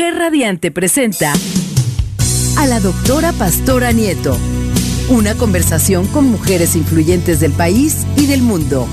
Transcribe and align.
Mujer 0.00 0.16
Radiante 0.16 0.70
presenta 0.70 1.34
a 2.56 2.66
la 2.66 2.80
doctora 2.80 3.34
Pastora 3.34 3.92
Nieto. 3.92 4.34
Una 5.10 5.34
conversación 5.34 6.06
con 6.06 6.24
mujeres 6.24 6.74
influyentes 6.74 7.38
del 7.38 7.52
país 7.52 8.06
y 8.16 8.24
del 8.24 8.40
mundo. 8.40 8.88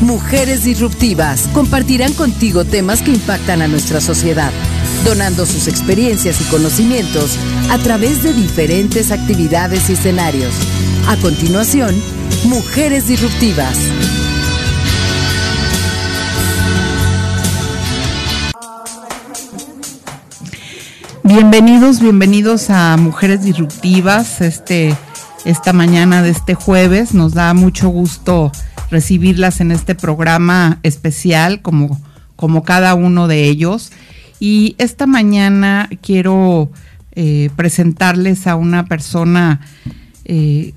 Mujeres 0.00 0.64
disruptivas 0.64 1.50
compartirán 1.52 2.14
contigo 2.14 2.64
temas 2.64 3.02
que 3.02 3.10
impactan 3.10 3.60
a 3.60 3.68
nuestra 3.68 4.00
sociedad, 4.00 4.50
donando 5.04 5.44
sus 5.44 5.68
experiencias 5.68 6.40
y 6.40 6.44
conocimientos 6.44 7.36
a 7.68 7.76
través 7.76 8.22
de 8.22 8.32
diferentes 8.32 9.12
actividades 9.12 9.90
y 9.90 9.92
escenarios. 9.92 10.54
A 11.08 11.16
continuación, 11.18 11.94
Mujeres 12.44 13.06
disruptivas. 13.06 13.76
Bienvenidos, 21.28 22.00
bienvenidos 22.00 22.70
a 22.70 22.96
Mujeres 22.96 23.44
Disruptivas. 23.44 24.40
Este, 24.40 24.96
esta 25.44 25.74
mañana 25.74 26.22
de 26.22 26.30
este 26.30 26.54
jueves 26.54 27.12
nos 27.12 27.34
da 27.34 27.52
mucho 27.52 27.90
gusto 27.90 28.50
recibirlas 28.90 29.60
en 29.60 29.70
este 29.70 29.94
programa 29.94 30.78
especial, 30.82 31.60
como, 31.60 32.00
como 32.34 32.62
cada 32.62 32.94
uno 32.94 33.28
de 33.28 33.44
ellos. 33.44 33.92
Y 34.40 34.74
esta 34.78 35.06
mañana 35.06 35.90
quiero 36.00 36.70
eh, 37.12 37.50
presentarles 37.56 38.46
a 38.46 38.56
una 38.56 38.86
persona 38.86 39.60
eh, 40.24 40.72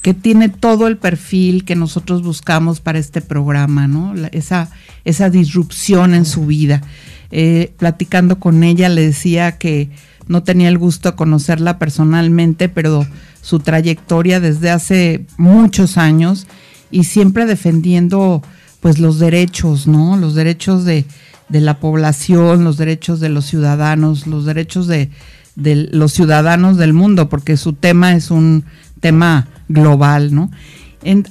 que 0.00 0.14
tiene 0.14 0.48
todo 0.48 0.86
el 0.86 0.96
perfil 0.96 1.64
que 1.64 1.74
nosotros 1.74 2.22
buscamos 2.22 2.80
para 2.80 3.00
este 3.00 3.20
programa, 3.20 3.88
¿no? 3.88 4.14
esa, 4.30 4.70
esa 5.04 5.28
disrupción 5.28 6.14
en 6.14 6.24
su 6.24 6.46
vida. 6.46 6.82
Eh, 7.30 7.72
platicando 7.76 8.38
con 8.38 8.64
ella 8.64 8.88
le 8.88 9.02
decía 9.02 9.58
que 9.58 9.90
no 10.28 10.42
tenía 10.42 10.68
el 10.68 10.78
gusto 10.78 11.10
de 11.10 11.16
conocerla 11.16 11.78
personalmente, 11.78 12.68
pero 12.68 13.06
su 13.42 13.60
trayectoria 13.60 14.40
desde 14.40 14.70
hace 14.70 15.26
muchos 15.36 15.98
años 15.98 16.46
y 16.90 17.04
siempre 17.04 17.46
defendiendo 17.46 18.42
pues 18.80 18.98
los 18.98 19.18
derechos, 19.18 19.86
¿no? 19.86 20.16
Los 20.16 20.34
derechos 20.34 20.84
de, 20.84 21.04
la 21.50 21.80
población, 21.80 22.64
los 22.64 22.76
derechos 22.76 23.20
de 23.20 23.28
los 23.28 23.46
ciudadanos, 23.46 24.26
los 24.26 24.44
derechos 24.44 24.86
de, 24.86 25.10
de, 25.56 25.88
los 25.90 26.12
ciudadanos 26.12 26.76
del 26.76 26.92
mundo, 26.92 27.28
porque 27.28 27.56
su 27.56 27.72
tema 27.72 28.14
es 28.14 28.30
un 28.30 28.64
tema 29.00 29.48
global, 29.68 30.34
¿no? 30.34 30.50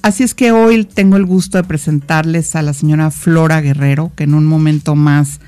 así 0.02 0.24
es 0.24 0.34
que 0.34 0.52
hoy 0.54 0.86
tengo 0.86 1.18
el 1.18 1.26
gusto 1.26 1.58
de 1.58 1.64
presentarles 1.66 2.56
a 2.56 2.62
la 2.62 2.74
señora 2.74 3.12
Flora 3.12 3.62
Guerrero, 3.62 4.12
que 4.16 4.24
en 4.24 4.34
un 4.34 4.46
momento 4.46 4.96
más 4.96 5.40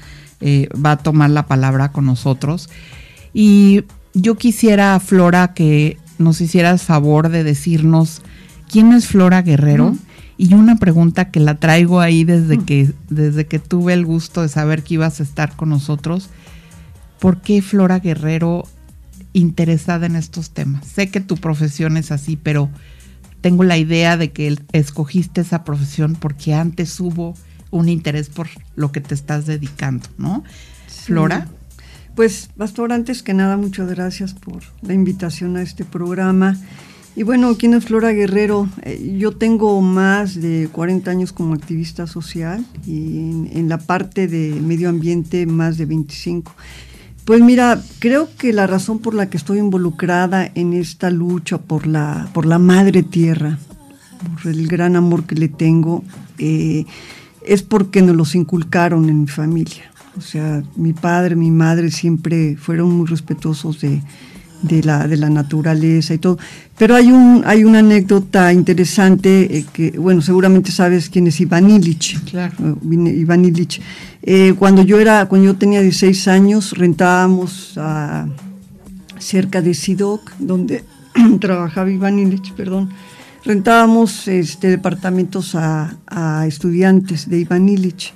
eh, 0.42 0.70
va 0.74 0.92
a 0.92 0.98
tomar 0.98 1.30
la 1.30 1.48
palabra 1.48 1.92
con 1.92 2.06
nosotros. 2.06 2.70
Y 3.34 3.84
yo 4.14 4.36
quisiera, 4.36 5.00
Flora, 5.00 5.54
que 5.54 5.98
nos 6.18 6.42
hicieras 6.42 6.84
favor 6.84 7.30
de 7.30 7.44
decirnos 7.44 8.22
quién 8.70 8.94
es 8.94 9.08
Flora 9.08 9.42
Guerrero. 9.42 9.96
Y 10.38 10.54
una 10.54 10.78
pregunta 10.78 11.32
que 11.32 11.42
la 11.42 11.56
traigo 11.56 12.00
ahí 12.00 12.24
desde, 12.24 12.60
que, 12.60 12.94
desde 13.10 13.46
que 13.46 13.60
tuve 13.60 13.94
el 13.94 14.06
gusto 14.06 14.42
de 14.42 14.48
saber 14.48 14.84
que 14.84 14.94
ibas 14.94 15.20
a 15.20 15.24
estar 15.24 15.56
con 15.56 15.70
nosotros. 15.70 16.30
¿Por 17.20 17.42
qué 17.42 17.62
Flora 17.62 18.00
Guerrero 18.00 18.64
interesada 19.34 20.06
en 20.06 20.16
estos 20.16 20.52
temas? 20.52 20.88
Sé 20.88 21.10
que 21.10 21.20
tu 21.20 21.36
profesión 21.36 21.98
es 21.98 22.14
así, 22.14 22.38
pero 22.38 22.70
tengo 23.42 23.64
la 23.64 23.78
idea 23.78 24.16
de 24.16 24.32
que 24.32 24.58
escogiste 24.72 25.42
esa 25.42 25.66
profesión 25.66 26.16
porque 26.16 26.54
antes 26.54 26.98
hubo 27.02 27.36
un 27.72 27.90
interés 27.90 28.30
por 28.30 28.48
lo 28.76 28.92
que 28.92 29.02
te 29.02 29.14
estás 29.14 29.46
dedicando, 29.46 30.08
¿no? 30.18 30.44
Flora. 30.88 31.48
Pues, 32.16 32.50
Pastor, 32.58 32.92
antes 32.92 33.24
que 33.24 33.34
nada, 33.34 33.56
muchas 33.56 33.90
gracias 33.90 34.34
por 34.34 34.62
la 34.82 34.94
invitación 34.94 35.56
a 35.58 35.62
este 35.62 35.86
programa. 35.86 36.58
Y 37.16 37.24
bueno, 37.24 37.56
¿quién 37.58 37.74
es 37.74 37.86
Flora 37.86 38.12
Guerrero? 38.12 38.70
Eh, 38.84 39.18
yo 39.18 39.32
tengo 39.32 39.82
más 39.82 40.36
de 40.36 40.70
40 40.72 41.12
años 41.12 41.34
como 41.34 41.54
activista 41.54 42.08
social 42.08 42.66
y 42.86 43.20
en, 43.52 43.68
la 43.68 43.78
parte 43.78 44.28
de 44.28 44.60
medio 44.62 44.90
ambiente 44.90 45.46
más 45.46 45.78
de 45.78 45.86
25. 45.86 46.54
Pues 47.26 47.42
mira, 47.42 47.82
creo 48.00 48.30
que 48.38 48.54
la 48.54 48.68
razón 48.68 49.00
por 49.00 49.14
la 49.14 49.30
que 49.30 49.38
estoy 49.38 49.60
involucrada 49.60 50.50
en 50.56 50.74
esta 50.74 51.10
lucha 51.10 51.58
por 51.58 51.88
la, 51.88 52.30
por 52.34 52.46
la 52.46 52.58
madre 52.58 53.04
tierra, 53.04 53.60
por 54.34 54.52
el 54.52 54.68
gran 54.68 54.96
amor 54.96 55.26
que 55.26 55.36
le 55.36 55.48
tengo, 55.48 56.04
eh, 56.38 56.86
es 57.50 57.64
porque 57.64 58.04
nos 58.04 58.16
los 58.16 58.36
inculcaron 58.36 59.10
en 59.10 59.22
mi 59.22 59.28
familia. 59.28 59.92
O 60.18 60.22
sea, 60.22 60.62
mi 60.76 60.94
padre, 60.94 61.36
mi 61.36 61.50
madre 61.50 61.90
siempre 61.90 62.56
fueron 62.58 62.92
muy 62.92 63.08
respetuosos 63.08 63.82
de, 63.82 64.84
la, 64.84 65.08
de 65.08 65.18
la 65.18 65.30
naturaleza 65.32 66.14
y 66.14 66.20
todo. 66.20 66.38
Pero 66.78 66.96
hay, 66.96 67.12
un, 67.12 67.44
hay 67.46 67.64
una 67.64 67.80
anécdota 67.80 68.54
interesante 68.54 69.58
eh, 69.58 69.66
que, 69.74 69.92
bueno, 69.92 70.22
seguramente 70.22 70.72
sabes 70.72 71.10
quién 71.10 71.26
es 71.26 71.42
Iván 71.42 71.70
Illich. 71.72 72.22
Claro. 72.30 72.54
Eh, 72.60 73.16
Iván 73.18 73.46
Illich. 73.46 73.82
Eh, 74.22 74.54
cuando 74.58 74.84
yo 74.84 75.00
era, 75.00 75.26
cuando 75.26 75.48
yo 75.48 75.56
tenía 75.56 75.82
16 75.82 76.28
años, 76.28 76.78
rentábamos 76.78 77.74
a, 77.78 78.28
cerca 79.18 79.62
de 79.62 79.74
Sidoc, 79.74 80.34
donde 80.38 80.84
trabajaba 81.42 81.90
Iván 81.90 82.20
Illich, 82.20 82.54
perdón 82.54 82.90
rentábamos 83.44 84.28
este, 84.28 84.70
departamentos 84.70 85.56
a, 85.56 86.46
estudiantes 86.48 87.30
de 87.30 87.40
Iván 87.40 87.70
Illich. 87.70 88.14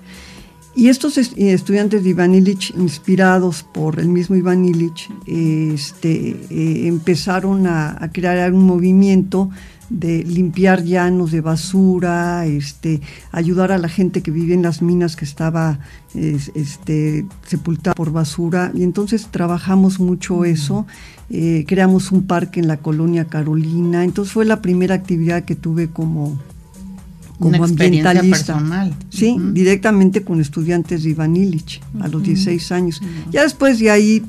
Y 0.75 0.87
estos 0.87 1.17
estudiantes 1.17 2.03
de 2.03 2.09
Iván 2.09 2.33
Illich, 2.33 2.73
inspirados 2.75 3.61
por 3.61 3.99
el 3.99 4.07
mismo 4.07 4.35
Iván 4.35 4.65
Illich, 4.65 5.07
este, 5.27 6.29
eh, 6.49 6.87
empezaron 6.87 7.67
a, 7.67 8.09
crear 8.11 8.51
un 8.53 8.63
movimiento 8.63 9.51
de 9.91 10.23
limpiar 10.23 10.83
llanos 10.83 11.31
de 11.31 11.41
basura, 11.41 12.47
este, 12.47 13.01
ayudar 13.31 13.71
a 13.71 13.77
la 13.77 13.87
gente 13.87 14.23
que 14.23 14.31
vive 14.31 14.55
en 14.55 14.63
las 14.63 14.81
minas 14.81 15.15
que 15.15 15.25
estaba 15.25 15.77
este, 16.15 17.27
sepultada 17.45 17.93
por 17.93 18.11
basura. 18.11 18.71
Y 18.73 18.81
entonces 18.81 19.27
trabajamos 19.29 19.99
mucho 19.99 20.43
eso. 20.43 20.87
Eh, 21.29 21.65
creamos 21.67 22.11
un 22.11 22.25
parque 22.25 22.59
en 22.59 22.67
la 22.67 22.77
colonia 22.77 23.25
Carolina, 23.25 24.03
entonces 24.03 24.33
fue 24.33 24.45
la 24.45 24.61
primera 24.61 24.95
actividad 24.95 25.43
que 25.43 25.55
tuve 25.55 25.89
como, 25.89 26.39
como 27.43 27.63
ambientalista. 27.63 28.53
Personal. 28.53 28.93
Sí, 29.09 29.37
directamente 29.51 30.23
con 30.23 30.41
estudiantes 30.41 31.03
de 31.03 31.11
Iván 31.11 31.35
Illich 31.35 31.81
a 31.99 32.07
los 32.07 32.23
16 32.23 32.71
años. 32.71 33.01
Ya 33.31 33.43
después 33.43 33.79
de 33.79 33.91
ahí, 33.91 34.23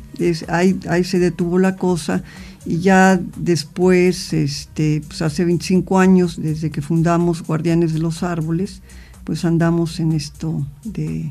ahí, 0.48 0.78
ahí 0.88 1.04
se 1.04 1.18
detuvo 1.18 1.58
la 1.58 1.76
cosa 1.76 2.22
y 2.66 2.78
ya 2.78 3.20
después, 3.36 4.32
este, 4.32 5.02
pues 5.06 5.22
hace 5.22 5.44
25 5.44 5.98
años, 5.98 6.40
desde 6.40 6.70
que 6.70 6.82
fundamos 6.82 7.42
Guardianes 7.42 7.92
de 7.92 8.00
los 8.00 8.22
Árboles, 8.22 8.80
pues 9.24 9.44
andamos 9.44 10.00
en 10.00 10.12
esto 10.12 10.66
de, 10.84 11.30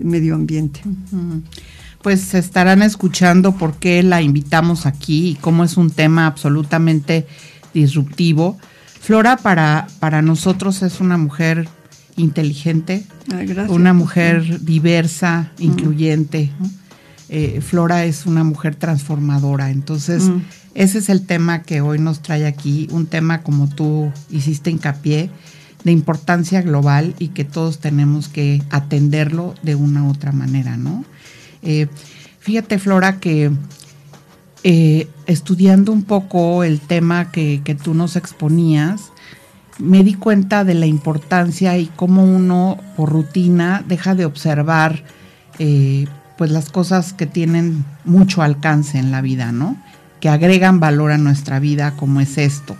medio 0.00 0.36
ambiente 0.36 0.80
pues 2.06 2.34
estarán 2.34 2.82
escuchando 2.82 3.56
por 3.56 3.78
qué 3.78 4.00
la 4.04 4.22
invitamos 4.22 4.86
aquí 4.86 5.30
y 5.30 5.34
cómo 5.34 5.64
es 5.64 5.76
un 5.76 5.90
tema 5.90 6.28
absolutamente 6.28 7.26
disruptivo. 7.74 8.58
Flora 9.06 9.36
para, 9.36 9.86
para 10.00 10.20
nosotros 10.20 10.82
es 10.82 10.98
una 10.98 11.16
mujer 11.16 11.68
inteligente, 12.16 13.04
una 13.68 13.92
mujer 13.92 14.64
diversa, 14.64 15.52
incluyente. 15.60 16.50
Eh, 17.28 17.60
Flora 17.60 18.04
es 18.04 18.26
una 18.26 18.42
mujer 18.42 18.74
transformadora. 18.74 19.70
Entonces, 19.70 20.24
mm. 20.24 20.40
ese 20.74 20.98
es 20.98 21.08
el 21.08 21.24
tema 21.24 21.62
que 21.62 21.80
hoy 21.82 22.00
nos 22.00 22.20
trae 22.20 22.46
aquí, 22.46 22.88
un 22.90 23.06
tema 23.06 23.44
como 23.44 23.68
tú 23.68 24.10
hiciste 24.28 24.72
hincapié, 24.72 25.30
de 25.84 25.92
importancia 25.92 26.60
global 26.60 27.14
y 27.20 27.28
que 27.28 27.44
todos 27.44 27.78
tenemos 27.78 28.26
que 28.26 28.60
atenderlo 28.70 29.54
de 29.62 29.76
una 29.76 30.02
u 30.02 30.10
otra 30.10 30.32
manera, 30.32 30.76
¿no? 30.76 31.04
Eh, 31.62 31.86
fíjate, 32.40 32.80
Flora, 32.80 33.20
que 33.20 33.52
eh, 34.64 35.06
estudiando 35.26 35.92
un 35.92 36.02
poco 36.02 36.64
el 36.64 36.80
tema 36.80 37.30
que, 37.30 37.78
tú 37.82 37.94
nos 37.94 38.16
exponías, 38.16 39.12
me 39.78 40.02
di 40.04 40.14
cuenta 40.14 40.64
de 40.64 40.74
la 40.74 40.86
importancia 40.86 41.76
y 41.76 41.86
cómo 41.86 42.24
uno 42.24 42.78
por 42.96 43.10
rutina 43.10 43.84
deja 43.86 44.14
de 44.14 44.24
observar 44.24 45.04
eh, 45.58 46.06
pues 46.38 46.50
las 46.50 46.70
cosas 46.70 47.12
que 47.12 47.26
tienen 47.26 47.84
mucho 48.04 48.42
alcance 48.42 48.98
en 48.98 49.10
la 49.10 49.20
vida, 49.20 49.52
¿no? 49.52 49.76
Que 50.20 50.28
agregan 50.28 50.80
valor 50.80 51.12
a 51.12 51.18
nuestra 51.18 51.60
vida, 51.60 51.92
como 51.96 52.20
es 52.20 52.38
esto. 52.38 52.76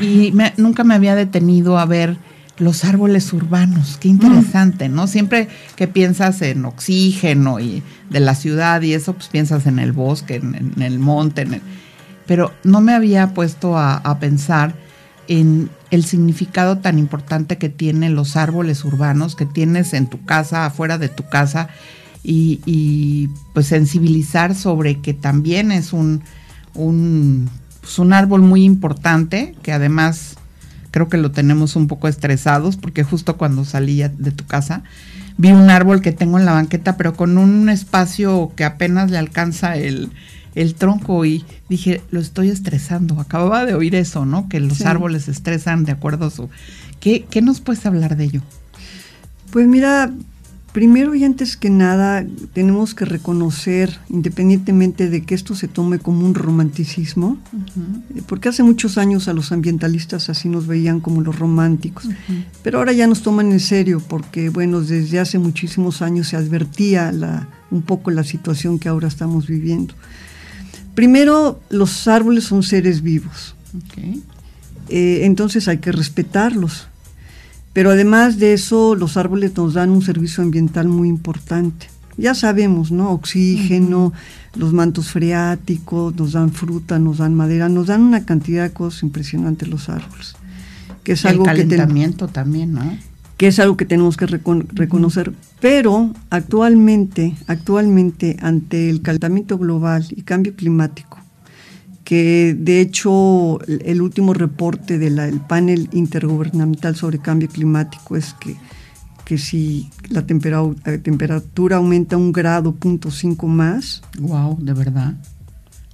Y 0.00 0.32
nunca 0.56 0.84
me 0.84 0.94
había 0.94 1.14
detenido 1.14 1.78
a 1.78 1.84
ver 1.84 2.16
los 2.58 2.84
árboles 2.84 3.32
urbanos, 3.32 3.96
qué 3.98 4.08
interesante, 4.08 4.88
¿no? 4.88 5.06
Siempre 5.06 5.48
que 5.76 5.88
piensas 5.88 6.42
en 6.42 6.64
oxígeno 6.64 7.60
y 7.60 7.82
de 8.10 8.20
la 8.20 8.34
ciudad 8.34 8.82
y 8.82 8.92
eso, 8.92 9.14
pues 9.14 9.28
piensas 9.28 9.66
en 9.66 9.78
el 9.78 9.92
bosque, 9.92 10.36
en, 10.36 10.80
el 10.82 10.98
monte, 10.98 11.46
pero 12.26 12.52
no 12.62 12.80
me 12.80 12.92
había 12.92 13.32
puesto 13.32 13.78
a, 13.78 14.18
pensar 14.20 14.74
en 15.28 15.70
el 15.90 16.04
significado 16.04 16.78
tan 16.78 16.98
importante 16.98 17.56
que 17.56 17.68
tienen 17.68 18.14
los 18.14 18.36
árboles 18.36 18.84
urbanos 18.84 19.34
que 19.34 19.46
tienes 19.46 19.94
en 19.94 20.06
tu 20.06 20.22
casa, 20.24 20.66
afuera 20.66 20.98
de 20.98 21.08
tu 21.08 21.28
casa, 21.28 21.68
y, 22.24 23.28
pues 23.54 23.66
sensibilizar 23.66 24.54
sobre 24.54 25.00
que 25.00 25.14
también 25.14 25.72
es 25.72 25.92
un, 25.92 26.22
un, 26.74 27.50
pues, 27.80 27.98
un 27.98 28.12
árbol 28.12 28.42
muy 28.42 28.62
importante, 28.62 29.56
que 29.62 29.72
además 29.72 30.36
creo 30.92 31.08
que 31.08 31.16
lo 31.16 31.32
tenemos 31.32 31.74
un 31.74 31.88
poco 31.88 32.06
estresados, 32.06 32.76
porque 32.76 33.02
justo 33.02 33.36
cuando 33.36 33.64
salí 33.64 33.96
de 33.96 34.30
tu 34.30 34.46
casa, 34.46 34.84
vi 35.38 35.50
un 35.50 35.70
árbol 35.70 36.00
que 36.00 36.12
tengo 36.12 36.38
en 36.38 36.44
la 36.44 36.52
banqueta, 36.52 36.96
pero 36.96 37.14
con 37.14 37.38
un 37.38 37.68
espacio 37.68 38.52
que 38.54 38.62
apenas 38.62 39.10
le 39.10 39.18
alcanza 39.18 39.76
el, 39.76 40.10
el 40.54 40.74
tronco 40.74 41.24
y 41.24 41.44
dije, 41.68 42.02
lo 42.10 42.20
estoy 42.20 42.50
estresando. 42.50 43.18
Acababa 43.18 43.64
de 43.64 43.74
oír 43.74 43.94
eso, 43.94 44.26
¿no? 44.26 44.48
Que 44.48 44.60
los 44.60 44.82
árboles 44.82 45.28
estresan 45.28 45.84
de 45.84 45.92
acuerdo 45.92 46.26
a 46.26 46.30
su... 46.30 46.48
¿Qué, 47.00 47.24
¿Qué 47.28 47.42
nos 47.42 47.60
puedes 47.60 47.84
hablar 47.86 48.16
de 48.16 48.24
ello? 48.24 48.42
Pues 49.50 49.66
mira, 49.66 50.12
Primero 50.72 51.14
y 51.14 51.22
antes 51.22 51.58
que 51.58 51.68
nada, 51.68 52.24
tenemos 52.54 52.94
que 52.94 53.04
reconocer, 53.04 53.98
independientemente 54.08 55.10
de 55.10 55.22
que 55.22 55.34
esto 55.34 55.54
se 55.54 55.68
tome 55.68 55.98
como 55.98 56.24
un 56.24 56.34
romanticismo, 56.34 57.36
eh, 58.16 58.22
porque 58.26 58.48
hace 58.48 58.62
muchos 58.62 58.96
años 58.96 59.28
a 59.28 59.34
los 59.34 59.52
ambientalistas 59.52 60.30
así 60.30 60.48
nos 60.48 60.66
veían 60.66 61.00
como 61.00 61.20
los 61.20 61.38
románticos, 61.38 62.08
pero 62.62 62.78
ahora 62.78 62.92
ya 62.92 63.06
nos 63.06 63.20
toman 63.20 63.52
en 63.52 63.60
serio, 63.60 64.02
porque 64.08 64.48
bueno, 64.48 64.80
desde 64.80 65.20
hace 65.20 65.38
muchísimos 65.38 66.00
años 66.00 66.28
se 66.28 66.36
advertía 66.36 67.12
la, 67.12 67.48
un 67.70 67.82
poco 67.82 68.10
la 68.10 68.24
situación 68.24 68.78
que 68.78 68.88
ahora 68.88 69.08
estamos 69.08 69.46
viviendo. 69.46 69.92
Primero, 70.94 71.60
los 71.68 72.08
árboles 72.08 72.44
son 72.44 72.62
seres 72.62 73.02
vivos, 73.02 73.56
eh, 74.88 75.20
entonces 75.24 75.68
hay 75.68 75.78
que 75.78 75.92
respetarlos 75.92 76.86
pero 77.72 77.90
además 77.90 78.38
de 78.38 78.52
eso, 78.52 78.94
los 78.94 79.16
árboles 79.16 79.56
nos 79.56 79.74
dan 79.74 79.90
un 79.90 80.02
servicio 80.02 80.42
ambiental 80.42 80.88
muy 80.88 81.08
importante. 81.08 81.88
Ya 82.18 82.34
sabemos, 82.34 82.92
¿no? 82.92 83.10
Oxígeno, 83.10 84.12
los 84.54 84.74
mantos 84.74 85.08
freáticos, 85.08 86.14
nos 86.14 86.32
dan 86.32 86.52
fruta, 86.52 86.98
nos 86.98 87.18
dan 87.18 87.34
madera, 87.34 87.68
nos 87.68 87.86
dan 87.86 88.02
una 88.02 88.24
cantidad 88.24 88.64
de 88.64 88.72
cosas 88.72 89.02
impresionantes 89.02 89.68
los 89.68 89.88
árboles. 89.88 90.34
Que 91.04 91.12
es 91.12 91.24
algo 91.24 91.44
calentamiento 91.44 92.26
que 92.26 92.32
también, 92.34 92.74
¿no? 92.74 92.98
Que 93.38 93.48
es 93.48 93.58
algo 93.58 93.76
que 93.76 93.86
tenemos 93.86 94.16
que 94.16 94.26
reconocer. 94.26 95.32
Pero 95.60 96.12
actualmente, 96.28 97.34
actualmente, 97.46 98.36
ante 98.40 98.90
el 98.90 99.00
calentamiento 99.00 99.58
global 99.58 100.06
y 100.10 100.22
cambio 100.22 100.54
climático, 100.54 101.18
que 102.12 102.54
de 102.54 102.82
hecho 102.82 103.58
el 103.62 104.02
último 104.02 104.34
reporte 104.34 104.98
del 104.98 105.40
panel 105.48 105.88
intergubernamental 105.92 106.94
sobre 106.94 107.20
cambio 107.20 107.48
climático 107.48 108.16
es 108.16 108.34
que, 108.34 108.54
que 109.24 109.38
si 109.38 109.88
la 110.10 110.26
temperatura, 110.26 111.76
aumenta 111.76 112.18
un 112.18 112.30
grado 112.30 112.74
punto 112.74 113.10
cinco 113.10 113.46
más. 113.46 114.02
Wow, 114.20 114.58
de 114.60 114.74
verdad. 114.74 115.14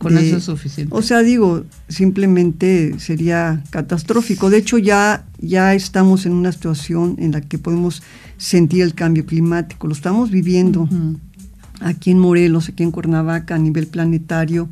Con 0.00 0.18
eso 0.18 0.38
es 0.38 0.42
suficiente. 0.42 0.92
O 0.92 1.02
sea, 1.02 1.20
digo, 1.22 1.62
simplemente 1.88 2.98
sería 2.98 3.62
catastrófico. 3.70 4.50
De 4.50 4.56
hecho, 4.58 4.76
ya, 4.76 5.24
ya 5.38 5.72
estamos 5.72 6.26
en 6.26 6.32
una 6.32 6.50
situación 6.50 7.14
en 7.20 7.30
la 7.30 7.42
que 7.42 7.58
podemos 7.58 8.02
sentir 8.38 8.82
el 8.82 8.94
cambio 8.94 9.24
climático. 9.24 9.86
Lo 9.86 9.92
estamos 9.92 10.32
viviendo 10.32 10.88
aquí 11.78 12.10
en 12.10 12.18
Morelos, 12.18 12.70
aquí 12.70 12.82
en 12.82 12.90
Cuernavaca, 12.90 13.54
a 13.54 13.58
nivel 13.58 13.86
planetario 13.86 14.68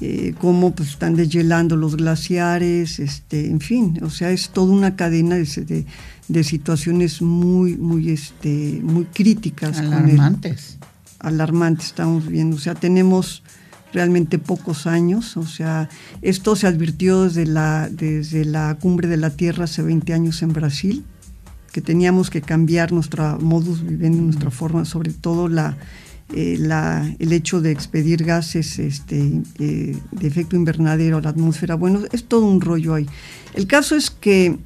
eh, 0.00 0.34
cómo 0.40 0.74
pues, 0.74 0.90
están 0.90 1.16
deshielando 1.16 1.74
los 1.74 1.96
glaciares, 1.96 2.98
este, 2.98 3.46
en 3.46 3.60
fin, 3.60 3.98
o 4.02 4.10
sea, 4.10 4.30
es 4.30 4.50
toda 4.50 4.72
una 4.72 4.94
cadena 4.94 5.36
de, 5.36 5.86
de, 6.28 6.44
situaciones 6.44 7.22
muy, 7.22 7.76
muy, 7.76 8.10
este, 8.10 8.80
muy 8.82 9.06
críticas. 9.06 9.78
Alarmantes. 9.78 10.78
alarmantes 11.18 11.86
estamos 11.86 12.28
viendo, 12.28 12.56
o 12.56 12.58
sea, 12.58 12.74
tenemos 12.74 13.42
realmente 13.94 14.38
pocos 14.38 14.86
años, 14.86 15.38
o 15.38 15.46
sea, 15.46 15.88
esto 16.20 16.56
se 16.56 16.66
advirtió 16.66 17.24
desde 17.24 17.46
la, 17.46 17.88
desde 17.90 18.44
la 18.44 18.76
cumbre 18.78 19.08
de 19.08 19.16
la 19.16 19.30
Tierra 19.30 19.64
hace 19.64 19.80
20 19.80 20.12
años 20.12 20.42
en 20.42 20.52
Brasil, 20.52 21.04
que 21.72 21.80
teníamos 21.80 22.28
que 22.28 22.42
cambiar 22.42 22.92
nuestra 22.92 23.38
modus 23.38 23.82
vivendi, 23.82 24.18
nuestra 24.18 24.50
forma, 24.50 24.84
sobre 24.84 25.14
todo 25.14 25.48
la 25.48 25.78
eh, 26.34 26.58
el 27.18 27.32
hecho 27.32 27.60
de 27.60 27.70
expedir 27.70 28.24
gases 28.24 28.78
este, 28.78 29.42
eh, 29.58 29.96
de 30.10 30.26
efecto 30.26 30.56
invernadero 30.56 31.18
a 31.18 31.20
la 31.20 31.30
atmósfera. 31.30 31.76
Bueno, 31.76 32.00
es 32.12 32.24
todo 32.24 32.46
un 32.46 32.60
rollo 32.60 32.94
ahí. 32.94 33.06
El 33.54 33.66
caso 33.66 33.94
es 33.94 34.10
que, 34.10 34.58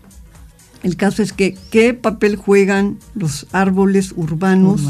el 0.82 0.96
caso 0.96 1.22
es 1.22 1.32
que, 1.32 1.56
¿qué 1.70 1.92
papel 1.92 2.36
juegan 2.36 2.98
los 3.14 3.46
árboles 3.52 4.12
urbanos? 4.16 4.82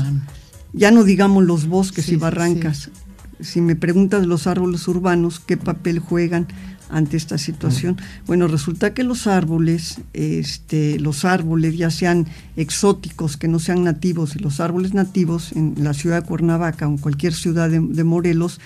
Ya 0.73 0.93
no 0.93 1.03
digamos 1.03 1.45
los 1.45 1.67
bosques 1.67 2.09
y 2.09 2.17
barrancas. 2.17 2.91
Si 3.41 3.61
me 3.61 3.75
preguntas 3.75 4.27
los 4.27 4.47
árboles 4.47 4.87
urbanos, 4.87 5.41
¿qué 5.41 5.57
papel 5.57 5.99
juegan? 5.99 6.47
Ante 6.91 7.17
esta 7.17 7.39
situación. 7.39 7.97
Bueno, 8.27 8.49
resulta 8.49 8.95
que 8.95 9.05
los 9.05 9.27
árboles, 9.27 10.01
este, 10.13 10.99
los 10.99 11.25
árboles 11.25 11.77
ya 11.77 11.91
sean 11.91 12.27
exóticos, 12.57 13.37
que 13.37 13.49
no 13.49 13.59
sean 13.59 13.85
nativos, 13.85 14.37
y 14.37 14.39
los 14.41 14.61
árboles 14.61 14.95
nativos 14.95 15.53
en 15.53 15.75
la 15.79 15.95
ciudad 15.95 16.23
de 16.23 16.29
Cuernavaca 16.29 16.87
o 16.87 16.91
en 16.91 16.99
cualquier 16.99 17.35
ciudad 17.35 17.71
de, 17.71 18.05
Morelos, 18.05 18.61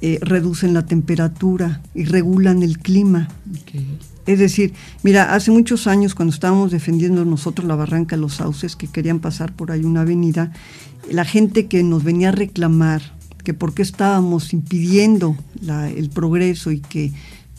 eh, 0.00 0.18
reducen 0.20 0.74
la 0.74 0.86
temperatura 0.86 1.80
y 1.94 2.04
regulan 2.04 2.62
el 2.62 2.78
clima. 2.78 3.28
Es 4.26 4.38
decir, 4.38 4.74
mira, 5.02 5.34
hace 5.34 5.50
muchos 5.50 5.86
años 5.86 6.14
cuando 6.14 6.34
estábamos 6.34 6.72
defendiendo 6.72 7.24
nosotros 7.24 7.66
la 7.66 7.76
barranca 7.76 8.16
de 8.16 8.22
los 8.22 8.34
sauces, 8.34 8.76
que 8.76 8.88
querían 8.88 9.20
pasar 9.20 9.54
por 9.54 9.70
ahí 9.70 9.84
una 9.84 10.02
avenida, 10.02 10.52
la 11.10 11.24
gente 11.24 11.66
que 11.66 11.82
nos 11.82 12.02
venía 12.02 12.30
a 12.30 12.32
reclamar 12.32 13.16
que 13.46 13.54
por 13.54 13.74
qué 13.74 13.82
estábamos 13.82 14.52
impidiendo 14.52 15.36
el 15.94 16.10
progreso 16.10 16.72
y 16.72 16.80
que 16.80 17.12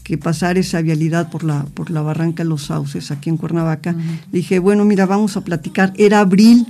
que 0.08 0.18
pasar 0.18 0.58
esa 0.58 0.82
vialidad 0.82 1.30
por 1.30 1.44
la, 1.44 1.66
por 1.66 1.92
la 1.92 2.02
barranca 2.02 2.42
de 2.42 2.48
los 2.48 2.68
sauces 2.68 3.12
aquí 3.12 3.30
en 3.30 3.36
Cuernavaca. 3.36 3.94
Dije, 4.32 4.58
bueno, 4.60 4.86
mira, 4.86 5.06
vamos 5.06 5.36
a 5.36 5.42
platicar. 5.42 5.92
Era 5.98 6.22
abril, 6.22 6.66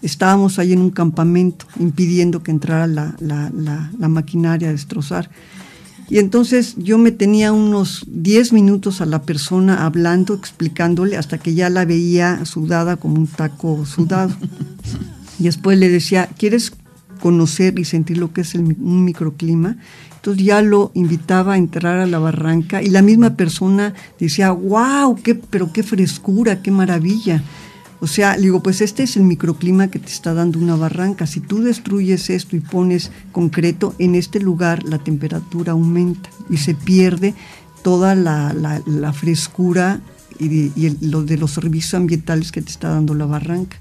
estábamos 0.00 0.58
ahí 0.58 0.72
en 0.72 0.80
un 0.80 0.88
campamento 0.88 1.66
impidiendo 1.78 2.42
que 2.42 2.50
entrara 2.50 2.86
la, 2.86 3.14
la, 3.20 4.08
maquinaria 4.08 4.70
a 4.70 4.72
destrozar. 4.72 5.28
Y 6.08 6.16
entonces 6.16 6.76
yo 6.78 6.96
me 6.96 7.10
tenía 7.10 7.52
unos 7.52 8.06
10 8.08 8.54
minutos 8.54 9.02
a 9.02 9.04
la 9.04 9.20
persona 9.20 9.84
hablando, 9.84 10.32
explicándole, 10.32 11.18
hasta 11.18 11.36
que 11.36 11.52
ya 11.52 11.68
la 11.68 11.84
veía 11.84 12.46
sudada 12.46 12.96
como 12.96 13.16
un 13.16 13.26
taco 13.26 13.84
sudado. 13.84 14.34
y 15.38 15.42
después 15.42 15.78
le 15.78 15.90
decía, 15.90 16.30
¿quieres 16.38 16.72
conocer 17.20 17.78
y 17.78 17.84
sentir 17.84 18.16
lo 18.16 18.32
que 18.32 18.40
es 18.40 18.54
el, 18.54 18.62
un 18.62 19.04
microclima? 19.04 19.76
Entonces 20.28 20.44
ya 20.44 20.60
lo 20.60 20.90
invitaba 20.92 21.54
a 21.54 21.56
entrar 21.56 22.00
a 22.00 22.06
la 22.06 22.18
barranca 22.18 22.82
y 22.82 22.90
la 22.90 23.00
misma 23.00 23.34
persona 23.34 23.94
decía, 24.20 24.50
wow, 24.50 25.16
qué, 25.22 25.34
pero 25.34 25.72
qué 25.72 25.82
frescura, 25.82 26.60
qué 26.60 26.70
maravilla. 26.70 27.42
O 28.00 28.06
sea, 28.06 28.36
digo, 28.36 28.62
pues 28.62 28.82
este 28.82 29.04
es 29.04 29.16
el 29.16 29.22
microclima 29.22 29.88
que 29.88 29.98
te 29.98 30.08
está 30.08 30.34
dando 30.34 30.58
una 30.58 30.76
barranca. 30.76 31.26
Si 31.26 31.40
tú 31.40 31.62
destruyes 31.62 32.28
esto 32.28 32.56
y 32.56 32.60
pones 32.60 33.10
concreto, 33.32 33.94
en 33.98 34.16
este 34.16 34.38
lugar 34.38 34.84
la 34.84 34.98
temperatura 34.98 35.72
aumenta 35.72 36.28
y 36.50 36.58
se 36.58 36.74
pierde 36.74 37.34
toda 37.82 38.14
la, 38.14 39.14
frescura 39.14 40.02
y, 40.38 40.68
de 40.68 41.36
los 41.38 41.52
servicios 41.52 41.94
ambientales 41.94 42.52
que 42.52 42.60
te 42.60 42.70
está 42.70 42.90
dando 42.90 43.14
la 43.14 43.24
barranca. 43.24 43.78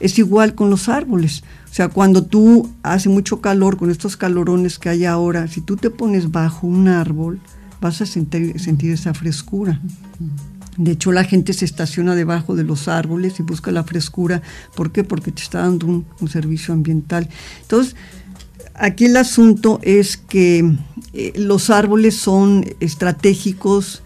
Es 0.00 0.18
igual 0.18 0.54
con 0.54 0.70
los 0.70 0.88
árboles. 0.88 1.42
O 1.70 1.74
sea, 1.74 1.88
cuando 1.88 2.24
tú 2.24 2.70
hace 2.82 3.08
mucho 3.08 3.40
calor, 3.40 3.76
con 3.76 3.90
estos 3.90 4.16
calorones 4.16 4.78
que 4.78 4.88
hay 4.88 5.04
ahora, 5.04 5.48
si 5.48 5.60
tú 5.60 5.76
te 5.76 5.90
pones 5.90 6.30
bajo 6.30 6.66
un 6.66 6.88
árbol, 6.88 7.40
vas 7.80 8.00
a 8.00 8.06
sentir, 8.06 8.54
esa 8.90 9.14
frescura. 9.14 9.80
De 10.76 10.92
hecho, 10.92 11.12
la 11.12 11.24
gente 11.24 11.52
se 11.52 11.64
estaciona 11.64 12.14
debajo 12.14 12.54
de 12.54 12.64
los 12.64 12.88
árboles 12.88 13.40
y 13.40 13.42
busca 13.42 13.70
la 13.70 13.84
frescura. 13.84 14.42
¿Por 14.74 14.92
qué? 14.92 15.04
Porque 15.04 15.32
te 15.32 15.42
está 15.42 15.60
dando 15.60 15.86
un, 15.86 16.28
servicio 16.28 16.74
ambiental. 16.74 17.28
Entonces, 17.62 17.96
aquí 18.74 19.06
el 19.06 19.16
asunto 19.16 19.80
es 19.82 20.16
que 20.16 20.76
eh, 21.14 21.32
los 21.36 21.70
árboles 21.70 22.16
son 22.16 22.64
estratégicos 22.80 24.02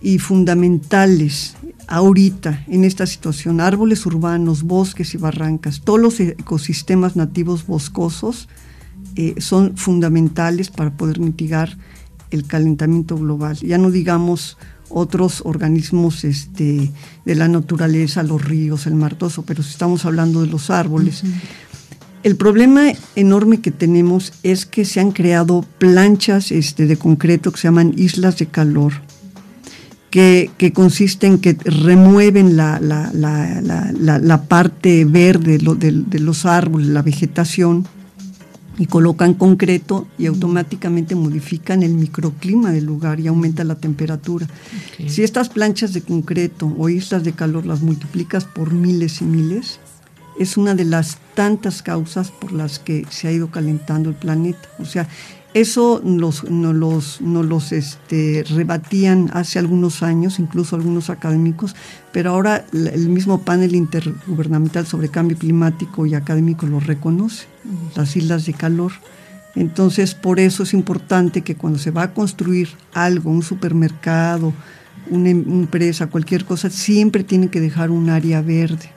y 0.00 0.18
fundamentales 0.18 1.56
ahorita 1.86 2.64
en 2.68 2.84
esta 2.84 3.06
situación, 3.06 3.60
árboles 3.60 4.06
urbanos, 4.06 4.62
bosques 4.62 5.14
y 5.14 5.18
barrancas, 5.18 5.80
todos 5.82 6.00
los 6.00 6.20
ecosistemas 6.20 7.16
nativos 7.16 7.66
boscosos 7.66 8.48
eh, 9.16 9.34
son 9.38 9.76
fundamentales 9.76 10.70
para 10.70 10.96
poder 10.96 11.20
mitigar 11.20 11.76
el 12.30 12.46
calentamiento 12.46 13.16
global. 13.16 13.56
Ya 13.56 13.78
no 13.78 13.90
digamos 13.90 14.56
otros 14.88 15.42
organismos 15.44 16.24
este, 16.24 16.90
de 17.24 17.34
la 17.34 17.48
naturaleza, 17.48 18.22
los 18.22 18.44
ríos, 18.44 18.86
el 18.86 18.94
martoso, 18.94 19.42
pero 19.42 19.62
si 19.62 19.70
estamos 19.70 20.04
hablando 20.04 20.40
de 20.42 20.48
los 20.48 20.70
árboles. 20.70 21.22
El 22.22 22.36
problema 22.36 22.92
enorme 23.16 23.60
que 23.60 23.70
tenemos 23.70 24.32
es 24.42 24.64
que 24.64 24.84
se 24.84 25.00
han 25.00 25.10
creado 25.10 25.64
planchas 25.78 26.52
este, 26.52 26.86
de 26.86 26.96
concreto 26.96 27.50
que 27.50 27.58
se 27.58 27.68
llaman 27.68 27.94
islas 27.96 28.38
de 28.38 28.46
calor 28.46 28.92
que, 30.12 30.72
consiste 30.74 31.26
en 31.26 31.38
que 31.38 31.56
remueven 31.64 32.54
la, 32.54 32.78
la, 32.82 34.42
parte 34.46 35.06
verde 35.06 35.56
de, 35.56 36.20
los 36.20 36.44
árboles, 36.44 36.88
la 36.88 37.00
vegetación, 37.00 37.86
y 38.78 38.86
colocan 38.86 39.34
concreto 39.34 40.06
y 40.18 40.26
automáticamente 40.26 41.14
modifican 41.14 41.82
el 41.82 41.94
microclima 41.94 42.72
del 42.72 42.84
lugar 42.84 43.20
y 43.20 43.26
aumenta 43.26 43.64
la 43.64 43.76
temperatura. 43.76 44.46
Si 45.06 45.22
estas 45.22 45.48
planchas 45.48 45.92
de 45.94 46.02
concreto 46.02 46.74
o 46.78 46.88
islas 46.88 47.22
de 47.24 47.32
calor 47.32 47.64
las 47.64 47.80
multiplicas 47.80 48.44
por 48.44 48.72
miles 48.72 49.20
y 49.22 49.24
miles, 49.24 49.78
es 50.38 50.56
una 50.56 50.74
de 50.74 50.84
las 50.84 51.18
tantas 51.34 51.82
causas 51.82 52.30
por 52.30 52.52
las 52.52 52.78
que 52.78 53.06
se 53.10 53.28
ha 53.28 53.32
ido 53.32 53.50
calentando 53.50 54.10
el 54.10 54.16
planeta. 54.16 54.68
O 54.78 54.84
sea, 54.84 55.08
eso 55.54 56.00
nos, 56.02 56.44
los, 56.44 57.20
los 57.20 57.72
este, 57.72 58.44
rebatían 58.48 59.30
hace 59.34 59.58
algunos 59.58 60.02
años, 60.02 60.38
incluso 60.38 60.76
algunos 60.76 61.10
académicos, 61.10 61.76
pero 62.10 62.30
ahora 62.30 62.64
el 62.72 63.08
mismo 63.10 63.42
panel 63.42 63.74
intergubernamental 63.74 64.86
sobre 64.86 65.08
cambio 65.08 65.36
climático 65.36 66.06
y 66.06 66.14
académico 66.14 66.66
lo 66.66 66.80
reconoce, 66.80 67.46
las 67.94 68.16
islas 68.16 68.46
de 68.46 68.54
calor. 68.54 68.92
Entonces, 69.54 70.14
por 70.14 70.40
eso 70.40 70.62
es 70.62 70.72
importante 70.72 71.42
que 71.42 71.56
cuando 71.56 71.78
se 71.78 71.90
va 71.90 72.04
a 72.04 72.14
construir 72.14 72.70
algo, 72.94 73.30
un 73.30 73.42
supermercado, 73.42 74.54
una 75.10 75.28
empresa, 75.28 76.06
cualquier 76.06 76.46
cosa, 76.46 76.70
siempre 76.70 77.24
tiene 77.24 77.48
que 77.48 77.60
dejar 77.60 77.90
un 77.90 78.08
área 78.08 78.40
verde. 78.40 78.90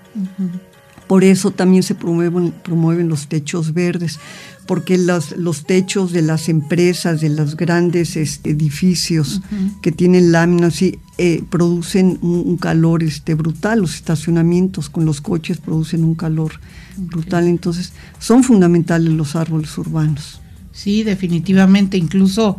Por 1.07 1.23
eso 1.23 1.51
también 1.51 1.83
se 1.83 1.93
promueven, 1.93 2.51
promueven 2.51 3.09
los 3.09 3.27
techos 3.27 3.73
verdes, 3.73 4.19
porque 4.65 4.97
los, 4.97 5.37
los 5.37 5.65
techos 5.65 6.11
de 6.11 6.21
las 6.21 6.49
empresas, 6.49 7.21
de 7.21 7.29
los 7.29 7.55
grandes 7.55 8.15
este, 8.15 8.51
edificios 8.51 9.41
que 9.81 9.91
tienen 9.91 10.31
láminas, 10.31 10.75
sí, 10.75 10.99
eh, 11.17 11.43
producen 11.49 12.17
un, 12.21 12.57
calor 12.57 13.03
este, 13.03 13.35
brutal. 13.35 13.81
Los 13.81 13.95
estacionamientos 13.95 14.89
con 14.89 15.05
los 15.05 15.21
coches 15.21 15.57
producen 15.57 16.03
un 16.03 16.15
calor 16.15 16.53
brutal. 16.97 17.47
Entonces, 17.47 17.93
son 18.19 18.43
fundamentales 18.43 19.13
los 19.13 19.35
árboles 19.35 19.77
urbanos. 19.77 20.41
Sí, 20.71 21.03
definitivamente. 21.03 21.97
Incluso, 21.97 22.57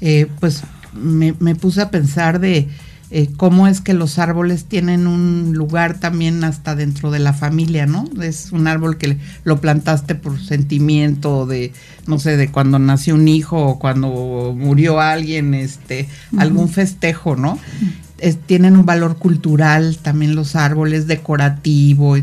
eh, 0.00 0.26
pues, 0.40 0.62
me, 0.94 1.34
me 1.40 1.54
puse 1.54 1.80
a 1.80 1.90
pensar 1.90 2.38
de 2.38 2.68
eh, 3.10 3.28
cómo 3.36 3.68
es 3.68 3.80
que 3.80 3.94
los 3.94 4.18
árboles 4.18 4.64
tienen 4.64 5.06
un 5.06 5.52
lugar 5.54 6.00
también 6.00 6.42
hasta 6.42 6.74
dentro 6.74 7.12
de 7.12 7.20
la 7.20 7.32
familia, 7.32 7.86
¿no? 7.86 8.04
Es 8.20 8.50
un 8.50 8.66
árbol 8.66 8.98
que 8.98 9.16
lo 9.44 9.60
plantaste 9.60 10.16
por 10.16 10.40
sentimiento 10.40 11.46
de, 11.46 11.72
no 12.08 12.18
sé, 12.18 12.36
de 12.36 12.50
cuando 12.50 12.80
nació 12.80 13.14
un 13.14 13.28
hijo 13.28 13.64
o 13.64 13.78
cuando 13.78 14.52
murió 14.56 15.00
alguien, 15.00 15.54
este, 15.54 16.08
algún 16.36 16.68
festejo, 16.68 17.36
¿no? 17.36 17.58
tienen 18.46 18.76
un 18.76 18.86
valor 18.86 19.18
cultural 19.18 19.98
también 20.00 20.34
los 20.34 20.56
árboles, 20.56 21.06
decorativo, 21.06 22.16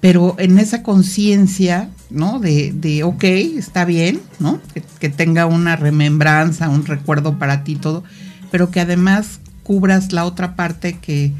pero 0.00 0.36
en 0.38 0.60
esa 0.60 0.84
conciencia, 0.84 1.90
¿no? 2.08 2.38
De, 2.38 2.72
de, 2.72 3.02
ok, 3.02 3.24
está 3.24 3.84
bien, 3.84 4.20
¿no? 4.38 4.60
Que, 4.72 4.84
que 5.00 5.08
tenga 5.08 5.46
una 5.46 5.74
remembranza, 5.74 6.68
un 6.68 6.86
recuerdo 6.86 7.36
para 7.36 7.64
ti, 7.64 7.74
todo, 7.74 8.04
pero 8.52 8.70
que 8.70 8.78
además 8.78 9.40
cubras 9.64 10.12
la 10.12 10.24
otra 10.24 10.54
parte 10.54 10.98
que 11.00 11.32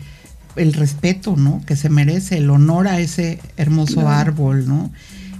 el 0.57 0.73
respeto, 0.73 1.37
¿no? 1.37 1.63
Que 1.67 1.77
se 1.77 1.89
merece, 1.89 2.39
el 2.39 2.51
honor 2.51 2.89
a 2.89 3.01
ese 3.01 3.39
hermoso 3.57 4.09
árbol, 4.09 4.67
¿no? 4.67 4.91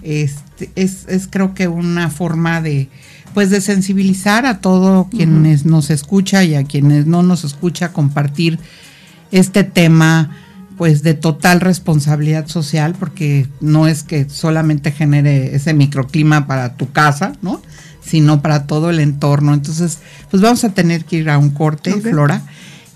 Este, 0.03 0.71
es, 0.77 1.07
es, 1.09 1.27
creo 1.29 1.55
que 1.55 1.67
una 1.67 2.11
forma 2.11 2.61
de, 2.61 2.89
pues 3.33 3.51
de 3.51 3.61
sensibilizar 3.61 4.45
a 4.45 4.61
todos 4.61 5.07
quienes 5.09 5.65
nos 5.65 5.91
escucha 5.91 6.45
y 6.45 6.55
a 6.55 6.65
quienes 6.65 7.07
no 7.07 7.23
nos 7.23 7.45
escucha 7.45 7.93
compartir 7.93 8.59
este 9.33 9.65
tema 9.65 10.37
pues 10.77 11.03
de 11.03 11.15
total 11.15 11.61
responsabilidad 11.61 12.49
social 12.49 12.95
porque 12.99 13.47
no 13.61 13.87
es 13.87 14.03
que 14.03 14.29
solamente 14.29 14.93
genere 14.93 15.55
ese 15.55 15.73
microclima 15.73 16.47
para 16.47 16.77
tu 16.77 16.91
casa, 16.93 17.33
¿no? 17.41 17.63
sino 18.05 18.43
para 18.43 18.67
todo 18.67 18.91
el 18.91 19.01
entorno. 19.01 19.55
Entonces, 19.55 20.01
pues 20.31 20.43
vamos 20.43 20.63
a 20.65 20.75
tener 20.75 21.07
que 21.07 21.17
ir 21.17 21.31
a 21.31 21.39
un 21.39 21.51
corte, 21.51 21.93
Flora 22.03 22.43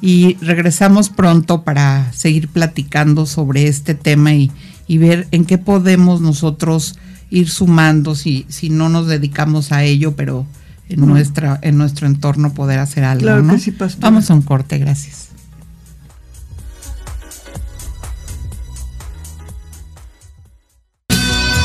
y 0.00 0.36
regresamos 0.40 1.08
pronto 1.08 1.62
para 1.62 2.12
seguir 2.12 2.48
platicando 2.48 3.26
sobre 3.26 3.66
este 3.68 3.94
tema 3.94 4.32
y, 4.34 4.50
ver 4.88 5.28
en 5.32 5.44
qué 5.44 5.58
podemos 5.58 6.20
nosotros 6.20 6.98
ir 7.30 7.50
sumando 7.50 8.14
si, 8.14 8.46
si 8.48 8.70
no 8.70 8.88
nos 8.88 9.06
dedicamos 9.06 9.70
a 9.70 9.84
ello, 9.84 10.16
pero 10.16 10.46
en, 10.88 11.06
nuestra, 11.06 11.58
en 11.62 11.76
nuestro 11.76 12.06
entorno 12.06 12.54
poder 12.54 12.78
hacer 12.78 13.04
algo. 13.04 13.22
Claro 13.22 13.42
¿no? 13.42 13.54
que 13.54 13.60
sí, 13.60 13.74
Vamos 13.98 14.30
a 14.30 14.34
un 14.34 14.42
corte, 14.42 14.78
gracias. 14.78 15.28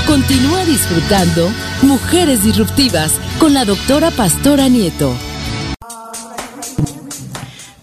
Continúa 0.06 0.64
disfrutando 0.66 1.50
Mujeres 1.82 2.44
Disruptivas 2.44 3.14
con 3.40 3.54
la 3.54 3.66
doctora 3.66 4.12
Pastora 4.12 4.68
Nieto. 4.68 5.16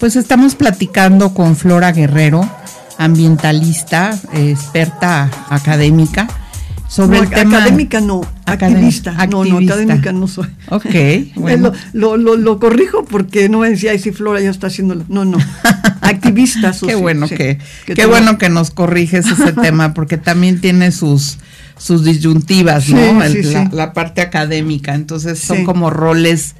Pues 0.00 0.16
estamos 0.16 0.54
platicando 0.54 1.34
con 1.34 1.56
Flora 1.56 1.92
Guerrero, 1.92 2.48
ambientalista, 2.96 4.18
experta 4.32 5.30
académica, 5.50 6.26
sobre 6.88 7.18
el 7.18 7.28
tema. 7.28 7.58
Académica 7.58 8.00
no, 8.00 8.22
activista. 8.46 9.12
No, 9.26 9.44
no, 9.44 9.58
académica 9.58 10.10
no 10.12 10.26
soy. 10.26 10.48
Ok, 10.70 10.86
bueno. 11.34 11.72
lo, 11.92 12.16
lo, 12.16 12.38
lo, 12.38 12.58
corrijo 12.58 13.04
porque 13.04 13.50
no 13.50 13.60
decía, 13.60 13.90
ay, 13.90 13.98
si 13.98 14.10
Flora 14.10 14.40
ya 14.40 14.48
está 14.48 14.68
haciendo. 14.68 15.04
No, 15.10 15.26
no, 15.26 15.36
activista 16.00 16.72
Qué 16.80 16.94
bueno 16.94 17.28
que, 17.28 17.58
qué 17.84 18.06
bueno 18.06 18.38
que 18.38 18.48
nos 18.48 18.70
corriges 18.70 19.26
ese 19.26 19.52
tema 19.60 19.92
porque 19.92 20.16
también 20.16 20.62
tiene 20.62 20.92
sus 20.92 21.36
sus 21.76 22.04
disyuntivas, 22.04 22.88
¿no? 22.88 23.18
la, 23.20 23.68
la, 23.70 23.92
parte 23.92 24.22
académica, 24.22 24.94
entonces 24.94 25.38
son 25.38 25.64
como 25.64 25.90
roles 25.90 26.54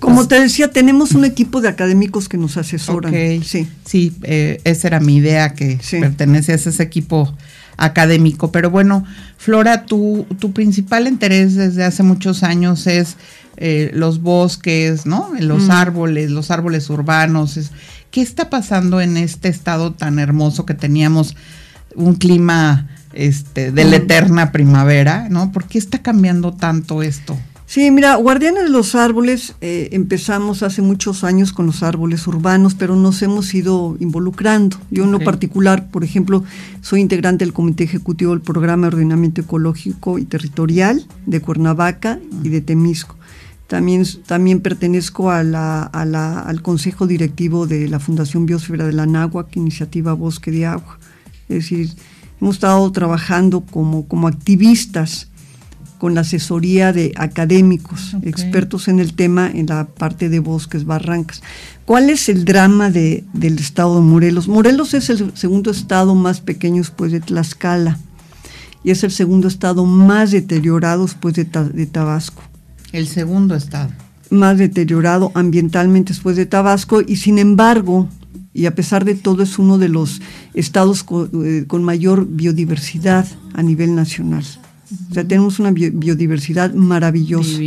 como 0.00 0.26
te 0.26 0.40
decía, 0.40 0.70
tenemos 0.70 1.12
un 1.12 1.24
equipo 1.24 1.60
de 1.60 1.68
académicos 1.68 2.28
que 2.28 2.38
nos 2.38 2.56
asesoran. 2.56 3.12
Sí, 3.44 3.68
sí 3.84 4.16
eh, 4.22 4.60
esa 4.64 4.88
era 4.88 5.00
mi 5.00 5.16
idea, 5.16 5.54
que 5.54 5.78
perteneces 5.90 6.66
a 6.66 6.70
ese 6.70 6.82
equipo 6.82 7.32
académico. 7.76 8.50
Pero 8.52 8.70
bueno, 8.70 9.04
Flora, 9.36 9.86
tu, 9.86 10.26
tu 10.38 10.52
principal 10.52 11.06
interés 11.06 11.54
desde 11.54 11.84
hace 11.84 12.02
muchos 12.02 12.42
años 12.42 12.86
es 12.86 13.16
eh, 13.56 13.90
los 13.94 14.22
bosques, 14.22 15.06
¿no? 15.06 15.30
Los 15.38 15.64
mm. 15.64 15.70
árboles, 15.70 16.30
los 16.30 16.50
árboles 16.50 16.88
urbanos. 16.90 17.58
¿Qué 18.10 18.22
está 18.22 18.50
pasando 18.50 19.00
en 19.00 19.16
este 19.16 19.48
estado 19.48 19.92
tan 19.92 20.18
hermoso 20.18 20.66
que 20.66 20.74
teníamos 20.74 21.36
un 21.94 22.14
clima 22.14 22.88
este, 23.12 23.72
de 23.72 23.84
la 23.84 23.98
mm. 23.98 24.02
eterna 24.02 24.52
primavera, 24.52 25.28
¿no? 25.28 25.52
¿Por 25.52 25.66
qué 25.66 25.78
está 25.78 25.98
cambiando 25.98 26.52
tanto 26.52 27.02
esto? 27.02 27.38
Sí, 27.70 27.92
mira, 27.92 28.16
Guardianes 28.16 28.64
de 28.64 28.68
los 28.68 28.96
Árboles, 28.96 29.54
eh, 29.60 29.90
empezamos 29.92 30.64
hace 30.64 30.82
muchos 30.82 31.22
años 31.22 31.52
con 31.52 31.66
los 31.66 31.84
árboles 31.84 32.26
urbanos, 32.26 32.74
pero 32.74 32.96
nos 32.96 33.22
hemos 33.22 33.54
ido 33.54 33.96
involucrando. 34.00 34.76
Yo 34.90 35.04
en 35.04 35.12
lo 35.12 35.20
particular, 35.20 35.88
por 35.88 36.02
ejemplo, 36.02 36.42
soy 36.80 37.00
integrante 37.00 37.44
del 37.44 37.52
Comité 37.52 37.84
Ejecutivo 37.84 38.32
del 38.32 38.40
Programa 38.40 38.88
de 38.88 38.96
Ordenamiento 38.96 39.42
Ecológico 39.42 40.18
y 40.18 40.24
Territorial 40.24 41.06
de 41.26 41.40
Cuernavaca 41.40 42.18
y 42.42 42.48
de 42.48 42.60
Temisco. 42.60 43.14
También, 43.68 44.04
también 44.26 44.58
pertenezco 44.58 45.30
a 45.30 45.44
la, 45.44 45.84
al 45.84 46.62
Consejo 46.62 47.06
Directivo 47.06 47.68
de 47.68 47.86
la 47.86 48.00
Fundación 48.00 48.46
Biosfera 48.46 48.84
de 48.84 48.94
la 48.94 49.06
Náhuac, 49.06 49.54
Iniciativa 49.54 50.12
Bosque 50.12 50.50
de 50.50 50.66
Agua. 50.66 50.98
Es 51.48 51.58
decir, 51.58 51.92
hemos 52.40 52.56
estado 52.56 52.90
trabajando 52.90 53.60
como, 53.60 54.08
como 54.08 54.26
activistas 54.26 55.29
con 56.00 56.14
la 56.14 56.22
asesoría 56.22 56.94
de 56.94 57.12
académicos, 57.16 58.16
expertos 58.22 58.88
en 58.88 59.00
el 59.00 59.12
tema 59.12 59.50
en 59.52 59.66
la 59.66 59.84
parte 59.84 60.30
de 60.30 60.38
bosques, 60.38 60.86
barrancas. 60.86 61.42
¿Cuál 61.84 62.08
es 62.08 62.30
el 62.30 62.46
drama 62.46 62.90
de, 62.90 63.22
del 63.34 63.58
estado 63.58 63.96
de 63.96 64.00
Morelos? 64.00 64.48
Morelos 64.48 64.94
es 64.94 65.10
el 65.10 65.36
segundo 65.36 65.70
estado 65.70 66.14
más 66.14 66.40
pequeño 66.40 66.78
después 66.78 67.12
de 67.12 67.20
Tlaxcala 67.20 67.98
y 68.82 68.92
es 68.92 69.04
el 69.04 69.10
segundo 69.10 69.46
estado 69.46 69.84
más 69.84 70.30
deteriorado 70.30 71.02
después 71.02 71.34
de, 71.34 71.44
de 71.44 71.84
Tabasco. 71.84 72.42
El 72.92 73.06
segundo 73.06 73.54
estado. 73.54 73.90
Más 74.30 74.56
deteriorado 74.56 75.32
ambientalmente 75.34 76.14
después 76.14 76.34
de 76.34 76.46
Tabasco 76.46 77.02
y 77.06 77.16
sin 77.16 77.38
embargo, 77.38 78.08
y 78.54 78.64
a 78.64 78.74
pesar 78.74 79.04
de 79.04 79.16
todo 79.16 79.42
es 79.42 79.58
uno 79.58 79.76
de 79.76 79.90
los 79.90 80.22
estados 80.54 81.04
con 81.04 81.28
eh, 81.44 81.66
mayor 81.78 82.26
biodiversidad 82.26 83.26
a 83.52 83.62
nivel 83.62 83.94
nacional. 83.94 84.46
O 85.10 85.14
sea, 85.14 85.26
tenemos 85.26 85.60
una 85.60 85.70
biodiversidad 85.70 86.74
maravillosa 86.74 87.58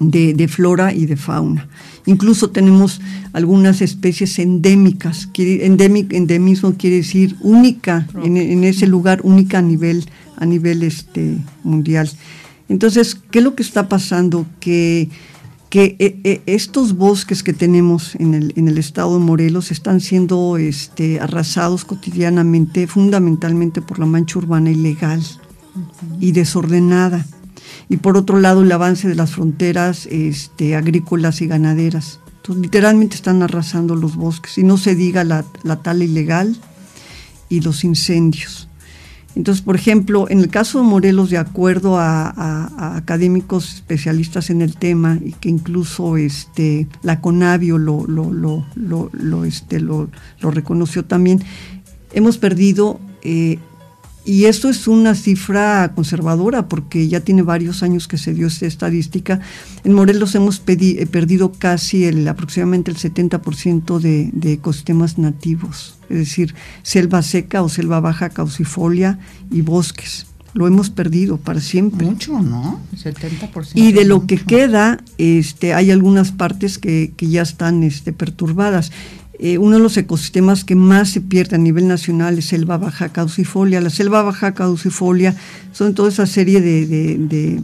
de, 0.00 0.48
flora 0.48 0.92
y 0.92 1.06
de 1.06 1.16
fauna. 1.16 1.68
Incluso 2.04 2.50
tenemos 2.50 3.00
algunas 3.32 3.80
especies 3.80 4.38
endémicas. 4.38 5.28
endemismo 5.36 6.74
quiere 6.74 6.96
decir 6.96 7.36
única 7.40 8.08
en, 8.22 8.64
ese 8.64 8.86
lugar, 8.86 9.20
única 9.22 9.58
a 9.58 9.62
nivel, 9.62 10.04
a 10.36 10.46
nivel 10.46 10.82
este, 10.82 11.38
mundial. 11.62 12.10
Entonces, 12.68 13.16
¿qué 13.30 13.38
es 13.38 13.44
lo 13.44 13.54
que 13.54 13.62
está 13.62 13.88
pasando? 13.88 14.46
Que, 14.58 15.08
que 15.70 15.94
eh, 16.00 16.18
eh, 16.24 16.42
estos 16.46 16.96
bosques 16.96 17.44
que 17.44 17.52
tenemos 17.52 18.16
en 18.16 18.34
el, 18.34 18.52
en 18.56 18.66
el 18.66 18.78
estado 18.78 19.16
de 19.16 19.24
Morelos 19.24 19.70
están 19.70 20.00
siendo 20.00 20.56
este, 20.56 21.20
arrasados 21.20 21.84
cotidianamente, 21.84 22.88
fundamentalmente 22.88 23.80
por 23.80 24.00
la 24.00 24.06
mancha 24.06 24.40
urbana 24.40 24.72
ilegal 24.72 25.22
y 26.20 26.32
desordenada. 26.32 27.26
y 27.88 27.98
por 27.98 28.16
otro 28.16 28.40
lado 28.40 28.62
el 28.62 28.72
avance 28.72 29.08
de 29.08 29.14
las 29.14 29.32
fronteras 29.32 30.06
este, 30.10 30.74
agrícolas 30.76 31.40
y 31.40 31.46
ganaderas. 31.46 32.20
Entonces, 32.36 32.62
literalmente 32.62 33.16
están 33.16 33.42
arrasando 33.42 33.94
los 33.96 34.16
bosques 34.16 34.58
y 34.58 34.64
no 34.64 34.76
se 34.76 34.94
diga 34.94 35.24
la, 35.24 35.44
la 35.62 35.82
tala 35.82 36.04
ilegal 36.04 36.56
y 37.48 37.60
los 37.60 37.84
incendios. 37.84 38.68
Entonces, 39.36 39.62
por 39.62 39.76
ejemplo, 39.76 40.30
en 40.30 40.40
el 40.40 40.48
caso 40.48 40.78
de 40.78 40.84
Morelos, 40.84 41.28
de 41.28 41.36
acuerdo 41.36 41.98
a, 41.98 42.96
académicos 42.96 43.74
especialistas 43.74 44.48
en 44.48 44.62
el 44.62 44.76
tema, 44.76 45.18
y 45.22 45.32
que 45.32 45.50
incluso 45.50 46.16
este, 46.16 46.88
la 47.02 47.20
Conavio 47.20 47.76
lo, 47.76 48.06
lo, 48.06 48.32
lo, 48.74 49.44
este, 49.44 49.78
lo, 49.78 50.08
reconoció 50.40 51.04
también, 51.04 51.42
hemos 52.14 52.38
perdido, 52.38 52.98
eh, 53.22 53.58
y 54.26 54.44
esto 54.46 54.68
es 54.68 54.88
una 54.88 55.14
cifra 55.14 55.92
conservadora, 55.94 56.68
porque 56.68 57.08
ya 57.08 57.20
tiene 57.20 57.42
varios 57.42 57.82
años 57.82 58.08
que 58.08 58.18
se 58.18 58.34
dio 58.34 58.48
esta 58.48 58.66
estadística, 58.66 59.40
en 59.84 59.92
Morelos 59.92 60.34
hemos 60.34 60.62
eh, 60.66 61.06
perdido 61.06 61.52
casi 61.52 62.04
el, 62.04 62.26
aproximadamente 62.28 62.90
el 62.90 62.96
70% 62.96 63.98
de, 63.98 64.30
de 64.32 64.52
ecosistemas 64.54 65.16
nativos 65.16 65.96
es 66.08 66.18
decir, 66.18 66.54
selva 66.82 67.22
seca 67.22 67.62
o 67.62 67.68
selva 67.68 68.00
baja 68.00 68.30
caucifolia 68.30 69.18
y 69.50 69.62
bosques. 69.62 70.26
Lo 70.54 70.66
hemos 70.66 70.88
perdido 70.88 71.36
para 71.36 71.60
siempre. 71.60 72.06
Mucho, 72.06 72.40
¿no? 72.40 72.80
70%. 72.94 73.72
Y 73.74 73.92
de 73.92 74.06
lo 74.06 74.26
que 74.26 74.38
queda, 74.38 75.02
este, 75.18 75.74
hay 75.74 75.90
algunas 75.90 76.32
partes 76.32 76.78
que, 76.78 77.12
ya 77.18 77.42
están 77.42 77.82
este, 77.82 78.14
perturbadas. 78.14 78.90
Eh, 79.38 79.58
uno 79.58 79.76
de 79.76 79.82
los 79.82 79.96
ecosistemas 79.96 80.64
que 80.64 80.74
más 80.74 81.10
se 81.10 81.20
pierde 81.20 81.56
a 81.56 81.58
nivel 81.58 81.88
nacional 81.88 82.38
es 82.38 82.46
selva 82.46 82.78
baja 82.78 83.10
caucifolia. 83.10 83.80
La 83.80 83.90
selva 83.90 84.22
baja 84.22 84.54
caucifolia 84.54 85.36
son 85.72 85.94
toda 85.94 86.08
esa 86.08 86.26
serie 86.26 86.60
de 86.60 87.60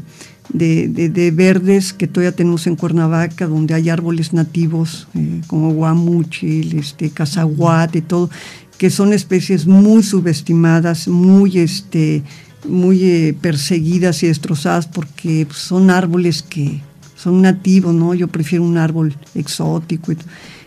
de, 0.52 1.32
verdes 1.34 1.92
que 1.92 2.06
todavía 2.06 2.32
tenemos 2.32 2.66
en 2.66 2.76
Cuernavaca, 2.76 3.46
donde 3.46 3.74
hay 3.74 3.88
árboles 3.88 4.32
nativos 4.32 5.08
eh, 5.14 5.40
como 5.46 5.72
guamuchil, 5.72 6.78
este, 6.78 7.10
cazaguate, 7.10 8.02
todo, 8.02 8.30
que 8.78 8.90
son 8.90 9.12
especies 9.12 9.66
muy 9.66 10.02
subestimadas, 10.02 11.08
muy, 11.08 11.58
este, 11.58 12.22
muy 12.68 13.02
eh, 13.04 13.36
perseguidas 13.40 14.22
y 14.22 14.26
destrozadas 14.26 14.86
porque 14.86 15.46
pues, 15.46 15.58
son 15.58 15.90
árboles 15.90 16.42
que 16.42 16.80
son 17.16 17.40
nativos, 17.42 17.94
¿no? 17.94 18.14
Yo 18.14 18.28
prefiero 18.28 18.64
un 18.64 18.78
árbol 18.78 19.16
exótico. 19.34 20.12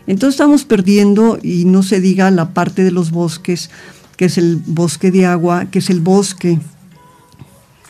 Entonces 0.08 0.36
estamos 0.36 0.66
perdiendo, 0.66 1.40
y 1.42 1.66
no 1.66 1.84
se 1.84 2.00
diga 2.00 2.30
la 2.32 2.54
parte 2.54 2.84
de 2.84 2.92
los 2.92 3.12
bosques, 3.12 3.70
que 4.18 4.26
es 4.26 4.38
el 4.38 4.62
bosque 4.66 5.12
de 5.12 5.26
agua, 5.26 5.66
que 5.66 5.80
es 5.80 5.90
el 5.90 6.02
bosque 6.02 6.60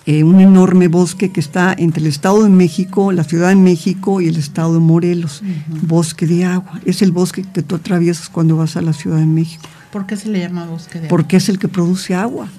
eh, 0.08 0.24
un 0.24 0.40
enorme 0.40 0.88
bosque 0.88 1.32
que 1.32 1.40
está 1.40 1.74
entre 1.76 2.02
el 2.02 2.08
Estado 2.08 2.44
de 2.44 2.50
México, 2.50 3.12
la 3.12 3.24
Ciudad 3.24 3.50
de 3.50 3.56
México 3.56 4.22
y 4.22 4.28
el 4.28 4.36
Estado 4.36 4.76
de 4.76 4.80
Morelos, 4.80 5.42
bosque 5.82 6.28
de 6.28 6.46
agua. 6.46 6.80
Es 6.86 7.02
el 7.02 7.12
bosque 7.12 7.44
que 7.52 7.64
tú 7.64 7.76
atraviesas 7.76 8.30
cuando 8.30 8.56
vas 8.56 8.78
a 8.78 8.84
la 8.84 8.94
Ciudad 8.94 9.18
de 9.18 9.26
México. 9.26 9.64
¿Por 9.96 10.06
qué 10.06 10.18
se 10.18 10.28
le 10.28 10.42
llama 10.42 10.66
bosque 10.66 11.00
de 11.00 11.06
agua? 11.06 11.08
Porque 11.08 11.38
es 11.38 11.48
el 11.48 11.58
que 11.58 11.70
produce 11.70 12.16
agua. 12.16 12.50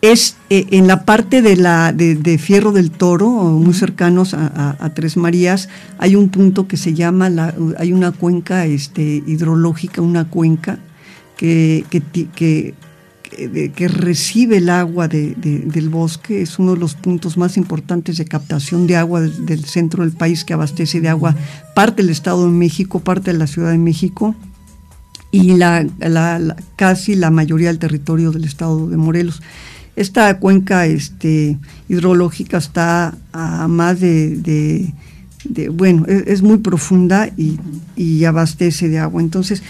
Es 0.00 0.38
eh, 0.48 0.64
en 0.70 0.86
la 0.86 1.04
parte 1.04 1.42
de, 1.42 1.56
la, 1.56 1.92
de, 1.92 2.38
Fierro 2.38 2.72
del 2.72 2.90
Toro, 2.90 3.28
muy 3.28 3.74
cercanos 3.74 4.32
a, 4.32 4.90
Tres 4.94 5.18
Marías, 5.18 5.68
hay 5.98 6.16
un 6.16 6.30
punto 6.30 6.66
que 6.66 6.78
se 6.78 6.94
llama, 6.94 7.28
la, 7.28 7.54
hay 7.76 7.92
una 7.92 8.12
cuenca 8.12 8.64
este, 8.64 9.22
hidrológica, 9.26 10.00
una 10.00 10.30
cuenca 10.30 10.78
que, 11.36 11.84
que, 11.90 12.00
que 12.34 12.74
que 13.74 13.88
recibe 13.88 14.58
el 14.58 14.70
agua 14.70 15.08
del 15.08 15.88
bosque, 15.90 16.40
es 16.40 16.58
uno 16.58 16.74
de 16.74 16.78
los 16.78 16.94
puntos 16.94 17.36
más 17.36 17.56
importantes 17.58 18.16
de 18.16 18.24
captación 18.24 18.86
de 18.86 18.96
agua 18.96 19.20
del, 19.20 19.64
centro 19.64 20.04
del 20.04 20.12
país 20.12 20.44
que 20.44 20.54
abastece 20.54 21.00
de 21.00 21.08
agua 21.08 21.34
parte 21.74 22.02
del 22.02 22.10
Estado 22.10 22.46
de 22.46 22.52
México, 22.52 23.00
parte 23.00 23.32
de 23.32 23.38
la 23.38 23.48
Ciudad 23.48 23.72
de 23.72 23.78
México 23.78 24.36
y 25.34 25.56
la, 25.56 25.84
casi 26.76 27.16
la 27.16 27.30
mayoría 27.32 27.66
del 27.68 27.80
territorio 27.80 28.30
del 28.30 28.44
Estado 28.44 28.88
de 28.88 28.96
Morelos. 28.96 29.42
Esta 29.96 30.38
cuenca 30.38 30.86
este, 30.86 31.58
hidrológica 31.88 32.58
está 32.58 33.16
a 33.32 33.66
más 33.66 33.98
de, 33.98 34.92
bueno, 35.72 36.06
es, 36.06 36.42
muy 36.42 36.58
profunda 36.58 37.28
y, 37.36 37.58
y 37.96 38.24
abastece 38.24 38.88
de 38.88 39.00
agua. 39.00 39.20
Entonces, 39.20 39.64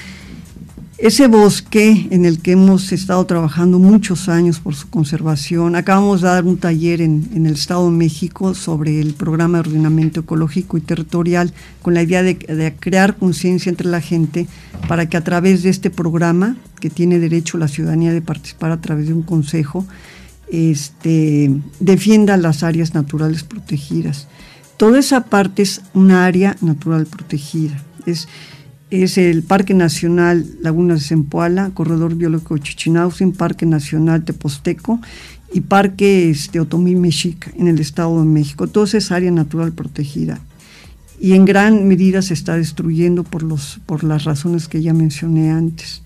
ese 1.05 1.27
bosque 1.27 2.09
en 2.13 2.25
el 2.25 2.41
que 2.41 2.53
hemos 2.53 2.91
estado 2.91 3.27
trabajando 3.27 3.79
muchos 3.79 4.31
años 4.31 4.59
por 4.59 4.75
su 4.75 4.89
conservación, 4.89 5.77
acabamos 5.77 6.23
de 6.23 6.29
dar 6.29 6.47
un 6.47 6.57
taller 6.57 7.03
en, 7.03 7.29
el 7.35 7.53
Estado 7.53 7.85
de 7.85 7.95
México 7.95 8.55
sobre 8.55 9.03
el 9.03 9.13
programa 9.13 9.59
de 9.59 9.69
ordenamiento 9.69 10.21
ecológico 10.21 10.79
y 10.79 10.81
territorial 10.81 11.53
con 11.83 11.93
la 11.93 12.03
idea 12.03 12.23
de, 12.23 12.39
crear 12.81 13.17
conciencia 13.17 13.69
entre 13.69 13.87
la 13.87 14.01
gente 14.01 14.47
para 14.89 15.07
que 15.07 15.19
a 15.19 15.21
través 15.23 15.63
de 15.63 15.69
este 15.69 15.91
programa, 15.91 16.57
que 16.81 16.89
tiene 16.89 17.19
derecho 17.19 17.59
la 17.59 17.69
ciudadanía 17.69 18.15
de 18.15 18.23
participar 18.23 18.71
a 18.71 18.81
través 18.81 19.07
de 19.07 19.13
un 19.13 19.25
consejo, 19.25 19.85
este, 20.51 21.55
defienda 21.81 22.39
las 22.39 22.63
áreas 22.63 22.95
naturales 22.95 23.43
protegidas. 23.43 24.27
Toda 24.79 25.01
esa 25.01 25.25
parte 25.25 25.61
es 25.65 25.83
una 25.93 26.25
área 26.25 26.57
natural 26.63 27.05
protegida. 27.05 27.79
Es 29.03 29.19
el 29.19 29.43
Parque 29.43 29.75
Nacional 29.75 30.47
Lagunas 30.61 31.01
de 31.01 31.07
Zempoala, 31.07 31.71
Corredor 31.75 32.15
Biológico 32.15 32.59
Chichinautzin, 32.59 33.33
Parque 33.33 33.67
Nacional 33.67 34.25
Teposteco 34.25 35.01
y 35.53 35.63
Parque 35.63 36.31
este, 36.31 36.61
Otomí 36.61 36.95
Mexica 36.95 37.51
en 37.57 37.69
el 37.69 37.81
Estado 37.81 38.21
de 38.21 38.27
México. 38.27 38.67
Todo 38.67 38.85
es 38.85 39.11
área 39.11 39.31
natural 39.31 39.73
protegida 39.73 40.41
y 41.21 41.33
en 41.33 41.45
gran 41.45 41.87
medida 41.89 42.23
se 42.23 42.35
está 42.35 42.57
destruyendo 42.57 43.25
por, 43.25 43.43
los, 43.43 43.81
por 43.87 44.05
las 44.05 44.25
razones 44.25 44.69
que 44.69 44.83
ya 44.83 44.93
mencioné 44.93 45.51
antes. 45.51 46.03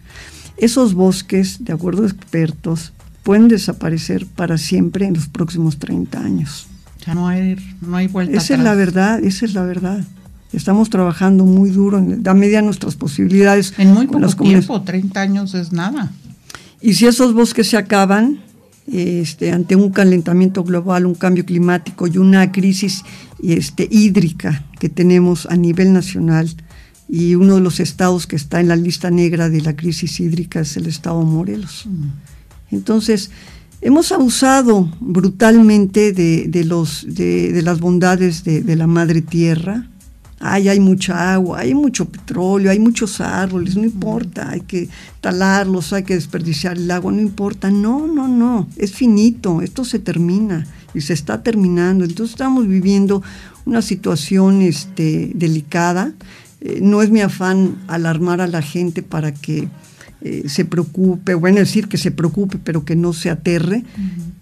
Esos 0.56 0.94
bosques, 0.94 1.64
de 1.64 1.72
acuerdo 1.72 2.04
a 2.04 2.06
expertos, 2.06 2.92
pueden 3.22 3.48
desaparecer 3.48 4.26
para 4.26 4.58
siempre 4.58 5.06
en 5.06 5.14
los 5.14 5.28
próximos 5.28 5.78
30 5.78 6.20
años. 6.20 6.66
Ya 7.06 7.14
no 7.14 7.28
hay, 7.28 7.56
no 7.80 7.96
hay 7.96 8.06
vuelta. 8.08 8.36
Esa 8.36 8.54
es 8.54 8.60
la 8.60 8.74
verdad, 8.74 9.22
esa 9.22 9.44
es 9.44 9.54
la 9.54 9.62
verdad. 9.62 10.04
Estamos 10.52 10.88
trabajando 10.88 11.44
muy 11.44 11.70
duro, 11.70 11.98
en, 11.98 12.26
a 12.26 12.34
medida 12.34 12.58
de 12.58 12.64
nuestras 12.64 12.96
posibilidades. 12.96 13.74
En 13.76 13.92
muy 13.92 14.06
poco 14.06 14.34
tiempo, 14.42 14.80
30 14.80 15.20
años 15.20 15.54
es 15.54 15.72
nada. 15.72 16.10
Y 16.80 16.94
si 16.94 17.06
esos 17.06 17.34
bosques 17.34 17.68
se 17.68 17.76
acaban, 17.76 18.40
este, 18.90 19.52
ante 19.52 19.76
un 19.76 19.90
calentamiento 19.90 20.64
global, 20.64 21.04
un 21.04 21.14
cambio 21.14 21.44
climático 21.44 22.06
y 22.06 22.16
una 22.16 22.50
crisis 22.50 23.04
este, 23.42 23.86
hídrica 23.90 24.64
que 24.78 24.88
tenemos 24.88 25.46
a 25.46 25.56
nivel 25.56 25.92
nacional, 25.92 26.48
y 27.10 27.34
uno 27.34 27.56
de 27.56 27.60
los 27.62 27.80
estados 27.80 28.26
que 28.26 28.36
está 28.36 28.60
en 28.60 28.68
la 28.68 28.76
lista 28.76 29.10
negra 29.10 29.48
de 29.48 29.62
la 29.62 29.74
crisis 29.74 30.20
hídrica 30.20 30.60
es 30.60 30.76
el 30.76 30.86
estado 30.86 31.22
Morelos. 31.22 31.86
Mm. 31.86 32.74
Entonces, 32.74 33.30
hemos 33.80 34.12
abusado 34.12 34.90
brutalmente 35.00 36.12
de, 36.12 36.64
los, 36.64 37.06
de, 37.08 37.62
las 37.62 37.80
bondades 37.80 38.44
de 38.44 38.76
la 38.76 38.86
madre 38.86 39.22
tierra, 39.22 39.88
Ay, 40.40 40.68
hay 40.68 40.78
mucha 40.78 41.34
agua, 41.34 41.60
hay 41.60 41.74
mucho 41.74 42.08
petróleo, 42.08 42.70
hay 42.70 42.78
muchos 42.78 43.20
árboles, 43.20 43.76
no 43.76 43.82
importa, 43.82 44.50
hay 44.50 44.60
que 44.60 44.88
talarlos, 45.20 45.92
hay 45.92 46.04
que 46.04 46.14
desperdiciar 46.14 46.76
el 46.76 46.90
agua, 46.90 47.10
no 47.10 47.20
importa. 47.20 47.70
No, 47.70 48.06
no, 48.06 48.28
no, 48.28 48.68
es 48.76 48.92
finito, 48.92 49.62
esto 49.62 49.84
se 49.84 49.98
termina 49.98 50.64
y 50.94 51.00
se 51.00 51.12
está 51.12 51.42
terminando. 51.42 52.04
Entonces 52.04 52.34
estamos 52.34 52.68
viviendo 52.68 53.22
una 53.66 53.82
situación 53.82 54.62
este, 54.62 55.32
delicada. 55.34 56.12
Eh, 56.60 56.78
no 56.82 57.02
es 57.02 57.10
mi 57.10 57.20
afán 57.20 57.76
alarmar 57.88 58.40
a 58.40 58.46
la 58.46 58.62
gente 58.62 59.02
para 59.02 59.32
que 59.32 59.68
eh, 60.20 60.44
se 60.48 60.64
preocupe, 60.64 61.34
bueno, 61.34 61.58
decir 61.58 61.88
que 61.88 61.96
se 61.96 62.10
preocupe, 62.10 62.58
pero 62.62 62.84
que 62.84 62.96
no 62.96 63.12
se 63.12 63.30
aterre. 63.30 63.84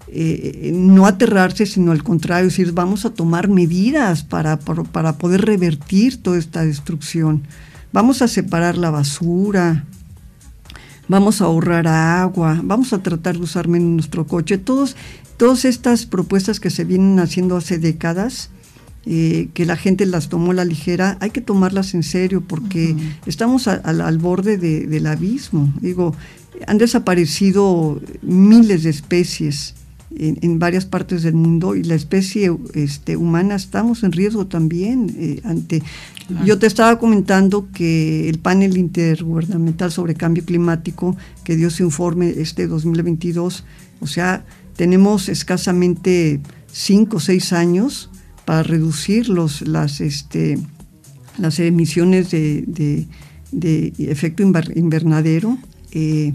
Eh, 0.09 0.71
no 0.73 1.07
aterrarse, 1.07 1.67
sino 1.67 1.93
al 1.93 2.03
contrario, 2.03 2.47
decir, 2.47 2.73
vamos 2.73 3.05
a 3.05 3.11
tomar 3.11 3.49
medidas 3.49 4.23
para, 4.23 4.59
para, 4.59 5.19
poder 5.19 5.43
revertir 5.43 6.23
toda 6.23 6.39
esta 6.39 6.65
destrucción. 6.65 7.43
Vamos 7.93 8.23
a 8.23 8.29
separar 8.29 8.79
la 8.79 8.91
basura, 8.91 9.85
vamos 11.09 11.41
a 11.41 11.47
ahorrar 11.47 11.87
agua, 11.87 12.61
vamos 12.63 12.93
a 12.93 13.03
tratar 13.03 13.37
de 13.37 13.43
usar 13.43 13.69
menos 13.69 13.91
nuestro 13.91 14.27
coche. 14.27 14.59
Todos, 14.59 14.97
todas 15.37 15.65
estas 15.65 16.07
propuestas 16.07 16.61
que 16.61 16.71
se 16.71 16.85
vienen 16.85 17.19
haciendo 17.21 17.57
hace 17.57 17.79
décadas, 17.79 18.51
eh, 19.09 19.51
que 19.55 19.67
la 19.67 19.77
gente 19.77 20.05
las 20.05 20.29
tomó 20.29 20.51
a 20.51 20.55
la 20.55 20.65
ligera, 20.65 21.17
hay 21.21 21.31
que 21.31 21.41
tomarlas 21.41 21.95
en 21.95 22.03
serio 22.03 22.41
porque 22.41 22.97
estamos 23.25 23.69
al 23.69 24.19
borde 24.19 24.59
del 24.59 25.07
abismo. 25.07 25.73
Digo, 25.81 26.13
han 26.67 26.79
desaparecido 26.79 28.01
miles 28.23 28.83
de 28.83 28.91
especies 28.91 29.75
en, 30.19 30.59
varias 30.59 30.87
partes 30.87 31.23
del 31.23 31.35
mundo 31.35 31.77
y 31.77 31.83
la 31.83 31.95
especie 31.95 32.51
este, 32.75 33.17
humana 33.17 33.55
estamos 33.55 34.03
en 34.03 34.11
riesgo 34.13 34.47
también. 34.47 35.15
Eh, 35.17 35.41
ante 35.45 35.83
Yo 36.45 36.59
te 36.59 36.67
estaba 36.67 36.99
comentando 36.99 37.69
que 37.73 38.29
el 38.29 38.39
panel 38.39 38.77
intergubernamental 38.77 39.93
sobre 39.93 40.15
cambio 40.15 40.45
climático 40.45 41.17
que 41.45 41.55
dio 41.55 41.71
su 41.71 41.85
informe 41.85 42.35
este 42.39 42.67
2022, 42.67 43.65
o 44.01 44.07
sea, 44.07 44.45
tenemos 44.75 45.29
escasamente 45.29 46.41
cinco 46.73 47.19
o 47.19 47.21
seis 47.21 47.53
años 47.53 48.11
para 48.47 48.63
reducir 48.63 49.29
los, 49.29 49.61
las, 49.63 50.01
este, 50.01 50.59
las 51.37 51.59
emisiones 51.59 52.31
de, 52.31 53.07
efecto 53.99 54.43
invernadero. 54.43 55.59
Eh, 55.93 56.33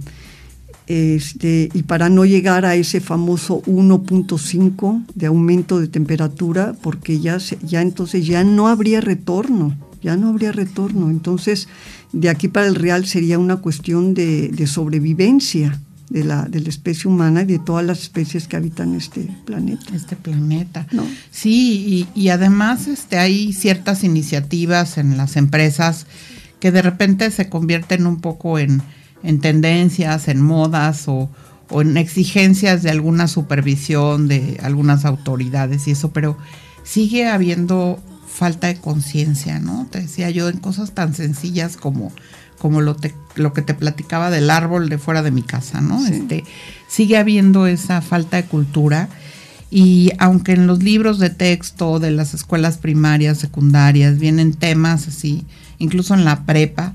este, 0.87 1.69
y 1.73 1.83
para 1.83 2.09
no 2.09 2.25
llegar 2.25 2.65
a 2.65 2.75
ese 2.75 2.99
famoso 2.99 3.61
1.5 3.63 5.05
de 5.15 5.27
aumento 5.27 5.79
de 5.79 5.87
temperatura, 5.87 6.75
porque 6.81 7.19
ya, 7.19 7.37
ya 7.37 7.81
entonces 7.81 8.27
ya 8.27 8.43
no 8.43 8.67
habría 8.67 8.99
retorno, 8.99 9.77
ya 10.01 10.17
no 10.17 10.27
habría 10.27 10.51
retorno. 10.51 11.09
Entonces, 11.09 11.69
de 12.11 12.29
aquí 12.29 12.49
para 12.49 12.67
el 12.67 12.75
real 12.75 13.05
sería 13.05 13.39
una 13.39 13.57
cuestión 13.57 14.13
de, 14.13 14.67
sobrevivencia 14.67 15.79
de 16.11 16.23
la, 16.23 16.43
de 16.43 16.59
la, 16.59 16.69
especie 16.69 17.09
humana 17.09 17.41
y 17.41 17.45
de 17.45 17.59
todas 17.59 17.85
las 17.85 18.01
especies 18.01 18.47
que 18.47 18.57
habitan 18.57 18.95
este 18.95 19.29
planeta. 19.45 19.95
Este 19.95 20.15
planeta. 20.15 20.85
Sí, 21.31 22.07
y, 22.15 22.21
y, 22.21 22.29
además 22.29 22.87
este, 22.87 23.17
hay 23.17 23.53
ciertas 23.53 24.03
iniciativas 24.03 24.97
en 24.97 25.17
las 25.17 25.35
empresas 25.37 26.05
que 26.59 26.71
de 26.71 26.81
repente 26.81 27.31
se 27.31 27.49
convierten 27.49 28.05
un 28.05 28.21
poco 28.21 28.59
en 28.59 28.83
en 29.23 29.39
tendencias, 29.39 30.27
en 30.27 30.41
modas 30.41 31.07
o, 31.07 31.29
en 31.71 31.97
exigencias 31.97 32.83
de 32.83 32.89
alguna 32.89 33.27
supervisión 33.27 34.27
de 34.27 34.59
algunas 34.61 35.05
autoridades 35.05 35.87
y 35.87 35.91
eso, 35.91 36.11
pero 36.11 36.37
sigue 36.83 37.29
habiendo 37.29 37.97
falta 38.27 38.67
de 38.67 38.75
conciencia, 38.75 39.59
¿no? 39.59 39.87
Te 39.89 40.01
decía 40.01 40.29
yo 40.31 40.49
en 40.49 40.57
cosas 40.57 40.91
tan 40.91 41.13
sencillas 41.13 41.77
como, 41.77 42.11
como 42.61 42.79
lo, 42.79 42.95
lo 43.35 43.53
que 43.53 43.63
te 43.63 43.73
platicaba 43.73 44.29
del 44.29 44.51
árbol 44.51 44.87
de 44.87 44.99
fuera 44.99 45.23
de 45.23 45.31
mi 45.31 45.41
casa, 45.41 45.81
¿no? 45.81 46.05
Este, 46.05 46.43
sigue 46.87 47.17
habiendo 47.17 47.65
esa 47.65 48.01
falta 48.01 48.37
de 48.37 48.45
cultura 48.45 49.09
y 49.71 50.11
aunque 50.19 50.51
en 50.51 50.67
los 50.67 50.83
libros 50.83 51.17
de 51.17 51.31
texto 51.31 51.99
de 51.99 52.11
las 52.11 52.35
escuelas 52.35 52.77
primarias, 52.77 53.39
secundarias, 53.39 54.19
vienen 54.19 54.53
temas 54.53 55.07
así, 55.07 55.43
incluso 55.79 56.13
en 56.13 56.23
la 56.23 56.45
prepa, 56.45 56.93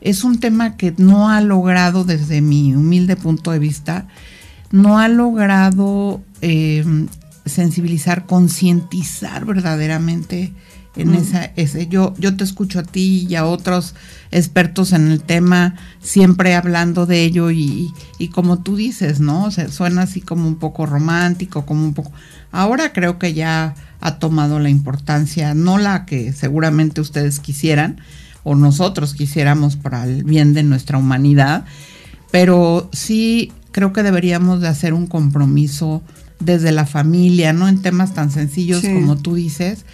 es 0.00 0.22
un 0.22 0.38
tema 0.38 0.76
que 0.76 0.94
no 0.96 1.28
ha 1.28 1.40
logrado, 1.40 2.04
desde 2.04 2.40
mi 2.40 2.72
humilde 2.76 3.16
punto 3.16 3.50
de 3.50 3.58
vista, 3.58 4.06
no 4.70 5.00
ha 5.00 5.08
logrado 5.08 6.22
eh, 6.40 6.84
sensibilizar, 7.46 8.26
concientizar 8.26 9.44
verdaderamente 9.44 10.52
en 11.02 11.14
esa 11.14 11.50
ese 11.56 11.86
yo 11.86 12.14
yo 12.18 12.36
te 12.36 12.44
escucho 12.44 12.78
a 12.78 12.82
ti 12.82 13.26
y 13.28 13.34
a 13.34 13.44
otros 13.44 13.94
expertos 14.30 14.92
en 14.92 15.10
el 15.10 15.22
tema 15.22 15.76
siempre 16.00 16.54
hablando 16.54 17.06
de 17.06 17.24
ello 17.24 17.50
y, 17.50 17.92
y 18.18 18.28
como 18.28 18.62
tú 18.62 18.76
dices 18.76 19.20
no 19.20 19.44
o 19.44 19.50
suena 19.50 20.02
así 20.02 20.20
como 20.20 20.46
un 20.46 20.56
poco 20.56 20.86
romántico 20.86 21.66
como 21.66 21.84
un 21.84 21.94
poco 21.94 22.12
ahora 22.52 22.92
creo 22.92 23.18
que 23.18 23.34
ya 23.34 23.74
ha 24.00 24.18
tomado 24.18 24.58
la 24.58 24.70
importancia 24.70 25.54
no 25.54 25.78
la 25.78 26.06
que 26.06 26.32
seguramente 26.32 27.00
ustedes 27.00 27.40
quisieran 27.40 28.00
o 28.42 28.54
nosotros 28.54 29.14
quisiéramos 29.14 29.76
para 29.76 30.04
el 30.04 30.24
bien 30.24 30.54
de 30.54 30.62
nuestra 30.62 30.98
humanidad, 30.98 31.64
pero 32.30 32.88
sí 32.92 33.52
creo 33.72 33.92
que 33.92 34.02
deberíamos 34.02 34.60
de 34.60 34.68
hacer 34.68 34.94
un 34.94 35.06
compromiso 35.06 36.02
desde 36.38 36.72
la 36.72 36.86
familia, 36.86 37.52
¿no? 37.52 37.68
En 37.68 37.82
temas 37.82 38.14
tan 38.14 38.30
sencillos 38.30 38.82
como 38.82 39.18
tú 39.18 39.34
dices, 39.34 39.84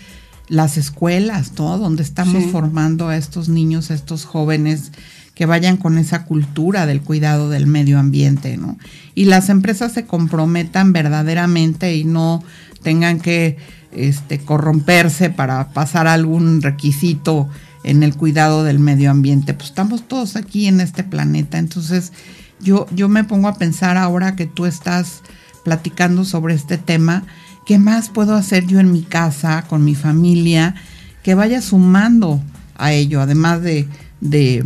las 0.49 0.77
escuelas, 0.77 1.53
todo, 1.53 1.79
donde 1.79 2.03
estamos 2.03 2.45
formando 2.53 3.09
a 3.09 3.17
estos 3.17 3.49
niños, 3.49 3.91
a 3.91 3.95
estos 3.95 4.25
jóvenes 4.25 4.93
que 5.35 5.45
vayan 5.45 5.77
con 5.77 5.99
esa 5.99 6.25
cultura 6.25 6.87
del 6.87 7.03
cuidado 7.03 7.51
del 7.51 7.67
medio 7.67 7.99
ambiente, 7.99 8.57
¿no? 8.57 8.79
Y 9.15 9.27
las 9.27 9.51
empresas 9.51 9.93
se 9.93 10.07
comprometan 10.07 10.93
verdaderamente 10.93 11.95
y 11.95 12.05
no 12.05 12.43
tengan 12.83 13.21
que 13.21 13.59
este, 13.93 14.39
corromperse 14.39 15.29
para 15.31 15.69
pasar 15.73 16.07
algún 16.07 16.63
requisito 16.63 17.49
en 17.85 18.03
el 18.03 18.17
cuidado 18.17 18.65
del 18.65 18.79
medio 18.79 19.11
ambiente. 19.11 19.55
Pues 19.55 19.71
estamos 19.71 20.09
todos 20.09 20.37
aquí 20.37 20.67
en 20.67 20.81
este 20.81 21.05
planeta. 21.05 21.59
Entonces, 21.59 22.13
yo, 22.61 22.87
yo 22.93 23.09
me 23.09 23.25
pongo 23.25 23.49
a 23.49 23.59
pensar 23.59 23.97
ahora 23.97 24.37
que 24.37 24.47
tú 24.47 24.67
estás 24.67 25.23
platicando 25.65 26.25
sobre 26.25 26.55
este 26.55 26.79
tema, 26.79 27.25
¿qué 27.67 27.79
más 27.79 28.09
puedo 28.09 28.35
hacer 28.35 28.67
yo 28.67 28.81
en 28.81 28.93
mi 28.93 29.03
casa, 29.03 29.65
con 29.69 29.85
mi 29.85 29.95
familia, 29.95 30.75
que 31.23 31.35
vaya 31.35 31.61
sumando 31.61 32.41
a 32.77 32.93
ello, 32.93 33.21
además 33.21 33.61
de, 33.61 33.89
de 34.21 34.65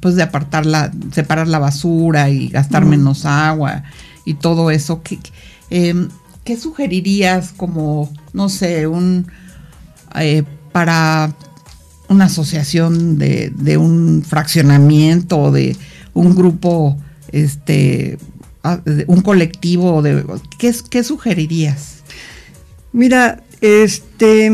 pues 0.00 0.16
de 0.16 0.24
apartar 0.24 0.66
la, 0.66 0.92
separar 1.12 1.48
la 1.48 1.58
basura 1.58 2.28
y 2.28 2.48
gastar 2.48 2.84
menos 2.84 3.24
agua 3.24 3.84
y 4.24 4.34
todo 4.34 4.70
eso? 4.70 5.02
¿Qué, 5.02 5.18
em, 5.70 6.08
¿qué 6.44 6.56
sugerirías 6.58 7.52
como, 7.56 8.12
no 8.32 8.48
sé, 8.48 8.86
un 8.86 9.26
eh, 10.16 10.42
para 10.72 11.32
una 12.08 12.26
asociación 12.26 13.18
de, 13.18 13.50
de 13.50 13.78
un 13.78 14.22
fraccionamiento 14.26 15.50
de 15.50 15.76
un 16.14 16.34
grupo, 16.34 16.96
este, 17.32 18.18
un 19.06 19.20
colectivo, 19.22 20.02
de, 20.02 20.24
¿qué, 20.58 20.74
¿qué 20.90 21.04
sugerirías? 21.04 22.02
Mira, 22.96 23.42
este, 23.60 24.50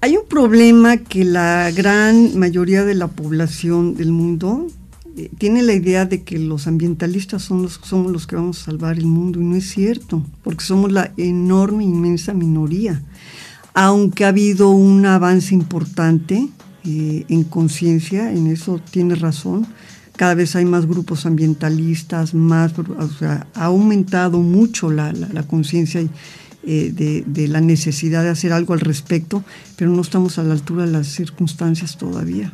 hay 0.00 0.16
un 0.16 0.26
problema 0.26 0.96
que 0.96 1.22
la 1.22 1.70
gran 1.70 2.38
mayoría 2.38 2.82
de 2.86 2.94
la 2.94 3.08
población 3.08 3.94
del 3.94 4.10
mundo 4.10 4.68
eh, 5.14 5.28
tiene 5.36 5.62
la 5.62 5.74
idea 5.74 6.06
de 6.06 6.22
que 6.22 6.38
los 6.38 6.66
ambientalistas 6.66 7.42
son 7.42 7.60
los, 7.60 7.78
somos 7.82 8.10
los 8.10 8.26
que 8.26 8.36
vamos 8.36 8.62
a 8.62 8.64
salvar 8.64 8.96
el 8.96 9.04
mundo 9.04 9.38
y 9.38 9.44
no 9.44 9.54
es 9.54 9.68
cierto, 9.68 10.24
porque 10.42 10.64
somos 10.64 10.90
la 10.90 11.12
enorme, 11.18 11.84
inmensa 11.84 12.32
minoría. 12.32 13.02
Aunque 13.74 14.24
ha 14.24 14.28
habido 14.28 14.70
un 14.70 15.04
avance 15.04 15.54
importante 15.54 16.48
eh, 16.84 17.26
en 17.28 17.44
conciencia, 17.44 18.32
en 18.32 18.46
eso 18.46 18.80
tiene 18.90 19.14
razón, 19.14 19.66
cada 20.16 20.34
vez 20.34 20.56
hay 20.56 20.64
más 20.64 20.86
grupos 20.86 21.26
ambientalistas, 21.26 22.32
más, 22.32 22.72
o 22.78 23.08
sea, 23.08 23.46
ha 23.54 23.66
aumentado 23.66 24.38
mucho 24.38 24.90
la, 24.90 25.12
conciencia 25.46 26.00
eh, 26.64 27.24
de, 27.26 27.48
la 27.48 27.60
necesidad 27.60 28.22
de 28.22 28.30
hacer 28.30 28.52
algo 28.52 28.74
al 28.74 28.80
respecto, 28.80 29.44
pero 29.76 29.90
no 29.90 30.02
estamos 30.02 30.38
a 30.38 30.42
la 30.42 30.54
altura 30.54 30.86
de 30.86 30.92
las 30.92 31.08
circunstancias 31.08 31.96
todavía. 31.96 32.52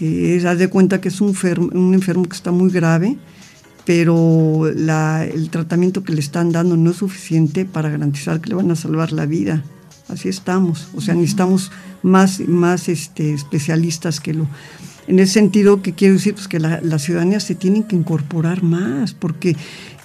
Eh, 0.00 0.42
haz 0.46 0.58
de 0.58 0.68
cuenta 0.68 1.00
que 1.00 1.08
es 1.08 1.20
un, 1.20 1.34
un 1.72 1.94
enfermo 1.94 2.24
que 2.24 2.36
está 2.36 2.50
muy 2.50 2.70
grave, 2.70 3.16
pero 3.84 4.66
el 4.66 5.48
tratamiento 5.50 6.02
que 6.02 6.12
le 6.12 6.20
están 6.20 6.50
dando 6.50 6.76
no 6.76 6.90
es 6.90 6.96
suficiente 6.96 7.64
para 7.64 7.88
garantizar 7.88 8.40
que 8.40 8.50
le 8.50 8.56
van 8.56 8.70
a 8.70 8.76
salvar 8.76 9.12
la 9.12 9.26
vida 9.26 9.64
así 10.08 10.28
estamos. 10.28 10.88
O 10.94 11.00
sea, 11.00 11.14
necesitamos 11.14 11.70
más, 12.02 12.40
más 12.40 12.88
este, 12.88 13.34
especialistas 13.34 14.20
que 14.20 14.34
lo... 14.34 14.46
En 15.08 15.18
ese 15.18 15.34
sentido, 15.34 15.82
que 15.82 15.92
quiero 15.92 16.14
decir? 16.14 16.34
Pues 16.34 16.48
que 16.48 16.58
la, 16.58 16.80
la, 16.82 16.98
ciudadanía 16.98 17.40
se 17.40 17.54
tiene 17.54 17.86
que 17.86 17.94
incorporar 17.94 18.62
más, 18.62 19.14
porque 19.14 19.56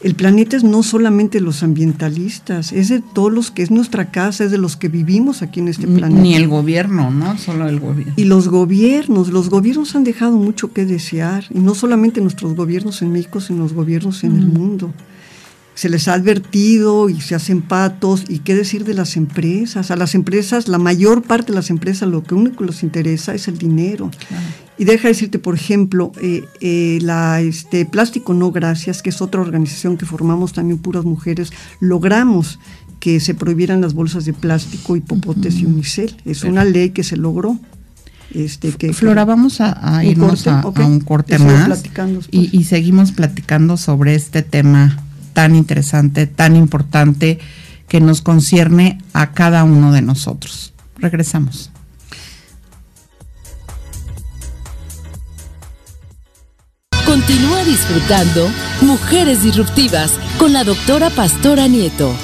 el 0.02 0.16
planeta 0.16 0.58
es 0.58 0.64
no 0.64 0.84
solamente 0.84 1.42
los 1.42 1.64
ambientalistas, 1.64 2.72
es 2.72 2.90
de 2.90 3.02
todos 3.02 3.32
los 3.32 3.52
que 3.52 3.64
es 3.64 3.72
nuestra 3.72 4.12
casa, 4.12 4.44
es 4.44 4.52
de 4.52 4.58
los 4.58 4.78
que 4.78 4.90
vivimos 4.90 5.42
aquí 5.42 5.60
en 5.60 5.68
este 5.68 5.88
planeta. 5.88 6.22
Ni 6.22 6.36
el 6.36 6.48
gobierno, 6.48 7.12
¿no? 7.12 7.38
Solo 7.38 7.68
el 7.68 7.80
gobierno. 7.80 8.14
Y 8.16 8.26
los 8.26 8.48
gobiernos, 8.48 9.30
los 9.30 9.50
gobiernos 9.50 9.96
han 9.96 10.04
dejado 10.04 10.38
mucho 10.38 10.74
que 10.74 10.86
desear, 10.86 11.46
y 11.50 11.60
no 11.60 11.76
solamente 11.76 12.22
nuestros 12.22 12.56
gobiernos 12.56 13.02
en 13.02 13.12
México, 13.12 13.42
sino 13.42 13.64
los 13.64 13.74
gobiernos 13.74 14.24
en 14.24 14.36
el 14.36 14.48
mundo 14.48 14.94
se 15.74 15.90
les 15.90 16.08
ha 16.08 16.14
advertido 16.14 17.10
y 17.10 17.22
se 17.22 17.34
hacen 17.34 17.62
patos. 17.62 18.26
¿Y 18.28 18.40
qué 18.40 18.56
decir 18.56 18.84
de 18.84 18.94
las 18.94 19.16
empresas? 19.18 19.90
A 19.90 19.96
las 19.96 20.16
empresas, 20.16 20.68
la 20.68 20.78
mayor 20.78 21.24
parte 21.24 21.52
de 21.52 21.56
las 21.56 21.70
empresas, 21.70 22.10
lo 22.10 22.24
que 22.24 22.36
único 22.36 22.64
les 22.64 22.84
interesa 22.84 23.34
es 23.34 23.48
el 23.48 23.58
dinero. 23.58 24.12
Y 24.82 24.84
deja 24.84 25.10
decirte, 25.10 25.38
por 25.38 25.54
ejemplo, 25.54 26.12
eh, 26.20 26.44
eh, 26.60 26.98
la 27.04 27.40
este, 27.40 27.86
Plástico 27.86 28.34
No 28.34 28.52
Gracias, 28.52 29.04
que 29.04 29.12
es 29.12 29.22
otra 29.22 29.40
organización 29.40 29.96
que 29.96 30.08
formamos 30.08 30.54
también 30.54 30.80
puras 30.80 31.06
mujeres, 31.06 31.54
logramos 31.80 32.58
que 33.00 33.20
se 33.20 33.36
prohibieran 33.36 33.80
las 33.80 33.94
bolsas 33.94 34.26
de 34.26 34.34
plástico 34.34 34.96
y 34.96 35.02
popotes 35.02 35.60
y 35.60 35.68
unicel. 35.68 36.16
Es 36.26 36.44
una 36.44 36.66
ley 36.66 36.90
que 36.90 37.04
se 37.04 37.16
logró. 37.16 37.60
Este, 38.34 38.72
que, 38.72 38.92
Flora, 38.92 39.24
vamos 39.24 39.62
a, 39.62 40.04
irnos 40.04 40.48
a, 40.48 40.66
un 40.66 41.00
corte 41.02 41.38
más 41.38 41.84
y, 42.32 42.50
y 42.52 42.64
seguimos 42.64 43.12
platicando 43.12 43.78
sobre 43.78 44.16
este 44.16 44.42
tema 44.42 44.98
tan 45.34 45.56
interesante, 45.56 46.26
tan 46.26 46.56
importante, 46.56 47.38
que 47.88 48.02
nos 48.02 48.24
concierne 48.24 48.98
a 49.14 49.34
cada 49.34 49.64
uno 49.64 49.92
de 49.92 50.02
nosotros. 50.02 50.74
Regresamos. 50.98 51.70
Continúa 57.12 57.66
disfrutando 57.66 58.50
Mujeres 58.84 59.44
Disruptivas 59.44 60.14
con 60.40 60.54
la 60.54 60.64
doctora 60.64 61.10
Pastora 61.10 61.68
Nieto. 61.68 62.16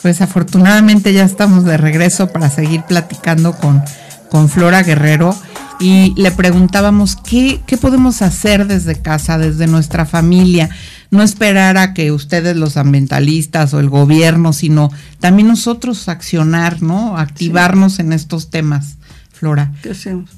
Pues 0.00 0.22
afortunadamente 0.22 1.12
ya 1.12 1.24
estamos 1.24 1.66
de 1.66 1.76
regreso 1.76 2.28
para 2.28 2.48
seguir 2.48 2.84
platicando 2.84 3.52
con, 3.52 3.82
con 4.30 4.48
Flora 4.48 4.82
Guerrero 4.82 5.36
y 5.78 6.14
le 6.16 6.30
preguntábamos 6.30 7.16
qué, 7.16 7.60
qué 7.66 7.76
podemos 7.76 8.22
hacer 8.22 8.66
desde 8.66 8.96
casa, 8.96 9.36
desde 9.36 9.66
nuestra 9.66 10.06
familia. 10.06 10.70
No 11.10 11.22
esperar 11.22 11.76
a 11.76 11.92
que 11.92 12.12
ustedes 12.12 12.56
los 12.56 12.78
ambientalistas 12.78 13.74
o 13.74 13.78
el 13.78 13.90
gobierno, 13.90 14.54
sino 14.54 14.90
también 15.20 15.48
nosotros 15.48 16.08
accionar, 16.08 16.80
¿no? 16.80 17.18
Activarnos 17.18 17.98
en 17.98 18.14
estos 18.14 18.48
temas, 18.48 18.96
Flora. 19.34 19.70
¿Qué 19.82 19.90
hacemos? 19.90 20.30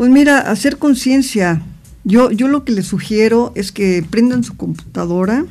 Pues 0.00 0.10
mira, 0.10 0.38
hacer 0.38 0.78
conciencia. 0.78 1.60
Yo, 2.04 2.30
yo 2.30 2.48
lo 2.48 2.64
que 2.64 2.72
les 2.72 2.86
sugiero 2.86 3.52
es 3.54 3.70
que 3.70 4.02
prendan 4.08 4.44
su 4.44 4.56
computadora 4.56 5.44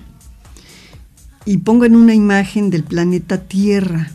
y 1.46 1.58
pongan 1.58 1.96
una 1.96 2.16
imagen 2.16 2.72
del 2.72 2.84
planeta 2.84 3.44
Tierra 3.44 4.10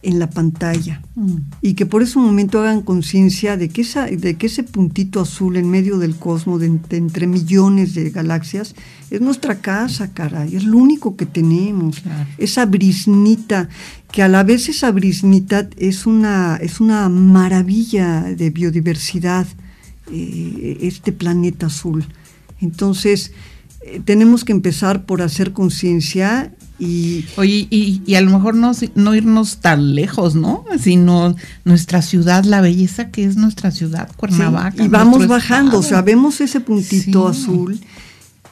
en 0.00 0.18
la 0.18 0.30
pantalla 0.30 1.02
mm. 1.14 1.36
y 1.60 1.74
que 1.74 1.84
por 1.84 2.02
ese 2.02 2.18
momento 2.18 2.58
hagan 2.58 2.80
conciencia 2.80 3.58
de, 3.58 3.68
que 3.68 3.84
de 4.16 4.36
que 4.36 4.46
ese 4.46 4.62
puntito 4.62 5.20
azul 5.20 5.58
en 5.58 5.68
medio 5.68 5.98
del 5.98 6.16
cosmos, 6.16 6.60
de, 6.60 6.72
entre 6.96 7.26
millones 7.26 7.92
de 7.92 8.08
galaxias, 8.08 8.74
es 9.10 9.20
nuestra 9.20 9.56
casa, 9.56 10.10
caray, 10.14 10.56
es 10.56 10.64
lo 10.64 10.78
único 10.78 11.16
que 11.16 11.26
tenemos. 11.26 12.02
Esa 12.38 12.64
brisnita, 12.64 13.68
que 14.10 14.22
a 14.22 14.28
la 14.28 14.42
vez 14.42 14.70
esa 14.70 14.90
brisnita 14.90 15.68
es 15.76 16.06
una, 16.06 16.56
es 16.62 16.80
una 16.80 17.10
maravilla 17.10 18.22
de 18.22 18.48
biodiversidad, 18.48 19.46
eh, 20.10 20.78
este 20.82 21.12
planeta 21.12 21.66
azul. 21.66 22.06
Entonces, 22.60 23.32
eh, 23.82 24.00
tenemos 24.04 24.44
que 24.44 24.52
empezar 24.52 25.04
por 25.04 25.22
hacer 25.22 25.52
conciencia 25.52 26.52
y, 26.78 27.24
Oye, 27.36 27.66
y, 27.70 28.14
a 28.16 28.20
lo 28.20 28.30
mejor 28.30 28.54
no, 28.54 28.72
no 28.94 29.14
irnos 29.14 29.58
tan 29.58 29.94
lejos, 29.94 30.34
¿no? 30.34 30.64
Sino 30.78 31.34
nuestra 31.64 32.02
ciudad, 32.02 32.44
la 32.44 32.60
belleza 32.60 33.10
que 33.10 33.24
es 33.24 33.36
nuestra 33.36 33.70
ciudad, 33.70 34.10
Cuernavaca. 34.14 34.84
y 34.84 34.88
vamos 34.88 35.26
bajando, 35.26 35.78
o 35.78 35.82
sea, 35.82 36.02
vemos 36.02 36.40
ese 36.42 36.60
puntito 36.60 37.28
azul 37.28 37.80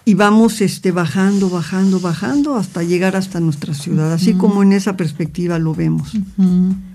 y 0.04 0.14
vamos 0.14 0.60
este, 0.60 0.92
bajando, 0.92 1.48
bajando, 1.48 1.98
bajando 1.98 2.56
hasta 2.56 2.82
llegar 2.82 3.16
hasta 3.16 3.40
nuestra 3.40 3.72
ciudad, 3.72 4.12
así 4.12 4.34
como 4.34 4.62
en 4.62 4.72
esa 4.72 4.96
perspectiva 4.96 5.58
lo 5.58 5.74
vemos. 5.74 6.12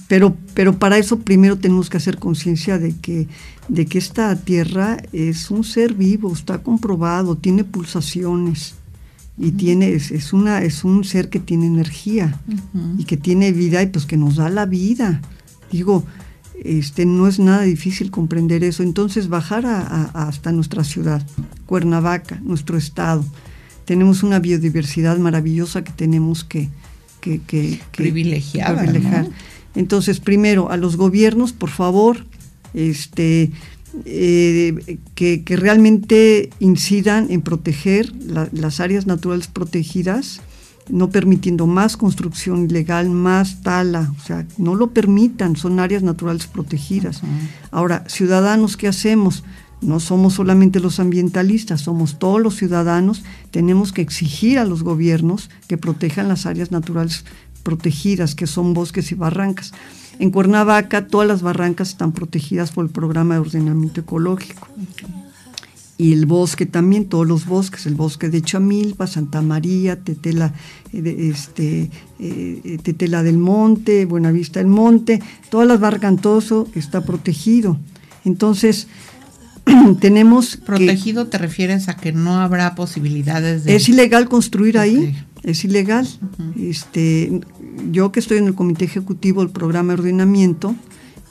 pero, 0.08 0.36
pero 0.54 0.78
para 0.78 0.98
eso 0.98 1.20
primero 1.20 1.58
tenemos 1.58 1.90
que 1.90 1.98
hacer 1.98 2.18
conciencia 2.18 2.78
de 2.78 2.96
que, 2.96 3.28
de 3.68 3.86
que 3.88 3.98
esta 3.98 4.36
tierra 4.36 4.98
es 5.12 5.50
un 5.50 5.64
ser 5.64 5.96
vivo, 5.96 6.32
está 6.34 6.62
comprobado, 6.62 7.36
tiene 7.36 7.64
pulsaciones 7.64 8.76
y 9.40 9.52
tiene 9.52 9.94
es, 9.94 10.34
una 10.34 10.62
es 10.62 10.84
un 10.84 11.04
ser 11.04 11.30
que 11.30 11.40
tiene 11.40 11.66
energía 11.66 12.40
y 12.98 13.06
que 13.06 13.18
tiene 13.18 13.52
vida 13.54 13.82
y 13.82 13.88
pues 13.88 14.06
que 14.06 14.18
nos 14.18 14.36
da 14.36 14.50
la 14.50 14.66
vida. 14.66 15.22
Digo 15.72 16.04
este 16.64 17.06
no 17.06 17.28
es 17.28 17.40
nada 17.40 17.64
difícil 17.64 18.12
comprender 18.12 18.64
eso. 18.64 18.84
Entonces 18.84 19.30
bajar 19.30 19.66
hasta 20.14 20.52
nuestra 20.52 20.84
ciudad 20.84 21.26
Cuernavaca 21.66 22.40
nuestro 22.44 22.78
estado. 22.78 23.24
Tenemos 23.86 24.24
una 24.24 24.40
biodiversidad 24.40 25.18
maravillosa 25.18 25.84
que 25.84 25.92
tenemos 25.92 26.44
que 26.44 26.70
que, 27.20 27.42
que, 27.42 27.80
privilegiar. 27.96 29.28
Entonces 29.76 30.20
primero 30.20 30.72
a 30.72 30.78
los 30.78 30.96
gobiernos 30.96 31.54
por 31.54 31.70
favor 31.70 32.26
este 32.74 33.52
eh, 34.06 35.00
que, 35.16 35.44
realmente 35.48 36.52
incidan 36.60 37.28
en 37.32 37.42
proteger 37.42 38.14
las 38.52 38.80
áreas 38.80 39.08
naturales 39.08 39.48
protegidas, 39.48 40.42
no 40.90 41.10
permitiendo 41.10 41.68
más 41.68 41.98
construcción 41.98 42.66
ilegal, 42.66 43.10
más 43.10 43.62
tala, 43.62 44.14
o 44.18 44.22
sea, 44.22 44.46
no 44.58 44.76
lo 44.76 44.92
permitan, 44.92 45.56
son 45.56 45.80
áreas 45.80 46.04
naturales 46.04 46.48
protegidas. 46.48 47.22
Ahora, 47.72 48.04
ciudadanos, 48.08 48.78
¿qué 48.78 48.88
hacemos? 48.88 49.44
No 49.82 50.00
somos 50.00 50.34
solamente 50.34 50.80
los 50.80 51.00
ambientalistas, 51.00 51.82
somos 51.82 52.20
todos 52.20 52.42
los 52.42 52.56
ciudadanos, 52.56 53.24
tenemos 53.52 53.94
que 53.94 54.02
exigir 54.02 54.60
a 54.60 54.66
los 54.66 54.84
gobiernos 54.84 55.50
que 55.68 55.78
protejan 55.78 56.28
las 56.28 56.46
áreas 56.46 56.72
naturales 56.72 57.24
protegidas, 57.64 58.36
que 58.36 58.48
son 58.48 58.74
bosques 58.74 59.12
y 59.12 59.16
barrancas. 59.16 59.74
En 60.20 60.32
Cuernavaca 60.32 61.08
todas 61.08 61.28
las 61.28 61.42
barrancas 61.42 61.90
están 61.90 62.12
protegidas 62.12 62.72
por 62.72 62.84
el 62.86 62.92
programa 62.92 63.36
de 63.36 63.42
ordenamiento 63.42 64.02
ecológico. 64.02 64.68
Y 66.00 66.14
el 66.14 66.28
bosque 66.28 66.66
también, 66.66 67.10
todos 67.10 67.28
los 67.28 67.46
bosques, 67.46 67.86
el 67.86 67.96
bosque 67.96 68.30
de 68.30 68.42
Chamilpa, 68.42 69.06
Santa 69.06 69.42
María, 69.42 70.00
Tetela, 70.00 70.54
eh, 70.94 71.30
este, 71.30 71.92
eh, 72.20 72.78
Tetela 72.82 73.22
del 73.22 73.38
Monte, 73.38 74.06
Buenavista 74.06 74.62
del 74.62 74.70
Monte, 74.70 75.22
todas 75.50 75.68
las 75.68 75.82
Barcantoso 75.82 76.70
está 76.74 77.04
protegido. 77.04 77.78
Entonces, 78.24 78.88
tenemos... 80.00 80.56
Protegido 80.56 81.28
te 81.28 81.38
refieres 81.38 81.90
a 81.90 81.98
que 81.98 82.14
no 82.14 82.40
habrá 82.40 82.76
posibilidades 82.76 83.66
de... 83.66 83.76
Es 83.76 83.90
ilegal 83.90 84.30
construir 84.30 84.78
ahí, 84.78 85.18
es 85.44 85.66
ilegal. 85.66 86.08
este, 86.58 87.42
yo 87.92 88.14
que 88.14 88.22
estoy 88.22 88.38
en 88.38 88.48
el 88.48 88.56
comité 88.56 88.86
ejecutivo 88.86 89.42
del 89.42 89.52
programa 89.52 89.94
de 89.94 90.00
ordenamiento, 90.00 90.78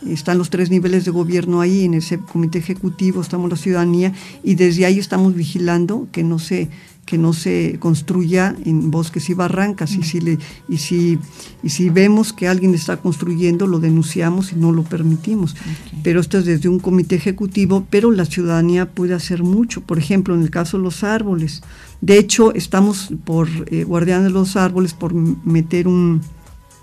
están 0.07 0.39
los 0.39 0.51
tres 0.51 0.71
niveles 0.71 1.05
de 1.05 1.11
gobierno 1.11 1.61
ahí, 1.61 1.85
en 1.85 1.95
ese 1.95 2.19
comité 2.19 2.59
ejecutivo 2.59 3.21
estamos 3.21 3.51
la 3.51 3.57
ciudadanía 3.57 4.13
y 4.43 4.55
desde 4.55 4.87
ahí 4.87 4.99
estamos 4.99 5.35
vigilando 5.35 6.09
que 6.13 6.23
no 6.23 6.39
se 6.39 6.69
que 7.05 7.17
no 7.17 7.33
se 7.33 7.79
construya 7.81 8.55
en 8.67 8.91
bosques 8.91 9.31
y 9.31 9.35
barrancas. 9.35 9.95
Y 9.95 10.03
si 10.03 10.21
le, 10.21 10.39
y 10.69 10.77
si 10.77 11.19
y 11.63 11.71
si 11.71 11.89
vemos 11.89 12.35
que 12.35 12.49
alguien 12.49 12.75
está 12.75 12.99
construyendo 12.99 13.67
lo 13.67 13.81
denunciamos 13.81 14.53
y 14.53 14.57
no 14.57 14.73
lo 14.73 14.83
permitimos. 14.83 15.57
Pero 16.03 16.21
esto 16.21 16.37
es 16.37 16.45
desde 16.45 16.69
un 16.69 16.79
comité 16.79 17.15
ejecutivo 17.15 17.87
pero 17.89 18.11
la 18.11 18.27
ciudadanía 18.27 18.91
puede 18.91 19.15
hacer 19.15 19.43
mucho. 19.43 19.81
Por 19.81 19.99
ejemplo 19.99 20.35
en 20.35 20.43
el 20.43 20.51
caso 20.51 20.77
de 20.77 20.83
los 20.83 21.03
árboles. 21.03 21.63
De 22.03 22.19
hecho 22.19 22.53
estamos 22.53 23.09
por 23.25 23.49
eh, 23.69 23.85
guardián 23.85 24.25
de 24.25 24.31
los 24.31 24.57
árboles 24.57 24.93
por 24.93 25.15
meter 25.15 25.89
un 25.89 26.21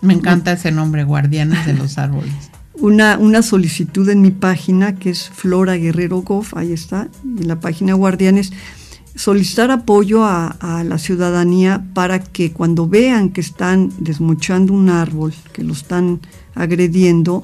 me 0.02 0.14
encanta 0.14 0.52
ese 0.52 0.72
nombre, 0.72 1.04
Guardianes 1.04 1.66
de 1.66 1.74
los 1.74 1.98
Árboles. 1.98 2.52
Una, 2.80 3.18
una 3.18 3.42
solicitud 3.42 4.08
en 4.10 4.22
mi 4.22 4.32
página 4.32 4.96
que 4.96 5.10
es 5.10 5.30
Flora 5.30 5.76
Guerrero 5.76 6.22
Goff, 6.22 6.56
ahí 6.56 6.74
está, 6.74 7.08
en 7.24 7.48
la 7.48 7.60
página 7.60 7.94
Guardianes, 7.94 8.52
solicitar 9.16 9.72
apoyo 9.72 10.26
a, 10.26 10.84
la 10.86 10.98
ciudadanía 10.98 11.86
para 11.94 12.20
que 12.20 12.52
cuando 12.52 12.88
vean 12.88 13.30
que 13.30 13.42
están 13.42 13.92
desmochando 13.98 14.74
un 14.74 14.90
árbol, 14.90 15.34
que 15.54 15.64
lo 15.64 15.74
están 15.74 16.20
agrediendo, 16.54 17.44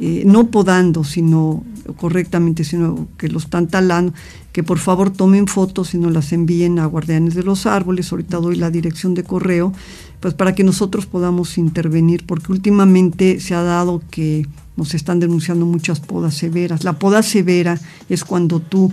eh, 0.00 0.22
no 0.24 0.46
podando, 0.50 1.04
sino 1.04 1.62
correctamente, 1.96 2.64
sino 2.64 3.08
que 3.18 3.28
lo 3.28 3.38
están 3.38 3.68
talando, 3.68 4.14
que 4.52 4.62
por 4.62 4.78
favor 4.78 5.10
tomen 5.10 5.46
fotos 5.46 5.94
y 5.94 5.98
nos 5.98 6.12
las 6.12 6.32
envíen 6.32 6.78
a 6.78 6.86
Guardianes 6.86 7.34
de 7.34 7.42
los 7.42 7.66
Árboles, 7.66 8.10
ahorita 8.10 8.38
doy 8.38 8.56
la 8.56 8.70
dirección 8.70 9.14
de 9.14 9.24
correo, 9.24 9.72
pues 10.20 10.34
para 10.34 10.54
que 10.54 10.64
nosotros 10.64 11.06
podamos 11.06 11.58
intervenir, 11.58 12.24
porque 12.26 12.52
últimamente 12.52 13.40
se 13.40 13.54
ha 13.54 13.62
dado 13.62 14.02
que 14.10 14.46
nos 14.80 14.94
están 14.94 15.20
denunciando 15.20 15.66
muchas 15.66 16.00
podas 16.00 16.32
severas. 16.32 16.84
La 16.84 16.94
poda 16.94 17.22
severa 17.22 17.78
es 18.08 18.24
cuando 18.24 18.60
tú 18.60 18.90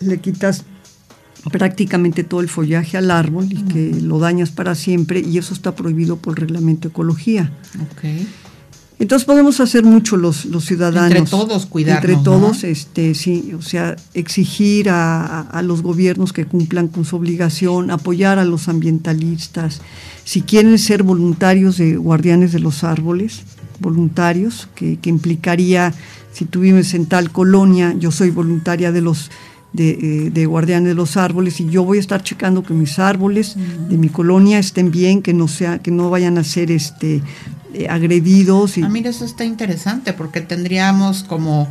le 0.00 0.18
quitas 0.18 0.64
prácticamente 1.52 2.24
todo 2.24 2.40
el 2.40 2.48
follaje 2.48 2.96
al 2.96 3.12
árbol 3.12 3.46
y 3.48 3.62
que 3.62 4.00
lo 4.02 4.18
dañas 4.18 4.50
para 4.50 4.74
siempre 4.74 5.20
y 5.20 5.38
eso 5.38 5.54
está 5.54 5.76
prohibido 5.76 6.16
por 6.16 6.32
el 6.32 6.40
reglamento 6.48 6.88
de 6.88 6.92
ecología. 6.92 7.52
Entonces 8.98 9.24
podemos 9.24 9.60
hacer 9.60 9.84
mucho 9.84 10.16
los, 10.16 10.44
los 10.44 10.64
ciudadanos. 10.64 11.16
Entre 11.16 11.30
todos 11.30 11.66
cuidar. 11.66 11.98
Entre 12.04 12.16
todos, 12.16 12.64
este, 12.64 13.14
sí, 13.14 13.52
o 13.56 13.62
sea, 13.62 13.94
exigir 14.14 14.90
a, 14.90 15.42
a, 15.42 15.62
los 15.62 15.82
gobiernos 15.82 16.32
que 16.32 16.46
cumplan 16.46 16.88
con 16.88 17.04
su 17.04 17.14
obligación, 17.14 17.92
apoyar 17.92 18.40
a 18.40 18.44
los 18.44 18.66
ambientalistas. 18.66 19.82
Si 20.24 20.42
quieren 20.42 20.76
ser 20.80 21.04
voluntarios 21.04 21.76
de 21.76 21.96
guardianes 21.96 22.50
de 22.50 22.58
los 22.58 22.82
árboles, 22.82 23.44
voluntarios, 23.80 24.68
que, 24.74 24.98
que 24.98 25.10
implicaría, 25.10 25.92
si 26.32 26.44
tú 26.44 26.60
vives 26.60 26.94
en 26.94 27.06
tal 27.06 27.30
colonia, 27.30 27.94
yo 27.98 28.10
soy 28.10 28.30
voluntaria 28.30 28.92
de 28.92 29.00
los 29.00 29.30
de, 29.72 29.90
eh, 29.90 30.30
de, 30.30 30.46
guardianes 30.46 30.88
de 30.88 30.94
los 30.94 31.16
árboles 31.16 31.60
y 31.60 31.68
yo 31.68 31.84
voy 31.84 31.98
a 31.98 32.00
estar 32.00 32.22
checando 32.22 32.62
que 32.62 32.72
mis 32.72 32.98
árboles 32.98 33.54
de 33.88 33.98
mi 33.98 34.08
colonia 34.08 34.58
estén 34.58 34.90
bien, 34.90 35.20
que 35.20 35.34
no 35.34 35.46
sea, 35.46 35.78
que 35.78 35.90
no 35.90 36.08
vayan 36.08 36.38
a 36.38 36.44
ser 36.44 36.70
este 36.70 37.22
eh, 37.74 37.86
agredidos. 37.88 38.78
Y... 38.78 38.82
Ah, 38.82 38.88
mira, 38.88 39.10
eso 39.10 39.24
está 39.24 39.44
interesante 39.44 40.12
porque 40.14 40.40
tendríamos 40.40 41.22
como 41.22 41.68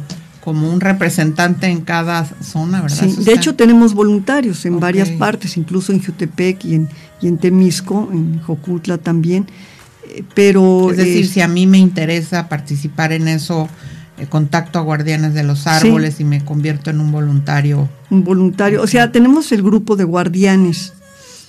como 0.47 0.71
un 0.71 0.79
representante 0.79 1.67
en 1.67 1.81
cada 1.81 2.25
zona, 2.41 2.81
¿verdad? 2.81 3.09
Sí, 3.09 3.21
de 3.25 3.33
hecho 3.33 3.55
tenemos 3.55 3.93
voluntarios 3.93 4.65
en 4.65 4.79
varias 4.79 5.09
partes, 5.09 5.57
incluso 5.57 5.91
en 5.91 6.01
Jutepec 6.01 6.63
y 6.63 6.75
en, 6.75 6.87
y 7.21 7.27
en 7.27 7.37
Temisco, 7.37 8.07
en 8.13 8.39
Jocutla 8.39 8.97
también, 8.97 9.45
pero... 10.33 10.91
Es 10.91 10.97
decir, 10.97 11.27
si 11.27 11.41
a 11.41 11.47
mí 11.47 11.67
me 11.67 11.77
interesa 11.77 12.49
participar 12.49 13.11
en 13.11 13.27
eso, 13.27 13.69
contacto 14.25 14.79
a 14.79 14.81
guardianes 14.81 15.33
de 15.33 15.43
los 15.43 15.67
árboles 15.67 16.19
y 16.19 16.23
me 16.23 16.43
convierto 16.43 16.89
en 16.89 16.99
un 16.99 17.11
voluntario. 17.11 17.87
Un 18.09 18.23
voluntario, 18.23 18.81
o 18.81 18.87
sea, 18.87 19.11
tenemos 19.11 19.51
el 19.51 19.61
grupo 19.61 19.95
de 19.95 20.03
guardianes, 20.03 20.93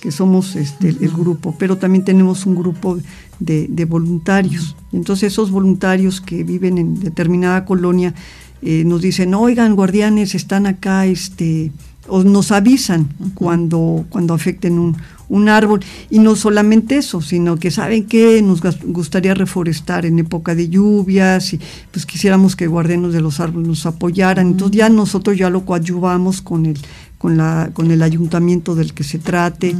que 0.00 0.12
somos 0.12 0.54
este, 0.54 0.90
el 0.90 1.10
grupo, 1.10 1.56
pero 1.58 1.78
también 1.78 2.04
tenemos 2.04 2.46
un 2.46 2.54
grupo 2.54 2.98
de, 3.40 3.84
voluntarios. 3.86 4.76
Entonces 4.92 5.32
esos 5.32 5.50
voluntarios 5.50 6.20
que 6.20 6.44
viven 6.44 6.78
en 6.78 7.00
determinada 7.00 7.64
colonia 7.64 8.14
eh, 8.62 8.84
nos 8.84 9.00
dicen, 9.00 9.34
oigan, 9.34 9.74
guardianes, 9.74 10.34
están 10.34 10.66
acá, 10.66 11.06
este, 11.06 11.72
o 12.06 12.22
nos 12.22 12.52
avisan 12.52 13.08
cuando, 13.34 14.04
cuando 14.10 14.34
afecten 14.34 14.78
un, 14.78 14.96
un 15.28 15.48
árbol. 15.48 15.80
Y 16.10 16.18
no 16.18 16.36
solamente 16.36 16.96
eso, 16.96 17.20
sino 17.20 17.56
que 17.56 17.70
saben 17.70 18.06
que 18.06 18.40
nos 18.42 18.60
gustaría 18.84 19.34
reforestar 19.34 20.06
en 20.06 20.18
época 20.18 20.54
de 20.54 20.68
lluvias 20.68 21.52
y 21.52 21.60
pues 21.90 22.06
quisiéramos 22.06 22.56
que 22.56 22.66
guardianes 22.66 23.12
de 23.12 23.20
los 23.20 23.40
árboles 23.40 23.68
nos 23.68 23.86
apoyaran. 23.86 24.48
Entonces 24.48 24.76
ya 24.78 24.88
nosotros 24.88 25.36
ya 25.36 25.50
lo 25.50 25.64
coadyuvamos 25.64 26.42
con 26.42 26.66
el, 26.66 26.78
con, 27.18 27.36
la, 27.36 27.70
con 27.72 27.90
el 27.90 28.02
ayuntamiento 28.02 28.74
del 28.74 28.94
que 28.94 29.04
se 29.04 29.18
trate. 29.18 29.74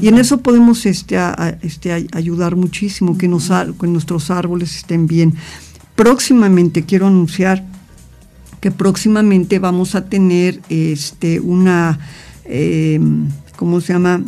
Y 0.00 0.08
en 0.08 0.18
eso 0.18 0.38
podemos 0.38 0.86
este, 0.86 1.18
este, 1.62 2.08
ayudar 2.12 2.54
muchísimo, 2.54 3.16
que, 3.18 3.28
nos, 3.28 3.50
que 3.80 3.86
nuestros 3.86 4.30
árboles 4.30 4.76
estén 4.76 5.06
bien. 5.06 5.34
Próximamente 5.94 6.84
quiero 6.84 7.06
anunciar 7.06 7.64
que 8.60 8.70
próximamente 8.70 9.58
vamos 9.58 9.94
a 9.94 10.06
tener 10.06 10.60
este, 10.68 11.40
una, 11.40 11.98
eh, 12.44 13.00
¿cómo 13.56 13.80
se 13.80 13.94
llama? 13.94 14.22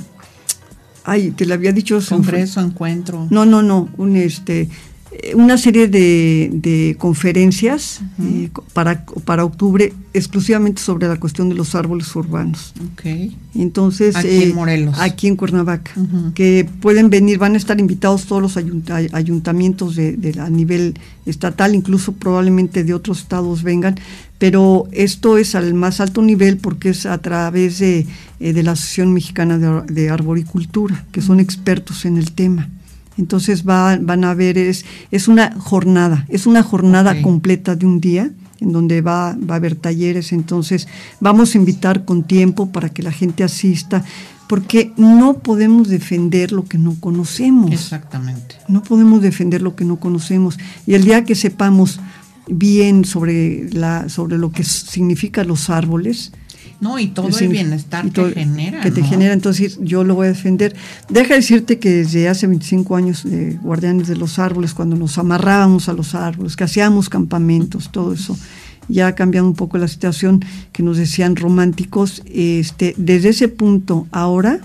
Ay, 1.08 1.30
te 1.30 1.46
lo 1.46 1.54
había 1.54 1.72
dicho. 1.72 1.98
Congreso, 2.06 2.60
encuentro. 2.60 3.26
No, 3.30 3.46
no, 3.46 3.62
no, 3.62 3.88
un 3.96 4.16
este, 4.16 4.68
eh, 5.10 5.34
una 5.34 5.56
serie 5.56 5.88
de, 5.88 6.94
conferencias 6.98 8.00
eh, 8.22 8.50
para, 8.74 9.06
para 9.24 9.44
octubre 9.44 9.94
exclusivamente 10.12 10.82
sobre 10.82 11.08
la 11.08 11.18
cuestión 11.18 11.48
de 11.48 11.54
los 11.54 11.74
árboles 11.74 12.14
urbanos. 12.14 12.74
Okay. 12.92 13.36
Entonces, 13.54 14.16
aquí 14.16 14.42
en 14.42 14.54
Morelos. 14.54 14.96
Aquí 14.98 15.26
en 15.28 15.36
Cuernavaca, 15.36 15.92
que 16.34 16.68
pueden 16.80 17.08
venir, 17.08 17.38
van 17.38 17.54
a 17.54 17.56
estar 17.56 17.80
invitados 17.80 18.26
todos 18.26 18.42
los 18.42 18.56
ayuntamientos 18.56 19.96
de, 19.96 20.36
a 20.38 20.50
nivel 20.50 20.94
estatal, 21.24 21.74
incluso 21.74 22.12
probablemente 22.12 22.84
de 22.84 22.92
otros 22.92 23.20
estados 23.20 23.62
vengan, 23.62 23.96
pero 24.38 24.88
esto 24.92 25.36
es 25.36 25.54
al 25.54 25.74
más 25.74 26.00
alto 26.00 26.22
nivel 26.22 26.58
porque 26.58 26.90
es 26.90 27.06
a 27.06 27.18
través 27.18 27.78
de, 27.80 28.06
eh, 28.40 28.52
de 28.52 28.62
la 28.62 28.72
Asociación 28.72 29.12
Mexicana 29.12 29.58
de, 29.58 30.10
Arboricultura, 30.10 31.04
que 31.12 31.20
son 31.20 31.40
expertos 31.40 32.04
en 32.04 32.16
el 32.16 32.32
tema. 32.32 32.68
Entonces 33.16 33.64
van 33.64 34.24
a 34.24 34.34
ver, 34.34 34.58
es, 34.58 34.84
es 35.10 35.26
una 35.26 35.52
jornada, 35.58 36.24
es 36.28 36.46
una 36.46 36.62
jornada 36.62 37.20
completa 37.20 37.74
de 37.74 37.84
un 37.84 38.00
día 38.00 38.30
en 38.60 38.72
donde 38.72 39.00
va, 39.00 39.36
va 39.36 39.54
a 39.54 39.56
haber 39.56 39.74
talleres, 39.74 40.32
entonces 40.32 40.86
vamos 41.20 41.54
a 41.54 41.58
invitar 41.58 42.04
con 42.04 42.22
tiempo 42.22 42.70
para 42.70 42.90
que 42.90 43.02
la 43.02 43.12
gente 43.12 43.42
asista, 43.42 44.04
porque 44.48 44.92
no 44.96 45.34
podemos 45.34 45.88
defender 45.88 46.52
lo 46.52 46.64
que 46.64 46.78
no 46.78 46.94
conocemos. 46.98 47.70
Exactamente. 47.72 48.56
No 48.66 48.82
podemos 48.82 49.20
defender 49.20 49.62
lo 49.62 49.76
que 49.76 49.84
no 49.84 49.96
conocemos. 49.96 50.58
Y 50.86 50.94
el 50.94 51.04
día 51.04 51.24
que 51.24 51.34
sepamos 51.34 52.00
bien 52.48 53.04
sobre, 53.04 53.68
la, 53.72 54.08
sobre 54.08 54.38
lo 54.38 54.50
que 54.50 54.64
significan 54.64 55.48
los 55.48 55.70
árboles. 55.70 56.32
No, 56.80 56.98
y 56.98 57.08
todo 57.08 57.28
el 57.28 57.48
bienestar 57.48 58.08
que 58.10 58.30
genera. 58.30 58.80
Que 58.80 58.92
te 58.92 59.02
genera, 59.02 59.32
entonces 59.32 59.78
yo 59.82 60.04
lo 60.04 60.14
voy 60.14 60.26
a 60.26 60.30
defender. 60.30 60.76
Deja 61.08 61.34
decirte 61.34 61.78
que 61.80 61.90
desde 61.90 62.28
hace 62.28 62.46
25 62.46 62.94
años, 62.94 63.24
eh, 63.24 63.58
guardianes 63.62 64.06
de 64.06 64.16
los 64.16 64.38
árboles, 64.38 64.74
cuando 64.74 64.94
nos 64.94 65.18
amarrábamos 65.18 65.88
a 65.88 65.92
los 65.92 66.14
árboles, 66.14 66.54
que 66.54 66.64
hacíamos 66.64 67.08
campamentos, 67.08 67.90
todo 67.90 68.12
eso, 68.12 68.38
ya 68.86 69.08
ha 69.08 69.14
cambiado 69.16 69.46
un 69.46 69.54
poco 69.54 69.76
la 69.76 69.88
situación 69.88 70.44
que 70.72 70.84
nos 70.84 70.96
decían 70.98 71.34
románticos. 71.34 72.22
Este, 72.26 72.94
desde 72.96 73.30
ese 73.30 73.48
punto, 73.48 74.06
ahora 74.12 74.60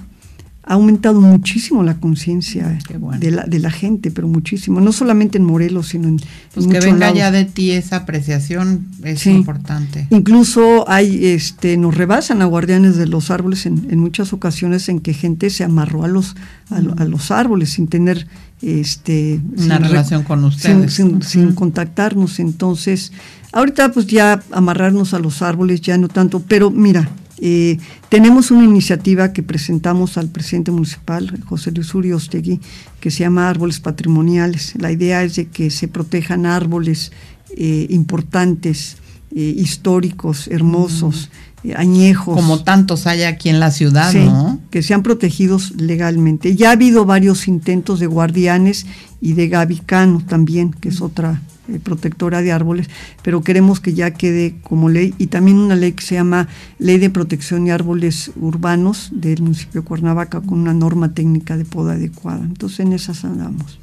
ha 0.66 0.76
aumentado 0.76 1.20
muchísimo 1.20 1.84
la 1.84 1.96
conciencia 1.96 2.80
de, 3.20 3.32
la, 3.32 3.44
de 3.44 3.60
la 3.60 3.70
gente, 3.70 4.12
pero 4.12 4.30
muchísimo, 4.30 4.80
no 4.80 4.94
solamente 4.94 5.38
en 5.38 5.44
Morelos, 5.44 5.90
sino 5.90 6.08
en, 6.08 6.22
pues 6.54 6.68
que 6.68 6.80
venga 6.80 7.14
ya 7.14 7.32
de 7.32 7.44
ti 7.44 7.72
esa 7.72 7.98
apreciación 7.98 8.88
es 9.04 9.28
importante. 9.28 10.08
Incluso 10.10 10.90
hay, 10.90 11.26
este, 11.26 11.76
nos 11.76 11.96
rebasan 11.96 12.42
a 12.42 12.46
guardianes 12.46 12.96
de 12.96 13.08
los 13.08 13.30
árboles 13.30 13.66
en, 13.66 13.88
en 13.90 14.00
muchas 14.00 14.32
ocasiones 14.32 14.88
en 14.88 15.02
que 15.02 15.14
gente 15.14 15.50
se 15.50 15.66
amarró 15.66 16.06
a 16.06 16.08
los, 16.08 16.36
a, 16.70 16.80
los 16.80 17.32
árboles 17.32 17.72
sin 17.72 17.88
tener 17.88 18.26
este 18.62 19.42
una 19.58 19.80
relación 19.80 20.24
con 20.24 20.46
ustedes, 20.46 20.94
sin, 20.94 21.54
contactarnos. 21.54 22.40
Entonces, 22.40 23.12
ahorita 23.52 23.92
pues 23.92 24.08
ya 24.08 24.42
amarrarnos 24.52 25.14
a 25.14 25.20
los 25.20 25.42
árboles 25.42 25.82
ya 25.82 25.98
no 25.98 26.08
tanto, 26.08 26.40
pero 26.40 26.72
mira, 26.72 27.10
eh, 27.40 27.78
tenemos 28.10 28.52
una 28.52 28.64
iniciativa 28.64 29.34
que 29.34 29.44
presentamos 29.44 30.18
al 30.18 30.30
presidente 30.30 30.72
municipal, 30.72 31.42
José 31.46 31.72
Luis 31.72 31.94
Uriostegui, 31.94 32.60
que 33.00 33.12
se 33.12 33.20
llama 33.20 33.50
Árboles 33.50 33.80
Patrimoniales. 33.80 34.74
La 34.78 34.92
idea 34.92 35.24
es 35.24 35.36
de 35.36 35.48
que 35.48 35.70
se 35.70 35.88
protejan 35.88 36.46
árboles 36.46 37.12
eh, 37.58 37.88
importantes, 37.90 38.98
eh, 39.36 39.54
históricos, 39.58 40.48
hermosos, 40.48 41.30
añejos. 41.76 42.36
Como 42.36 42.64
tantos 42.64 43.08
hay 43.08 43.24
aquí 43.24 43.50
en 43.50 43.60
la 43.60 43.72
ciudad, 43.72 44.14
¿no? 44.14 44.60
Que 44.70 44.84
sean 44.84 45.02
protegidos 45.02 45.72
legalmente. 45.72 46.56
Ya 46.56 46.70
ha 46.70 46.74
habido 46.74 47.06
varios 47.06 47.48
intentos 47.48 48.00
de 48.00 48.08
guardianes 48.08 48.86
y 49.22 49.34
de 49.34 49.48
gavicano 49.48 50.22
también, 50.28 50.72
que 50.74 50.90
es 50.90 51.02
otra 51.02 51.42
eh, 51.70 51.80
protectora 51.82 52.42
de 52.42 52.52
árboles, 52.52 52.90
pero 53.22 53.42
queremos 53.42 53.80
que 53.80 53.94
ya 53.94 54.12
quede 54.12 54.56
como 54.64 54.90
ley 54.90 55.14
y 55.18 55.28
también 55.28 55.58
una 55.58 55.76
ley 55.76 55.94
que 55.94 56.04
se 56.04 56.16
llama 56.16 56.50
Ley 56.78 56.98
de 56.98 57.10
Protección 57.10 57.64
de 57.64 57.72
Árboles 57.72 58.32
Urbanos 58.36 59.10
del 59.14 59.42
municipio 59.42 59.82
de 59.82 59.88
Cuernavaca 59.88 60.42
con 60.42 60.60
una 60.60 60.74
norma 60.74 61.14
técnica 61.14 61.56
de 61.56 61.64
poda 61.64 61.94
adecuada. 61.94 62.44
Entonces 62.44 62.82
en 62.82 62.92
esas 62.92 63.24
andamos. 63.24 63.80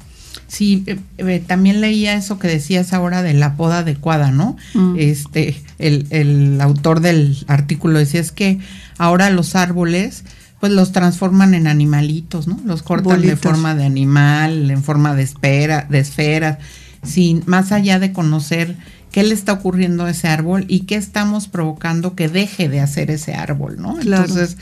Sí, 0.47 0.83
eh, 0.85 0.99
eh, 1.17 1.43
también 1.45 1.81
leía 1.81 2.13
eso 2.13 2.37
que 2.37 2.47
decías 2.47 2.93
ahora 2.93 3.23
de 3.23 3.33
la 3.33 3.55
poda 3.55 3.79
adecuada, 3.79 4.31
¿no? 4.31 4.57
Mm. 4.73 4.95
Este, 4.99 5.59
el, 5.79 6.05
el 6.11 6.61
autor 6.61 6.99
del 6.99 7.37
artículo 7.47 7.97
decía 7.97 8.19
es 8.19 8.31
que 8.31 8.59
ahora 8.97 9.29
los 9.29 9.55
árboles 9.55 10.23
pues 10.59 10.71
los 10.71 10.91
transforman 10.91 11.55
en 11.55 11.65
animalitos, 11.65 12.47
¿no? 12.47 12.59
Los 12.63 12.83
cortan 12.83 13.21
de 13.21 13.35
forma 13.35 13.73
de 13.73 13.83
animal, 13.83 14.69
en 14.69 14.83
forma 14.83 15.15
de 15.15 15.23
espera, 15.23 15.87
de 15.89 15.97
esferas 15.97 16.59
sin 17.03 17.43
más 17.45 17.71
allá 17.71 17.99
de 17.99 18.13
conocer 18.13 18.77
qué 19.11 19.23
le 19.23 19.33
está 19.33 19.53
ocurriendo 19.53 20.05
a 20.05 20.11
ese 20.11 20.27
árbol 20.27 20.65
y 20.67 20.81
qué 20.81 20.95
estamos 20.95 21.47
provocando 21.47 22.15
que 22.15 22.29
deje 22.29 22.69
de 22.69 22.79
hacer 22.79 23.11
ese 23.11 23.33
árbol, 23.33 23.77
¿no? 23.79 23.99
Entonces, 23.99 24.57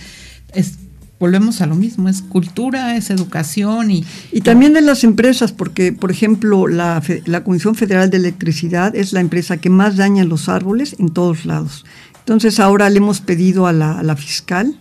volvemos 1.20 1.62
a 1.62 1.68
lo 1.68 1.76
mismo, 1.76 2.10
es 2.10 2.22
cultura, 2.22 2.96
es 2.96 3.10
educación 3.10 3.92
y... 3.92 4.06
Y 4.32 4.42
también 4.42 4.74
de 4.74 4.82
las 4.82 5.04
empresas, 5.04 5.52
porque, 5.52 5.92
por 5.92 6.12
ejemplo, 6.12 6.68
la, 6.68 7.04
la 7.26 7.44
Comisión 7.44 7.76
Federal 7.76 8.10
de 8.10 8.18
Electricidad 8.18 8.96
es 8.96 9.12
la 9.14 9.20
empresa 9.20 9.58
que 9.58 9.70
más 9.70 9.98
daña 9.98 10.24
los 10.24 10.50
árboles 10.50 10.96
en 10.98 11.10
todos 11.10 11.46
lados. 11.46 11.86
Entonces 12.30 12.60
ahora 12.60 12.92
le 12.92 12.98
hemos 12.98 13.22
pedido 13.22 13.66
a 13.66 13.74
la, 13.74 14.16
fiscal, 14.16 14.76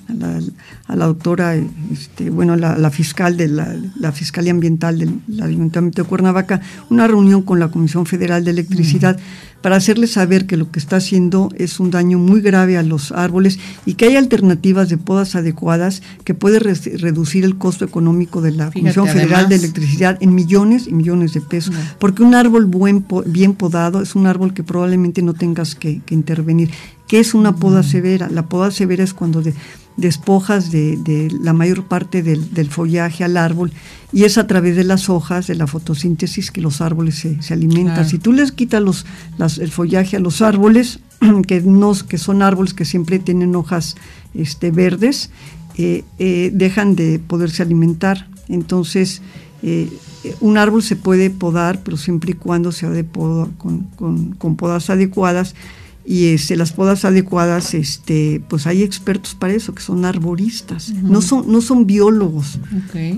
a 0.87 0.95
la, 0.95 1.07
doctora, 1.07 1.55
este, 1.91 2.29
bueno, 2.29 2.57
la, 2.57 2.77
la, 2.77 2.91
fiscal 2.91 3.39
de 3.39 3.49
la, 3.49 4.13
Fiscalía 4.13 4.51
Ambiental 4.51 4.99
del, 4.99 5.43
Ayuntamiento 5.43 6.03
de 6.03 6.09
Cuernavaca, 6.11 6.61
una 6.91 7.07
reunión 7.07 7.41
con 7.41 7.59
la 7.59 7.69
Comisión 7.69 8.05
Federal 8.05 8.45
de 8.45 8.51
Electricidad 8.51 9.19
para 9.63 9.77
hacerle 9.77 10.07
saber 10.07 10.47
que 10.47 10.57
lo 10.57 10.71
que 10.71 10.79
está 10.79 10.97
haciendo 10.97 11.51
es 11.57 11.81
un 11.81 11.91
daño 11.91 12.19
muy 12.19 12.41
grave 12.41 12.79
a 12.79 12.83
los 12.83 13.13
árboles 13.13 13.59
y 13.87 13.95
que 13.95 14.07
hay 14.07 14.17
alternativas 14.17 14.89
de 14.89 14.99
podas 14.99 15.35
adecuadas 15.35 16.03
que 16.25 16.35
puede 16.35 16.59
reducir 16.59 17.45
el 17.45 17.59
costo 17.59 17.85
económico 17.85 18.41
de 18.41 18.53
la 18.53 18.71
Comisión 18.71 19.09
Federal 19.09 19.49
de 19.49 19.57
Electricidad 19.57 20.19
en 20.21 20.35
millones 20.35 20.87
y 20.87 20.93
millones 20.93 21.33
de 21.35 21.41
pesos. 21.41 21.75
Porque 21.99 22.23
un 22.23 22.35
árbol 22.35 22.67
buen, 22.67 23.05
bien 23.27 23.55
podado 23.55 24.03
es 24.03 24.15
un 24.15 24.27
árbol 24.27 24.55
que 24.55 24.63
probablemente 24.63 25.23
no 25.23 25.35
tengas 25.35 25.75
que 25.75 26.01
intervenir 26.11 26.71
¿Qué 27.09 27.21
es 27.21 27.33
una 27.33 27.57
poda 27.57 27.83
severa? 27.83 28.29
La 28.31 28.45
poda 28.45 28.71
severa 28.71 29.03
es 29.03 29.15
cuando 29.15 29.43
despojas 29.99 30.71
de, 30.71 31.29
la 31.43 31.53
mayor 31.53 31.85
parte 31.85 32.23
del, 32.23 32.71
follaje 32.71 33.25
al 33.25 33.37
árbol 33.37 33.73
y 34.13 34.25
es 34.25 34.39
a 34.39 34.47
través 34.47 34.77
de 34.77 34.85
las 34.85 35.11
hojas, 35.11 35.49
de 35.49 35.57
la 35.57 35.67
fotosíntesis, 35.67 36.51
que 36.51 36.61
los 36.61 36.81
árboles 36.81 37.27
se, 37.41 37.53
alimentan. 37.53 38.09
Si 38.09 38.19
tú 38.19 38.33
les 38.33 38.53
quitas 38.53 38.81
los, 38.81 39.05
el 39.59 39.71
follaje 39.71 40.17
a 40.17 40.21
los 40.21 40.41
árboles, 40.41 41.01
que, 41.47 41.61
no, 41.61 41.93
que 42.09 42.17
son 42.17 42.43
árboles 42.43 42.73
que 42.75 42.85
siempre 42.85 43.19
tienen 43.19 43.55
hojas 43.57 43.97
este, 44.35 44.71
verdes, 44.71 45.31
eh, 45.77 46.05
eh, 46.19 46.51
dejan 46.55 46.95
de 46.95 47.19
poderse 47.19 47.63
alimentar. 47.63 48.29
Entonces, 48.49 49.21
eh, 49.63 49.91
un 50.41 50.59
árbol 50.59 50.85
se 50.85 50.95
puede 50.95 51.29
podar, 51.29 51.83
pero 51.83 51.97
siempre 51.97 52.31
y 52.31 52.35
cuando 52.35 52.71
sea 52.71 52.91
de 52.91 53.03
poda, 53.03 53.49
con 53.59 54.57
podas 54.57 54.91
adecuadas 54.91 55.55
y 56.11 56.29
este, 56.29 56.57
las 56.57 56.73
podas 56.73 57.05
adecuadas, 57.05 57.75
este, 57.75 58.41
pues 58.49 58.67
hay 58.67 58.83
expertos 58.83 59.35
para 59.35 59.53
eso, 59.53 59.75
que 59.75 59.83
son 59.83 60.07
arboristas, 60.07 60.89
no, 60.89 61.21
son, 61.21 61.53
no 61.53 61.61
son 61.61 61.87
biólogos, 61.87 62.59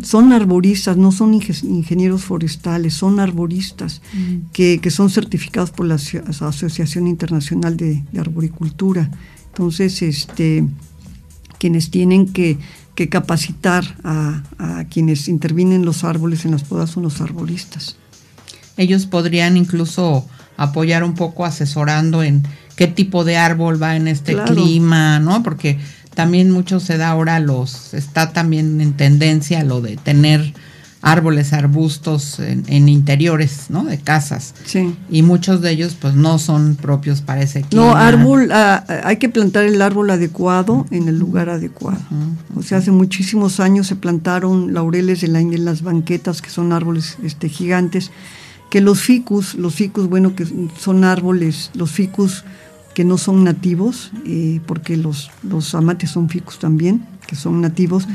son 0.03 0.33
arboristas, 0.33 0.97
no 0.97 1.13
son 1.13 1.35
ingenieros 1.35 2.25
forestales, 2.25 2.95
son 2.95 3.21
arboristas 3.21 4.03
que, 4.53 4.81
son 4.91 5.09
certificados 5.09 5.71
por 5.71 5.87
la 5.87 5.95
Asociación 5.95 7.07
Internacional 7.07 7.77
de, 7.77 8.03
Arboricultura. 8.19 9.09
Entonces, 9.53 10.03
este, 10.03 10.67
quienes 11.59 11.93
tienen 11.93 12.27
que, 12.33 12.59
capacitar 13.09 13.85
a, 14.03 14.43
a 14.59 14.85
quienes 14.87 15.29
intervienen 15.29 15.85
los 15.87 16.03
árboles 16.03 16.45
en 16.45 16.51
las 16.51 16.65
podas 16.65 16.91
son 16.91 17.05
los 17.05 17.21
arboristas. 17.21 17.97
Ellos 18.77 19.07
podrían 19.07 19.57
incluso 19.57 20.27
apoyar 20.57 21.05
un 21.05 21.15
poco 21.15 21.47
asesorando 21.47 22.23
en 22.23 22.43
qué 22.81 22.87
tipo 22.87 23.25
de 23.25 23.37
árbol 23.37 23.81
va 23.81 23.95
en 23.95 24.09
este 24.09 24.35
clima, 24.35 25.19
¿no? 25.19 25.43
Porque 25.43 25.79
también 26.15 26.51
mucho 26.51 26.81
se 26.81 26.97
da 26.97 27.11
ahora 27.11 27.39
los, 27.39 27.93
está 27.93 28.33
también 28.33 28.81
en 28.81 28.95
tendencia 28.95 29.63
lo 29.65 29.83
de 29.83 29.99
tener 29.99 30.55
árboles, 31.03 31.53
arbustos 31.53 32.41
en, 32.41 32.89
interiores, 32.89 33.67
¿no? 33.69 33.85
De 33.85 33.99
casas. 33.99 34.55
Sí. 34.65 34.97
Y 35.11 35.21
muchos 35.21 35.61
de 35.61 35.73
ellos, 35.73 35.95
pues, 36.01 36.15
no 36.15 36.39
son 36.39 36.79
propios 36.81 37.21
para 37.21 37.43
ese 37.43 37.61
clima. 37.61 37.85
No, 37.85 37.95
árbol, 37.95 38.49
ah, 38.51 38.83
hay 39.05 39.19
que 39.19 39.29
plantar 39.29 39.65
el 39.65 39.83
árbol 39.83 40.09
adecuado 40.09 40.87
en 40.91 41.07
el 41.07 41.19
lugar 41.19 41.51
adecuado. 41.51 42.01
O 42.57 42.63
sea, 42.63 42.79
hace 42.79 42.93
muchísimos 42.93 43.61
años 43.61 43.89
se 43.89 43.97
plantaron 43.97 44.73
laureles 44.73 45.23
en, 45.23 45.37
en 45.37 45.67
las 45.67 45.83
banquetas, 45.83 46.41
que 46.41 46.49
son 46.49 46.73
árboles 46.73 47.19
este, 47.23 47.51
gigantes, 47.51 48.11
que 48.71 48.81
los 48.81 49.03
ficus, 49.03 49.55
los 49.55 49.75
ficus, 49.75 50.09
bueno, 50.09 50.35
que 50.35 50.47
son 50.79 51.05
árboles, 51.05 51.71
los 51.75 51.91
ficus 51.91 52.43
que 52.95 53.05
no 53.05 53.19
son 53.19 53.45
nativos, 53.45 54.13
eh, 54.27 54.61
porque 54.67 54.97
los, 54.97 55.31
los 55.43 55.75
amates 55.75 56.11
son 56.11 56.29
ficus 56.29 56.59
también, 56.59 57.07
que 57.27 57.37
son 57.37 57.61
nativos, 57.61 58.07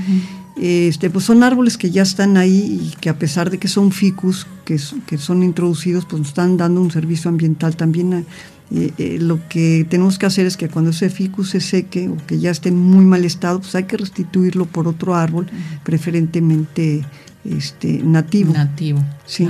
este, 0.58 1.10
pues 1.10 1.26
son 1.26 1.44
árboles 1.44 1.78
que 1.78 1.92
ya 1.92 2.02
están 2.02 2.38
ahí 2.38 2.80
y 2.82 2.96
que 3.02 3.10
a 3.10 3.20
pesar 3.20 3.50
de 3.50 3.58
que 3.58 3.68
son 3.68 3.92
ficus, 3.92 4.48
que, 4.64 4.80
que 5.06 5.18
son 5.18 5.44
introducidos, 5.44 6.06
pues 6.06 6.20
nos 6.20 6.30
están 6.30 6.58
dando 6.58 6.82
un 6.82 6.92
servicio 6.92 7.30
ambiental 7.30 7.76
también. 7.76 8.26
Eh, 8.72 8.92
eh, 8.98 9.18
lo 9.20 9.48
que 9.48 9.86
tenemos 9.90 10.18
que 10.18 10.26
hacer 10.26 10.46
es 10.48 10.58
que 10.58 10.70
cuando 10.70 10.92
ese 10.92 11.10
ficus 11.10 11.52
se 11.52 11.60
seque 11.60 12.08
o 12.10 12.18
que 12.26 12.40
ya 12.40 12.52
esté 12.52 12.70
en 12.70 12.80
muy 12.80 13.06
mal 13.06 13.24
estado, 13.26 13.60
pues 13.60 13.76
hay 13.76 13.84
que 13.84 13.98
restituirlo 13.98 14.66
por 14.66 14.88
otro 14.88 15.16
árbol, 15.16 15.48
preferentemente 15.84 17.06
este, 17.44 18.02
nativo. 18.04 18.54
Nativo. 18.54 19.04
Sí. 19.26 19.48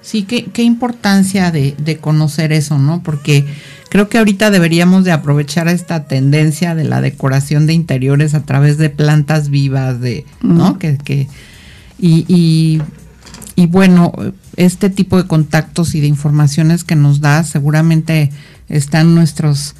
Sí, 0.00 0.22
qué, 0.22 0.46
qué 0.46 0.62
importancia 0.62 1.50
de, 1.50 1.74
de, 1.76 1.98
conocer 1.98 2.52
eso, 2.52 2.78
¿no? 2.78 3.02
Porque 3.02 3.46
creo 3.90 4.08
que 4.08 4.18
ahorita 4.18 4.50
deberíamos 4.50 5.04
de 5.04 5.12
aprovechar 5.12 5.68
esta 5.68 6.04
tendencia 6.04 6.74
de 6.74 6.84
la 6.84 7.02
decoración 7.02 7.66
de 7.66 7.74
interiores 7.74 8.34
a 8.34 8.44
través 8.44 8.78
de 8.78 8.88
plantas 8.88 9.50
vivas, 9.50 10.00
de, 10.00 10.24
¿no? 10.40 10.78
Que, 10.78 10.96
que 10.96 11.28
y, 11.98 12.24
y, 12.26 12.80
y, 13.56 13.66
bueno, 13.66 14.12
este 14.56 14.88
tipo 14.88 15.18
de 15.18 15.26
contactos 15.26 15.94
y 15.94 16.00
de 16.00 16.06
informaciones 16.06 16.84
que 16.84 16.96
nos 16.96 17.20
da, 17.20 17.44
seguramente 17.44 18.30
están 18.68 19.14
nuestros, 19.14 19.74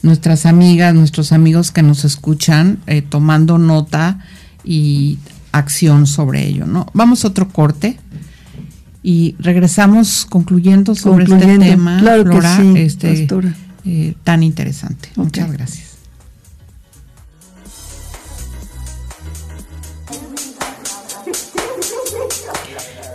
nuestras 0.00 0.46
amigas, 0.46 0.94
nuestros 0.94 1.32
amigos 1.32 1.72
que 1.72 1.82
nos 1.82 2.04
escuchan 2.04 2.78
eh, 2.86 3.02
tomando 3.02 3.58
nota 3.58 4.20
y 4.64 5.18
acción 5.52 6.06
sobre 6.06 6.46
ello, 6.46 6.66
¿no? 6.66 6.86
Vamos 6.94 7.24
a 7.24 7.28
otro 7.28 7.48
corte 7.48 7.98
y 9.08 9.36
regresamos 9.38 10.26
concluyendo 10.28 10.96
sobre 10.96 11.26
este 11.26 11.58
tema, 11.60 12.00
Flora, 12.00 12.60
este, 12.74 13.28
eh, 13.84 14.14
tan 14.24 14.42
interesante. 14.42 15.10
Muchas 15.14 15.52
gracias. 15.52 15.86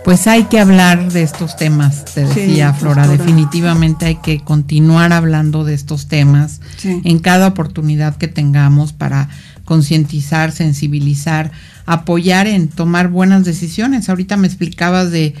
Pues 0.02 0.26
hay 0.26 0.44
que 0.44 0.60
hablar 0.60 1.12
de 1.12 1.22
estos 1.24 1.58
temas, 1.58 2.06
te 2.06 2.24
decía 2.24 2.72
Flora, 2.72 3.06
definitivamente 3.06 4.06
hay 4.06 4.16
que 4.16 4.40
continuar 4.40 5.12
hablando 5.12 5.62
de 5.62 5.74
estos 5.74 6.08
temas 6.08 6.62
en 6.82 7.18
cada 7.18 7.48
oportunidad 7.48 8.16
que 8.16 8.28
tengamos 8.28 8.94
para 8.94 9.28
concientizar, 9.66 10.52
sensibilizar, 10.52 11.52
apoyar 11.84 12.46
en 12.46 12.68
tomar 12.68 13.08
buenas 13.08 13.44
decisiones. 13.44 14.08
Ahorita 14.08 14.38
me 14.38 14.46
explicabas 14.46 15.10
de 15.10 15.34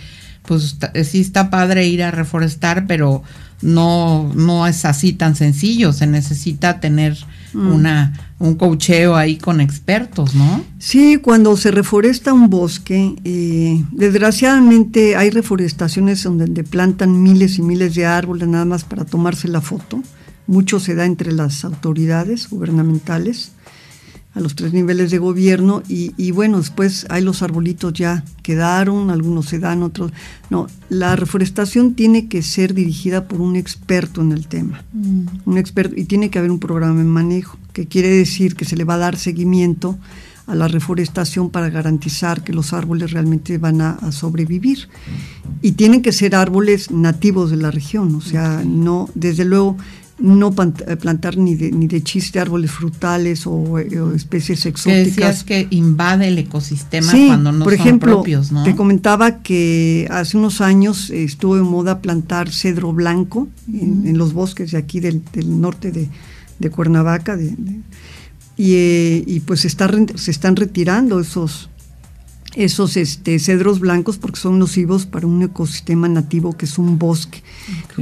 pues 0.44 0.76
sí 1.04 1.20
está 1.20 1.50
padre 1.50 1.86
ir 1.86 2.02
a 2.02 2.10
reforestar, 2.10 2.86
pero 2.86 3.22
no, 3.62 4.32
no 4.34 4.66
es 4.66 4.84
así 4.84 5.12
tan 5.12 5.36
sencillo, 5.36 5.92
se 5.92 6.06
necesita 6.06 6.80
tener 6.80 7.16
mm. 7.52 7.72
una, 7.72 8.34
un 8.38 8.56
cocheo 8.56 9.14
ahí 9.16 9.36
con 9.36 9.60
expertos, 9.60 10.34
¿no? 10.34 10.64
Sí, 10.78 11.18
cuando 11.22 11.56
se 11.56 11.70
reforesta 11.70 12.32
un 12.32 12.50
bosque, 12.50 13.14
eh, 13.24 13.84
desgraciadamente 13.92 15.16
hay 15.16 15.30
reforestaciones 15.30 16.24
donde 16.24 16.64
plantan 16.64 17.22
miles 17.22 17.58
y 17.58 17.62
miles 17.62 17.94
de 17.94 18.04
árboles 18.04 18.48
nada 18.48 18.64
más 18.64 18.84
para 18.84 19.04
tomarse 19.04 19.46
la 19.46 19.60
foto. 19.60 20.02
Mucho 20.48 20.80
se 20.80 20.96
da 20.96 21.06
entre 21.06 21.30
las 21.30 21.64
autoridades 21.64 22.50
gubernamentales 22.50 23.51
a 24.34 24.40
los 24.40 24.54
tres 24.54 24.72
niveles 24.72 25.10
de 25.10 25.18
gobierno 25.18 25.82
y, 25.88 26.30
bueno, 26.30 26.58
después 26.58 27.06
hay 27.10 27.22
los 27.22 27.42
arbolitos 27.42 27.92
ya 27.92 28.24
quedaron, 28.42 29.10
algunos 29.10 29.46
se 29.46 29.58
dan, 29.58 29.82
otros 29.82 30.12
no. 30.48 30.68
La 30.88 31.16
reforestación 31.16 31.94
tiene 31.94 32.28
que 32.28 32.42
ser 32.42 32.74
dirigida 32.74 33.28
por 33.28 33.40
un 33.40 33.56
experto 33.56 34.22
en 34.22 34.32
el 34.32 34.46
tema, 34.46 34.84
mm. 34.92 35.26
un 35.44 35.58
experto 35.58 35.94
y 35.98 36.04
tiene 36.04 36.30
que 36.30 36.38
haber 36.38 36.50
un 36.50 36.60
programa 36.60 36.98
de 36.98 37.04
manejo, 37.04 37.58
que 37.72 37.86
quiere 37.86 38.08
decir 38.08 38.56
que 38.56 38.64
se 38.64 38.76
le 38.76 38.84
va 38.84 38.94
a 38.94 38.98
dar 38.98 39.16
seguimiento 39.16 39.98
a 40.46 40.54
la 40.54 40.68
reforestación 40.68 41.50
para 41.50 41.70
garantizar 41.70 42.42
que 42.42 42.52
los 42.52 42.72
árboles 42.72 43.12
realmente 43.12 43.58
van 43.58 43.80
a, 43.80 44.12
sobrevivir. 44.12 44.88
Y 45.60 45.72
tienen 45.72 46.02
que 46.02 46.12
ser 46.12 46.34
árboles 46.34 46.90
nativos 46.90 47.50
de 47.50 47.56
la 47.56 47.70
región, 47.70 48.14
o 48.14 48.20
sea, 48.20 48.62
no, 48.66 49.08
desde 49.14 49.44
luego, 49.44 49.76
no 50.18 50.54
eh, 50.86 50.96
plantar 50.96 51.36
ni 51.36 51.54
de, 51.54 51.72
ni 51.72 51.86
de 51.86 52.02
chiste 52.02 52.38
árboles 52.38 52.70
frutales 52.70 53.46
o, 53.46 53.78
eh, 53.78 53.88
especies 54.14 54.66
exóticas. 54.66 55.04
Que 55.04 55.10
decías 55.10 55.44
que 55.44 55.66
invade 55.70 56.28
el 56.28 56.38
ecosistema 56.38 57.12
cuando 57.26 57.52
no 57.52 57.64
por 57.64 57.72
son 57.72 57.80
ejemplo, 57.80 58.12
propios, 58.14 58.52
¿no? 58.52 58.62
Te 58.62 58.76
comentaba 58.76 59.42
que 59.42 60.06
hace 60.10 60.36
unos 60.36 60.60
años 60.60 61.10
estuvo 61.10 61.56
de 61.56 61.62
moda 61.62 62.00
plantar 62.00 62.50
cedro 62.50 62.92
blanco 62.92 63.48
en, 63.72 64.16
los 64.16 64.32
bosques 64.32 64.72
de 64.72 64.78
aquí 64.78 65.00
del, 65.00 65.22
norte 65.60 65.90
de, 65.90 66.70
Cuernavaca. 66.70 67.36
y, 68.56 68.74
eh, 68.74 69.24
y, 69.26 69.40
pues 69.40 69.64
está, 69.64 69.90
se 70.14 70.30
están 70.30 70.54
retirando 70.54 71.18
esos, 71.18 71.70
esos 72.54 72.96
este, 72.96 73.38
cedros 73.38 73.80
blancos 73.80 74.18
porque 74.18 74.40
son 74.40 74.58
nocivos 74.58 75.06
para 75.06 75.26
un 75.26 75.42
ecosistema 75.42 76.08
nativo 76.08 76.56
que 76.56 76.66
es 76.66 76.78
un 76.78 76.98
bosque. 76.98 77.42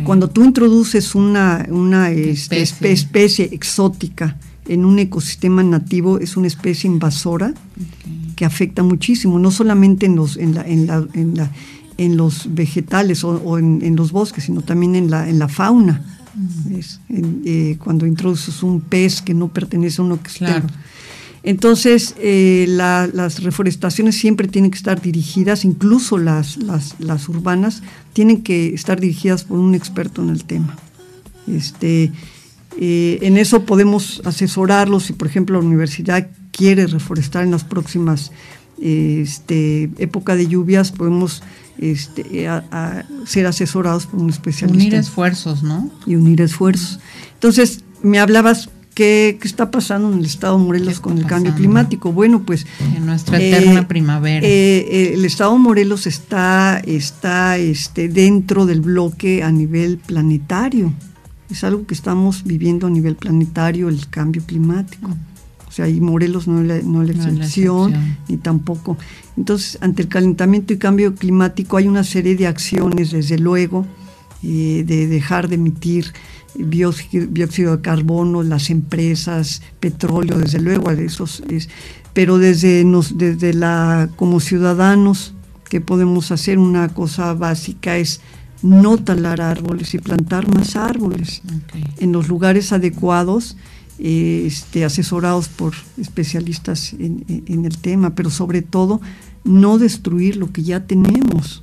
Cuando 0.05 0.29
tú 0.29 0.45
introduces 0.45 1.15
una, 1.15 1.67
una 1.71 2.11
este, 2.11 2.61
especie. 2.61 3.49
exótica 3.53 4.37
en 4.67 4.85
un 4.85 4.99
ecosistema 4.99 5.63
nativo, 5.63 6.19
es 6.19 6.37
una 6.37 6.47
especie 6.47 6.89
invasora 6.89 7.55
que 8.37 8.45
afecta 8.45 8.83
muchísimo, 8.83 9.39
no 9.39 9.51
solamente 9.51 10.07
en 10.07 10.17
los, 10.17 10.37
en 10.37 10.55
la, 10.55 10.63
en 10.63 10.87
la, 10.87 11.07
en 11.15 11.35
la, 11.37 11.51
en 11.97 12.17
los 12.17 12.55
vegetales 12.55 13.25
o, 13.25 13.59
en, 13.59 13.97
los 13.97 14.13
bosques, 14.13 14.45
sino 14.45 14.63
también 14.63 14.95
en 14.95 15.11
la, 15.11 15.29
en 15.29 15.39
la 15.39 15.49
fauna. 15.49 16.03
Eh, 17.09 17.77
cuando 17.83 18.07
introduces 18.07 18.63
un 18.63 18.81
pez 18.81 19.21
que 19.21 19.35
no 19.35 19.49
pertenece 19.49 20.01
a 20.01 20.05
un 20.05 20.13
ecosistema. 20.13 20.67
Entonces, 21.43 22.15
eh, 22.19 22.67
las 22.69 23.43
reforestaciones 23.43 24.17
siempre 24.17 24.47
tienen 24.47 24.71
que 24.71 24.77
estar 24.77 25.01
dirigidas, 25.01 25.65
incluso 25.65 26.19
las, 26.19 26.59
las, 26.59 27.29
urbanas, 27.29 27.83
tienen 28.13 28.43
que 28.43 28.75
estar 28.75 29.01
dirigidas 29.01 29.45
por 29.45 29.59
un 29.59 29.75
experto 29.75 30.23
en 30.23 30.31
el 30.31 30.45
tema. 30.45 30.77
Este, 31.47 32.13
eh, 32.79 33.19
en 33.23 33.39
eso 33.39 33.65
podemos 33.65 34.21
asesorarlos 34.25 35.05
si, 35.05 35.15
por 35.15 35.29
ejemplo, 35.29 35.59
la 35.59 35.67
universidad 35.67 36.29
quiere 36.53 36.87
reforestar 36.87 37.45
en 37.45 37.53
las 37.53 37.65
próximas 37.65 38.33
este, 38.79 39.91
época 39.97 40.37
de 40.37 40.47
lluvias, 40.47 40.93
podemos 40.93 41.43
este, 41.79 42.49
ser 43.25 43.47
asesorados 43.47 44.07
por 44.07 44.21
un 44.21 44.29
especialista. 44.29 44.79
Unir 44.79 44.95
esfuerzos, 44.95 45.63
¿no? 45.63 45.91
Y 46.05 46.17
unir 46.17 46.43
esfuerzos. 46.43 47.01
Entonces, 47.35 47.83
me 48.03 48.19
hablabas 48.19 48.69
¿Qué, 48.95 49.39
está 49.43 49.71
pasando 49.71 50.13
en 50.13 50.19
el 50.19 50.25
estado 50.27 50.59
de 50.59 50.65
Morelos 50.65 51.01
con 51.01 51.17
el 51.17 51.27
cambio 51.27 51.55
climático? 51.55 52.13
Bueno, 52.13 52.43
pues... 52.43 52.67
En 52.97 53.07
nuestra 53.07 53.41
eterna 53.41 53.81
eh, 53.81 53.87
primavera. 53.87 54.47
Eh, 54.47 54.51
eh, 54.51 55.11
el 55.15 55.25
estado 55.25 55.53
de 55.53 55.59
Morelos 55.59 56.07
está, 56.07 56.81
está 56.85 57.57
este, 57.57 58.09
dentro 58.09 58.67
del 58.67 58.81
bloque 58.81 59.43
a 59.45 59.53
nivel 59.53 59.99
planetario. 59.99 60.93
Es 61.51 61.63
algo 61.63 61.87
que 61.87 61.95
estamos 61.95 62.43
viviendo 62.45 62.89
a 62.89 62.91
nivel 62.91 63.15
planetario, 63.15 63.89
el 63.89 64.09
cambio 64.09 64.43
climático. 64.45 65.11
O 65.69 65.73
sea, 65.73 65.89
y 65.89 66.01
Morelos 66.01 66.49
no 66.49 66.61
es 66.61 66.67
la, 66.67 66.81
no 66.83 67.05
la 67.05 67.13
excepción, 67.13 67.95
ni 68.29 68.39
tampoco. 68.39 68.99
Entonces, 69.37 69.79
ante 69.81 70.03
el 70.03 70.09
calentamiento 70.09 70.73
y 70.73 70.79
cambio 70.79 71.15
climático 71.15 71.77
hay 71.77 71.87
una 71.87 72.03
serie 72.03 72.35
de 72.35 72.49
acciones, 72.49 73.13
desde 73.13 73.39
luego, 73.39 73.87
de 74.43 75.07
dejar 75.07 75.49
de 75.49 75.55
emitir 75.55 76.13
dióxido 76.55 77.77
de 77.77 77.83
carbono, 77.83 78.43
las 78.43 78.71
empresas, 78.71 79.63
petróleo, 79.81 80.39
desde 80.39 80.61
luego, 80.61 80.91
esos 80.91 81.43
es, 81.49 81.69
pero 82.13 82.39
desde, 82.39 82.85
nos, 82.85 83.17
desde 83.19 83.55
la, 83.55 84.11
como 84.17 84.41
ciudadanos, 84.41 85.35
que 85.71 85.81
podemos 85.81 86.33
hacer? 86.33 86.59
Una 86.59 86.89
cosa 86.89 87.33
básica 87.33 87.97
es 87.97 88.21
no 88.63 88.99
talar 88.99 89.41
árboles 89.41 89.95
y 89.95 89.99
plantar 89.99 90.53
más 90.53 90.77
árboles 90.77 91.41
en 91.99 92.13
los 92.13 92.29
lugares 92.29 92.73
adecuados, 92.73 93.57
este, 93.99 94.85
asesorados 94.85 95.49
por 95.49 95.75
especialistas 95.99 96.93
en, 96.95 97.25
en, 97.47 97.65
el 97.65 97.79
tema, 97.79 98.15
pero 98.15 98.31
sobre 98.31 98.61
todo 98.63 99.01
no 99.45 99.79
destruir 99.79 100.37
lo 100.37 100.53
que 100.53 100.63
ya 100.63 100.85
tenemos. 100.87 101.63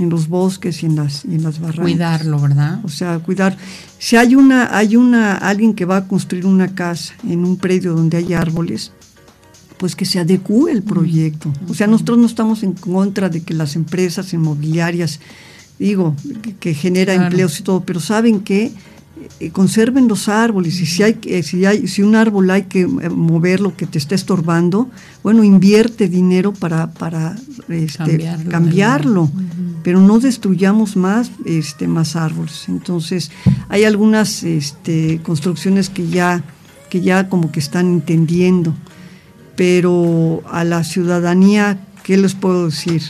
En 0.00 0.10
los 0.10 0.28
bosques 0.28 0.82
y 0.82 0.86
en 0.86 0.96
las, 0.96 1.24
y 1.24 1.34
en 1.34 1.42
las 1.42 1.60
barrancas. 1.60 1.84
Cuidarlo, 1.84 2.40
¿verdad? 2.40 2.80
O 2.84 2.88
sea, 2.88 3.18
cuidar. 3.18 3.56
Si 3.98 4.16
hay 4.16 4.34
una, 4.34 4.76
hay 4.76 4.96
una, 4.96 5.36
alguien 5.36 5.74
que 5.74 5.84
va 5.84 5.98
a 5.98 6.08
construir 6.08 6.46
una 6.46 6.74
casa 6.74 7.14
en 7.28 7.44
un 7.44 7.56
predio 7.56 7.94
donde 7.94 8.16
hay 8.16 8.32
árboles, 8.32 8.92
pues 9.78 9.94
que 9.94 10.04
se 10.04 10.18
adecue 10.18 10.72
el 10.72 10.82
proyecto. 10.82 11.52
O 11.68 11.74
sea, 11.74 11.86
nosotros 11.86 12.18
no 12.18 12.26
estamos 12.26 12.62
en 12.62 12.72
contra 12.72 13.28
de 13.28 13.42
que 13.42 13.54
las 13.54 13.76
empresas 13.76 14.32
inmobiliarias, 14.32 15.20
digo, 15.78 16.16
que, 16.42 16.56
que 16.56 16.74
genera 16.74 17.14
empleos 17.14 17.60
y 17.60 17.62
todo, 17.62 17.82
pero 17.82 18.00
saben 18.00 18.40
que 18.40 18.72
conserven 19.52 20.08
los 20.08 20.28
árboles 20.28 20.80
y 20.80 20.86
si 20.86 21.02
hay 21.02 21.18
si 21.42 21.64
hay 21.64 21.86
si 21.86 22.02
un 22.02 22.14
árbol 22.14 22.50
hay 22.50 22.64
que 22.64 22.82
eh, 22.82 22.86
moverlo 22.86 23.76
que 23.76 23.86
te 23.86 23.98
está 23.98 24.14
estorbando 24.14 24.88
bueno 25.22 25.44
invierte 25.44 26.08
dinero 26.08 26.52
para 26.52 26.92
para 26.92 27.36
este, 27.68 28.36
cambiarlo, 28.48 29.30
pero 29.82 30.00
no 30.00 30.18
destruyamos 30.20 30.96
más 30.96 31.30
este 31.44 31.88
más 31.88 32.16
árboles. 32.16 32.64
Entonces 32.68 33.30
hay 33.68 33.84
algunas 33.84 34.42
este, 34.42 35.20
construcciones 35.22 35.88
que 35.90 36.08
ya 36.08 36.42
que 36.88 37.00
ya 37.00 37.28
como 37.28 37.50
que 37.52 37.60
están 37.60 37.86
entendiendo 37.86 38.74
pero 39.56 40.42
a 40.50 40.64
la 40.64 40.84
ciudadanía 40.84 41.78
qué 42.02 42.16
les 42.16 42.34
puedo 42.34 42.66
decir 42.66 43.02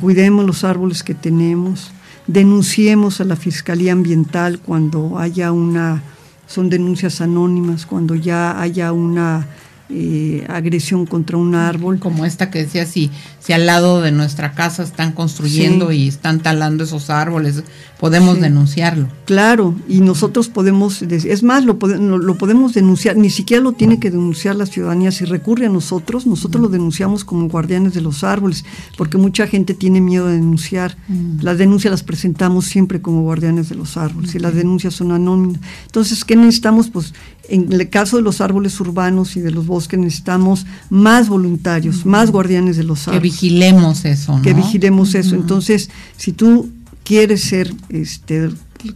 cuidemos 0.00 0.44
los 0.46 0.64
árboles 0.64 1.02
que 1.02 1.14
tenemos 1.14 1.92
denunciemos 2.28 3.20
a 3.20 3.24
la 3.24 3.34
Fiscalía 3.34 3.92
Ambiental 3.92 4.60
cuando 4.60 5.18
haya 5.18 5.50
una, 5.50 6.02
son 6.46 6.68
denuncias 6.68 7.20
anónimas, 7.20 7.86
cuando 7.86 8.14
ya 8.14 8.60
haya 8.60 8.92
una 8.92 9.48
eh, 9.90 10.44
agresión 10.48 11.06
contra 11.06 11.36
un 11.36 11.54
árbol. 11.54 11.98
Como 11.98 12.24
esta 12.24 12.50
que 12.50 12.60
decía, 12.60 12.86
si, 12.86 13.10
si 13.40 13.52
al 13.52 13.66
lado 13.66 14.00
de 14.00 14.12
nuestra 14.12 14.52
casa 14.52 14.82
están 14.82 15.12
construyendo 15.12 15.92
y 15.92 16.08
están 16.08 16.40
talando 16.40 16.84
esos 16.84 17.10
árboles, 17.10 17.62
podemos 17.98 18.40
denunciarlo. 18.40 19.08
Claro, 19.24 19.74
y 19.88 20.00
nosotros 20.00 20.48
podemos, 20.48 21.02
es 21.02 21.42
más, 21.42 21.64
lo, 21.64 21.78
lo, 21.78 22.38
podemos 22.38 22.74
denunciar, 22.74 23.16
ni 23.16 23.30
siquiera 23.30 23.62
lo 23.62 23.72
tiene 23.72 23.98
que 23.98 24.10
denunciar 24.10 24.56
la 24.56 24.66
ciudadanía, 24.66 25.10
si 25.10 25.24
recurre 25.24 25.66
a 25.66 25.70
nosotros, 25.70 26.26
nosotros 26.26 26.62
lo 26.62 26.68
denunciamos 26.68 27.24
como 27.24 27.48
guardianes 27.48 27.94
de 27.94 28.00
los 28.00 28.24
árboles, 28.24 28.64
porque 28.96 29.18
mucha 29.18 29.46
gente 29.46 29.74
tiene 29.74 30.00
miedo 30.00 30.26
de 30.26 30.34
denunciar. 30.34 30.96
Las 31.40 31.58
denuncias 31.58 31.90
las 31.90 32.02
presentamos 32.02 32.66
siempre 32.66 33.00
como 33.00 33.22
guardianes 33.22 33.68
de 33.68 33.74
los 33.74 33.96
árboles, 33.96 34.34
y 34.34 34.38
las 34.38 34.54
denuncias 34.54 34.94
son 34.94 35.12
anónimas. 35.12 35.60
Entonces, 35.86 36.24
¿qué 36.24 36.36
necesitamos? 36.36 36.90
Pues 36.90 37.14
en 37.48 37.72
el 37.72 37.88
caso 37.88 38.16
de 38.16 38.22
los 38.22 38.40
árboles 38.40 38.78
urbanos 38.80 39.36
y 39.36 39.40
de 39.40 39.50
los 39.50 39.66
bosques 39.66 39.98
necesitamos 39.98 40.66
más 40.90 41.28
voluntarios, 41.28 42.04
más 42.04 42.30
guardianes 42.30 42.76
de 42.76 42.84
los 42.84 43.08
árboles. 43.08 43.20
Que 43.20 43.28
vigilemos 43.28 44.04
eso, 44.04 44.36
¿no? 44.36 44.42
Que 44.42 44.54
vigilemos 44.54 45.14
eso. 45.14 45.34
Entonces, 45.34 45.90
si 46.16 46.32
tú 46.32 46.70
quieres 47.04 47.42
ser, 47.42 47.72
este, 47.88 48.50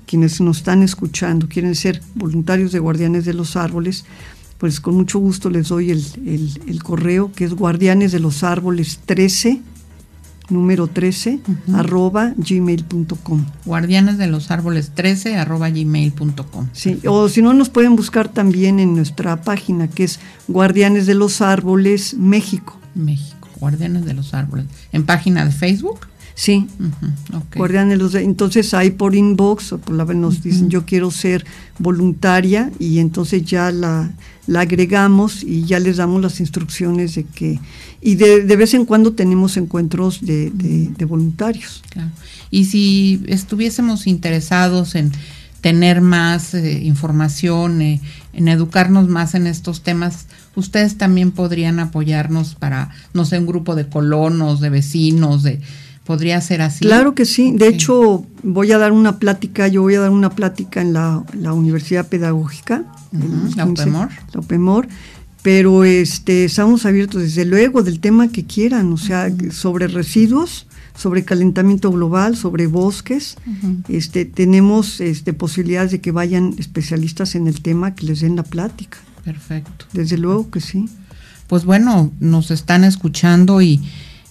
quienes 0.06 0.40
nos 0.40 0.58
están 0.58 0.82
escuchando, 0.82 1.48
quieren 1.48 1.74
ser 1.74 2.02
voluntarios 2.14 2.72
de 2.72 2.78
guardianes 2.78 3.24
de 3.24 3.34
los 3.34 3.56
árboles, 3.56 4.04
pues 4.58 4.80
con 4.80 4.94
mucho 4.94 5.18
gusto 5.18 5.50
les 5.50 5.68
doy 5.68 5.90
el, 5.90 6.04
el 6.66 6.82
correo 6.82 7.32
que 7.34 7.44
es 7.44 7.54
guardianes 7.54 8.12
de 8.12 8.20
los 8.20 8.44
árboles 8.44 9.00
13 9.06 9.60
número 10.48 10.86
13, 10.86 11.40
arroba 11.74 12.34
gmail.com. 12.36 13.44
Guardianes 13.64 14.18
de 14.18 14.26
los 14.26 14.50
árboles 14.50 14.92
13, 14.94 15.36
arroba 15.36 15.70
gmail.com. 15.70 16.68
Sí, 16.72 16.98
o 17.06 17.28
si 17.28 17.42
no, 17.42 17.54
nos 17.54 17.68
pueden 17.68 17.96
buscar 17.96 18.28
también 18.28 18.80
en 18.80 18.94
nuestra 18.94 19.42
página, 19.42 19.88
que 19.88 20.04
es 20.04 20.20
Guardianes 20.48 21.06
de 21.06 21.14
los 21.14 21.40
Árboles 21.40 22.14
México. 22.14 22.78
México, 22.94 23.48
Guardianes 23.58 24.04
de 24.04 24.14
los 24.14 24.34
Árboles. 24.34 24.66
¿En 24.92 25.04
página 25.04 25.44
de 25.44 25.52
Facebook? 25.52 26.00
Sí, 26.34 26.66
de 27.60 27.96
los 27.96 28.14
entonces 28.14 28.72
hay 28.74 28.90
por 28.90 29.14
inbox 29.14 29.72
o 29.72 29.78
por 29.78 29.94
la 29.94 30.04
nos 30.04 30.42
dicen 30.42 30.70
yo 30.70 30.86
quiero 30.86 31.10
ser 31.10 31.44
voluntaria 31.78 32.70
y 32.78 32.98
entonces 32.98 33.44
ya 33.44 33.70
la, 33.70 34.10
la 34.46 34.60
agregamos 34.60 35.42
y 35.42 35.64
ya 35.64 35.78
les 35.78 35.98
damos 35.98 36.22
las 36.22 36.40
instrucciones 36.40 37.14
de 37.14 37.24
que 37.24 37.60
y 38.00 38.16
de, 38.16 38.42
de 38.42 38.56
vez 38.56 38.74
en 38.74 38.84
cuando 38.84 39.12
tenemos 39.12 39.56
encuentros 39.56 40.20
de, 40.24 40.50
de, 40.50 41.04
voluntarios. 41.04 41.82
Y 42.50 42.64
si 42.64 43.22
estuviésemos 43.28 44.08
interesados 44.08 44.96
en 44.96 45.12
tener 45.60 46.00
más 46.00 46.54
eh, 46.54 46.82
información, 46.82 47.80
eh, 47.80 48.00
en 48.32 48.48
educarnos 48.48 49.08
más 49.08 49.36
en 49.36 49.46
estos 49.46 49.82
temas, 49.84 50.26
ustedes 50.56 50.98
también 50.98 51.30
podrían 51.30 51.78
apoyarnos 51.78 52.56
para, 52.56 52.90
no 53.14 53.24
sé, 53.24 53.38
un 53.38 53.46
grupo 53.46 53.76
de 53.76 53.88
colonos, 53.88 54.60
de 54.60 54.70
vecinos, 54.70 55.44
de 55.44 55.60
podría 56.12 56.38
ser 56.42 56.60
así. 56.60 56.84
Claro 56.84 57.14
que 57.14 57.24
sí. 57.24 57.52
De 57.56 57.68
hecho, 57.68 58.26
voy 58.42 58.70
a 58.70 58.76
dar 58.76 58.92
una 58.92 59.18
plática, 59.18 59.66
yo 59.66 59.80
voy 59.80 59.94
a 59.94 60.00
dar 60.00 60.10
una 60.10 60.28
plática 60.28 60.82
en 60.82 60.92
la, 60.92 61.24
la 61.32 61.54
Universidad 61.54 62.06
Pedagógica. 62.06 62.84
la 63.56 63.64
UPEMOR. 63.64 64.10
La 64.34 64.40
UPEMOR 64.40 64.88
pero 65.40 65.84
este, 65.84 66.44
estamos 66.44 66.86
abiertos 66.86 67.22
desde 67.22 67.44
luego 67.44 67.82
del 67.82 67.98
tema 67.98 68.28
que 68.28 68.44
quieran, 68.44 68.92
o 68.92 68.96
sea, 68.96 69.28
sobre 69.50 69.88
residuos, 69.88 70.68
sobre 70.96 71.24
calentamiento 71.24 71.90
global, 71.90 72.36
sobre 72.36 72.68
bosques, 72.68 73.36
este, 73.88 74.24
tenemos 74.24 75.00
este, 75.00 75.32
posibilidades 75.32 75.90
de 75.90 76.00
que 76.00 76.12
vayan 76.12 76.54
especialistas 76.58 77.34
en 77.34 77.48
el 77.48 77.60
tema 77.60 77.96
que 77.96 78.06
les 78.06 78.20
den 78.20 78.36
la 78.36 78.44
plática. 78.44 78.98
Perfecto. 79.24 79.86
Desde 79.92 80.16
luego 80.16 80.48
que 80.48 80.60
sí. 80.60 80.88
Pues 81.48 81.64
bueno, 81.64 82.12
nos 82.20 82.52
están 82.52 82.84
escuchando 82.84 83.60
y, 83.60 83.80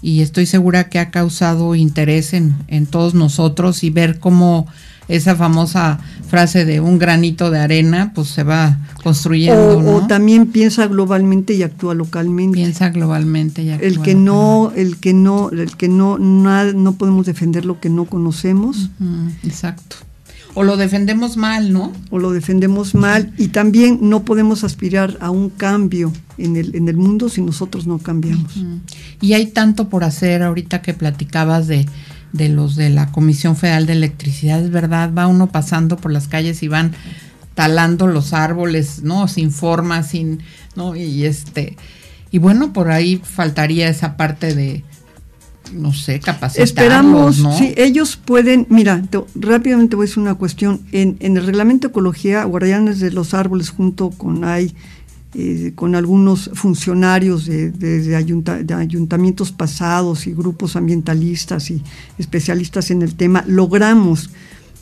y 0.02 0.22
estoy 0.22 0.46
segura 0.46 0.90
que 0.90 1.00
ha 1.00 1.12
causado 1.12 1.76
interés 1.76 2.34
en, 2.34 2.56
en 2.68 2.86
todos 2.86 3.14
nosotros 3.14 3.84
y 3.84 3.90
ver 3.90 4.20
cómo 4.20 4.68
esa 5.08 5.36
famosa 5.36 6.00
frase 6.28 6.64
de 6.64 6.80
un 6.80 6.98
granito 6.98 7.52
de 7.52 7.60
arena, 7.60 8.14
pues 8.16 8.30
se 8.30 8.44
va 8.44 8.80
construyendo. 9.04 9.80
O, 9.80 10.08
también 10.08 10.48
piensa 10.48 10.88
globalmente 10.88 11.54
y 11.54 11.64
actúa 11.64 11.94
localmente. 11.94 12.56
Piensa 12.56 12.90
globalmente 12.90 13.64
y 13.64 13.72
actúa 13.72 13.88
El 13.88 14.02
que 14.02 14.16
no, 14.16 14.72
el 14.76 14.98
que 14.98 15.14
no, 15.14 15.50
el 15.50 15.76
que 15.76 15.90
no, 15.90 16.18
no, 16.18 16.94
podemos 16.94 17.26
defender 17.26 17.66
lo 17.66 17.80
que 17.80 17.90
no 17.90 18.06
conocemos. 18.06 18.90
exacto. 19.44 19.98
O 20.54 20.64
lo 20.64 20.76
defendemos 20.76 21.38
mal, 21.38 21.72
¿no? 21.72 21.94
O 22.10 22.20
lo 22.20 22.32
defendemos 22.32 22.94
mal 22.94 23.34
y 23.38 23.50
también 23.50 24.00
no 24.02 24.26
podemos 24.26 24.64
aspirar 24.64 25.18
a 25.22 25.30
un 25.32 25.50
cambio 25.50 26.12
en 26.38 26.58
el, 26.58 26.76
en 26.76 26.90
el 26.90 26.98
mundo 26.98 27.30
si 27.30 27.42
nosotros 27.42 27.88
no 27.88 28.00
cambiamos. 28.00 28.54
Y 29.22 29.34
hay 29.34 29.48
tanto 29.48 29.88
por 29.88 30.04
hacer 30.04 30.44
ahorita 30.44 30.82
que 30.82 30.94
platicabas 30.94 31.68
de 31.68 31.86
de 32.34 32.50
los 32.50 32.76
de 32.76 32.90
la 32.90 33.12
Comisión 33.12 33.56
Federal 33.56 33.86
de 33.86 33.94
Electricidad, 33.94 34.64
es 34.64 34.72
verdad, 34.72 35.12
va 35.14 35.28
uno 35.28 35.52
pasando 35.52 35.98
por 35.98 36.12
las 36.12 36.28
calles 36.28 36.64
y 36.64 36.68
van 36.68 36.94
talando 37.56 38.08
los 38.08 38.34
árboles, 38.34 39.04
¿no? 39.04 39.28
Sin 39.28 39.52
forma, 39.52 40.04
sin, 40.04 40.42
¿no? 40.76 40.96
Y 40.96 41.26
este, 41.26 41.78
y 42.32 42.38
bueno, 42.38 42.74
por 42.74 42.90
ahí 42.90 43.22
faltaría 43.24 43.90
esa 43.90 44.16
parte 44.16 44.56
de, 44.56 44.84
no 45.74 45.94
sé, 45.94 46.20
capacitarlos, 46.20 46.70
Esperamos, 46.70 47.40
¿no? 47.40 47.58
sí, 47.58 47.74
ellos 47.78 48.18
pueden, 48.18 48.68
mira, 48.70 49.04
rápidamente 49.36 49.96
voy 49.96 50.06
a 50.06 50.08
decir 50.08 50.22
una 50.22 50.36
cuestión, 50.36 50.82
en, 50.92 51.18
en 51.20 51.38
el 51.38 51.46
reglamento 51.46 51.88
ecología, 51.88 52.44
guardianes 52.44 53.00
de 53.00 53.12
los 53.12 53.34
árboles 53.34 53.70
junto 53.70 54.10
con 54.10 54.44
hay 54.44 54.74
eh, 55.34 55.72
con 55.76 55.96
algunos 55.96 56.50
funcionarios 56.56 57.46
de, 57.46 58.16
ayuntamientos 58.78 59.54
pasados 59.54 60.28
y 60.28 60.34
grupos 60.34 60.76
ambientalistas 60.76 61.72
y 61.72 61.82
especialistas 62.18 62.92
en 62.92 63.02
el 63.02 63.16
tema, 63.16 63.42
logramos 63.48 64.30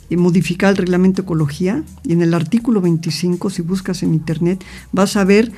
eh, 0.09 0.17
modificar 0.17 0.71
el 0.71 0.77
reglamento 0.77 1.21
ecología 1.21 1.83
y 2.03 2.13
en 2.13 2.23
el 2.23 2.33
artículo 2.33 2.81
25, 2.81 3.51
si 3.51 3.61
buscas 3.61 4.01
en 4.01 4.15
internet, 4.15 4.63
vas 4.91 5.17
a 5.17 5.23
ver 5.23 5.51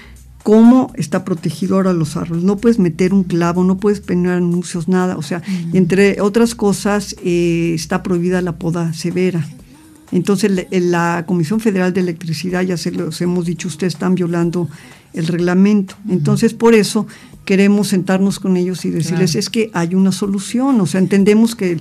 cómo 0.43 0.91
está 0.95 1.23
protegido 1.23 1.75
ahora 1.75 1.93
los 1.93 2.17
árboles. 2.17 2.43
No 2.43 2.57
puedes 2.57 2.79
meter 2.79 3.13
un 3.13 3.23
clavo, 3.23 3.63
no 3.63 3.77
puedes 3.77 3.99
poner 4.01 4.33
anuncios, 4.33 4.87
nada. 4.87 5.17
O 5.17 5.21
sea, 5.21 5.41
entre 5.73 6.21
otras 6.21 6.55
cosas, 6.55 7.15
eh, 7.23 7.73
está 7.75 8.03
prohibida 8.03 8.41
la 8.41 8.57
poda 8.57 8.93
severa. 8.93 9.47
Entonces, 10.11 10.67
la 10.71 11.23
Comisión 11.25 11.59
Federal 11.59 11.93
de 11.93 12.01
Electricidad, 12.01 12.63
ya 12.63 12.75
se 12.75 12.91
los 12.91 13.21
hemos 13.21 13.45
dicho, 13.45 13.67
ustedes 13.67 13.93
están 13.93 14.15
violando 14.15 14.67
el 15.13 15.27
reglamento. 15.27 15.95
Entonces, 16.09 16.53
por 16.53 16.73
eso 16.73 17.07
queremos 17.45 17.87
sentarnos 17.87 18.39
con 18.39 18.55
ellos 18.57 18.85
y 18.85 18.91
decirles, 18.91 19.35
es 19.35 19.49
que 19.49 19.71
hay 19.73 19.95
una 19.95 20.11
solución, 20.11 20.79
o 20.79 20.85
sea, 20.85 20.99
entendemos 20.99 21.55
que, 21.55 21.79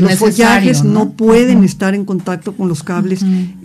los 0.00 0.14
follajes 0.16 0.84
¿no? 0.84 1.12
pueden 1.12 1.64
estar 1.64 1.94
en 1.94 2.04
contacto 2.04 2.54
con 2.54 2.68
los 2.68 2.82
cables, 2.82 3.24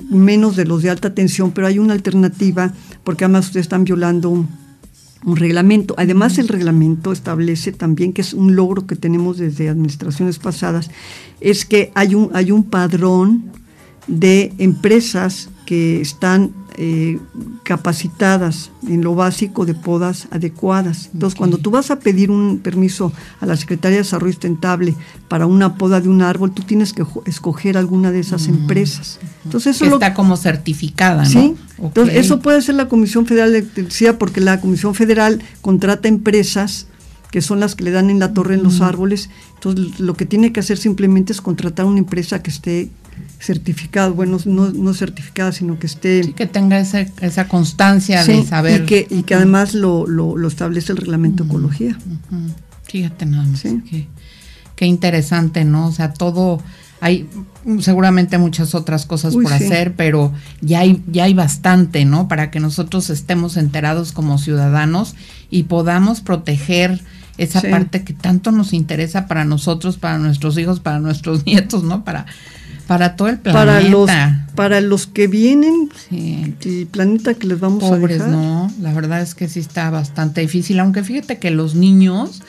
menos 0.09 0.55
de 0.55 0.65
los 0.65 0.83
de 0.83 0.89
alta 0.89 1.13
tensión, 1.13 1.51
pero 1.51 1.67
hay 1.67 1.79
una 1.79 1.93
alternativa, 1.93 2.73
porque 3.03 3.25
además 3.25 3.47
ustedes 3.47 3.65
están 3.65 3.83
violando 3.83 4.29
un, 4.29 4.47
un 5.25 5.35
reglamento. 5.35 5.95
Además, 5.97 6.37
el 6.37 6.47
reglamento 6.47 7.11
establece 7.11 7.71
también, 7.71 8.13
que 8.13 8.21
es 8.21 8.33
un 8.33 8.55
logro 8.55 8.87
que 8.87 8.95
tenemos 8.95 9.37
desde 9.37 9.69
administraciones 9.69 10.39
pasadas, 10.39 10.89
es 11.41 11.65
que 11.65 11.91
hay 11.95 12.15
un, 12.15 12.29
hay 12.33 12.51
un 12.51 12.63
padrón 12.63 13.51
de 14.07 14.53
empresas 14.57 15.49
que 15.65 15.99
están 15.99 16.53
eh, 16.79 17.19
capacitadas 17.63 18.69
en 18.87 19.01
lo 19.03 19.15
básico 19.15 19.65
de 19.65 19.73
podas 19.73 20.27
adecuadas. 20.29 21.09
Entonces, 21.11 21.35
cuando 21.35 21.57
tú 21.57 21.71
vas 21.71 21.89
a 21.89 21.97
pedir 21.97 22.29
un 22.29 22.59
permiso 22.59 23.11
a 23.39 23.47
la 23.47 23.57
Secretaría 23.57 23.97
de 23.97 24.03
Desarrollo 24.03 24.33
Sustentable 24.33 24.93
para 25.27 25.47
una 25.47 25.75
poda 25.75 26.01
de 26.01 26.07
un 26.07 26.21
árbol, 26.21 26.51
tú 26.51 26.61
tienes 26.61 26.93
que 26.93 27.03
escoger 27.25 27.77
alguna 27.77 28.11
de 28.11 28.19
esas 28.19 28.47
empresas. 28.47 29.19
Entonces, 29.43 29.75
eso 29.75 29.91
está 29.91 30.13
como 30.13 30.37
certificada, 30.37 31.23
¿no? 31.23 31.29
Sí. 31.29 31.55
Entonces, 31.79 32.15
eso 32.15 32.41
puede 32.41 32.61
ser 32.61 32.75
la 32.75 32.87
Comisión 32.87 33.25
Federal 33.25 33.53
de 33.53 33.59
Electricidad 33.59 34.19
porque 34.19 34.39
la 34.39 34.61
Comisión 34.61 34.93
Federal 34.93 35.41
contrata 35.61 36.07
empresas 36.07 36.85
que 37.31 37.41
son 37.41 37.59
las 37.59 37.75
que 37.75 37.83
le 37.83 37.91
dan 37.91 38.09
en 38.09 38.19
la 38.19 38.33
torre 38.33 38.55
en 38.55 38.63
los 38.63 38.81
árboles. 38.81 39.29
Entonces, 39.55 39.99
lo 39.99 40.15
que 40.15 40.25
tiene 40.25 40.53
que 40.53 40.59
hacer 40.59 40.77
simplemente 40.77 41.33
es 41.33 41.41
contratar 41.41 41.85
una 41.85 41.99
empresa 41.99 42.41
que 42.41 42.49
esté 42.49 42.89
certificado, 43.39 44.13
bueno, 44.13 44.37
no, 44.45 44.71
no 44.71 44.93
certificada, 44.93 45.51
sino 45.51 45.77
que 45.79 45.87
esté... 45.87 46.33
que 46.33 46.45
tenga 46.47 46.79
esa 46.79 47.47
constancia 47.47 48.23
de 48.23 48.43
saber... 48.45 48.81
Y 48.81 48.85
que, 48.85 49.07
y 49.09 49.23
que 49.23 49.35
además 49.35 49.73
lo, 49.73 50.07
lo, 50.07 50.47
establece 50.47 50.91
el 50.91 50.97
reglamento 50.97 51.43
de 51.43 51.49
ecología. 51.49 51.97
Fíjate 52.83 53.25
nada 53.25 53.45
más. 53.45 53.61
Qué, 53.61 54.07
qué, 54.75 54.85
interesante, 54.85 55.65
¿no? 55.65 55.87
O 55.87 55.91
sea, 55.91 56.13
todo... 56.13 56.61
Hay 56.99 57.29
seguramente 57.79 58.39
muchas 58.39 58.73
otras 58.73 59.05
cosas 59.05 59.35
por 59.35 59.53
hacer, 59.53 59.93
pero 59.95 60.33
ya 60.61 60.79
hay, 60.79 61.03
ya 61.11 61.25
hay 61.25 61.35
bastante, 61.35 62.05
¿no? 62.05 62.27
Para 62.27 62.49
que 62.49 62.59
nosotros 62.59 63.11
estemos 63.11 63.55
enterados 63.55 64.13
como 64.13 64.39
ciudadanos 64.39 65.13
y 65.51 65.63
podamos 65.63 66.21
proteger 66.21 66.99
esa 67.37 67.61
parte 67.61 68.03
que 68.03 68.13
tanto 68.13 68.51
nos 68.51 68.73
interesa 68.73 69.27
para 69.27 69.45
nosotros, 69.45 69.97
para 69.97 70.17
nuestros 70.17 70.57
hijos, 70.57 70.79
para 70.79 70.99
nuestros 70.99 71.45
nietos, 71.45 71.83
¿no? 71.83 72.03
Para 72.03 72.25
para 72.87 73.17
todo 73.17 73.27
el 73.27 73.37
planeta. 73.37 73.65
Para 73.65 73.81
los, 73.81 74.09
para 74.55 74.81
los 74.81 75.07
que 75.07 75.27
vienen, 75.27 75.89
sí. 76.09 76.55
el 76.63 76.87
planeta 76.87 77.33
que 77.33 77.45
les 77.45 77.59
vamos 77.59 77.83
a 77.83 77.97
dejar. 77.97 78.29
no, 78.29 78.71
la 78.79 78.93
verdad 78.93 79.21
es 79.21 79.35
que 79.35 79.49
sí 79.49 79.59
está 79.59 79.89
bastante 79.89 80.41
difícil, 80.41 80.79
aunque 80.79 81.03
fíjate 81.03 81.37
que 81.37 81.51
los 81.51 81.75
niños 81.75 82.41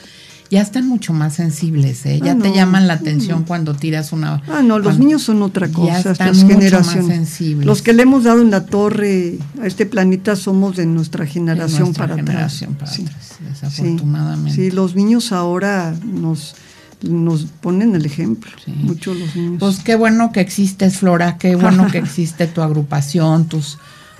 ya 0.49 0.61
están 0.61 0.87
mucho 0.87 1.13
más 1.13 1.35
sensibles, 1.35 2.05
¿eh? 2.05 2.19
ya 2.23 2.31
ah, 2.31 2.37
te 2.37 2.51
llaman 2.51 2.87
la 2.87 2.93
atención 2.93 3.43
cuando 3.43 3.75
tiras 3.75 4.11
una... 4.11 4.41
Ah, 4.47 4.61
no, 4.63 4.79
los 4.79 4.97
niños 4.97 5.21
son 5.21 5.43
otra 5.43 5.69
cosa, 5.69 6.01
ya 6.01 6.11
están 6.11 6.47
mucho 6.47 6.79
Más 6.79 6.87
sensibles. 6.87 7.65
Los 7.65 7.81
que 7.81 7.93
le 7.93 8.03
hemos 8.03 8.23
dado 8.23 8.41
en 8.41 8.49
la 8.49 8.65
torre 8.65 9.37
a 9.61 9.67
este 9.67 9.85
planeta 9.85 10.35
somos 10.35 10.75
de 10.75 10.87
nuestra 10.87 11.27
generación 11.27 11.93
para 11.93 12.15
generación 12.15 12.73
atrás. 12.73 12.97
Para 12.97 13.09
atrás, 13.09 13.37
desafortunadamente. 13.47 14.55
sí, 14.55 14.71
los 14.71 14.95
niños 14.95 15.31
ahora 15.31 15.93
nos 16.03 16.55
nos 17.01 17.45
ponen 17.61 17.95
el 17.95 18.05
ejemplo, 18.05 18.51
muchos 18.67 19.17
los 19.17 19.35
niños. 19.35 19.59
Pues 19.59 19.79
qué 19.79 19.95
bueno 19.95 20.33
que 20.33 20.41
existes, 20.41 20.97
Flora, 20.97 21.37
qué 21.37 21.55
bueno 21.55 21.87
que 21.87 21.97
existe 21.99 22.45
tu 22.45 22.61
agrupación, 22.61 23.47
tus, 23.47 23.77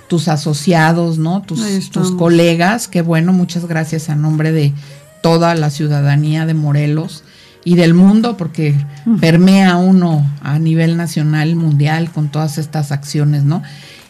tus 0.08 0.28
asociados, 0.28 1.18
¿no? 1.18 1.42
Tus, 1.42 1.90
tus 1.90 2.12
colegas, 2.12 2.88
qué 2.88 3.02
bueno, 3.02 3.34
muchas 3.34 3.66
gracias 3.66 4.08
a 4.08 4.16
nombre 4.16 4.50
de 4.50 4.72
toda 5.22 5.54
la 5.54 5.70
ciudadanía 5.70 6.46
de 6.46 6.54
Morelos 6.54 7.24
y 7.64 7.76
del 7.76 7.94
mundo, 7.94 8.36
porque 8.36 8.74
permea 9.20 9.76
uno 9.76 10.26
a 10.42 10.58
nivel 10.58 10.96
nacional, 10.96 11.56
mundial, 11.56 12.10
con 12.10 12.30
todas 12.30 12.58
estas 12.58 12.90
acciones, 12.90 13.44
¿no? 13.44 13.62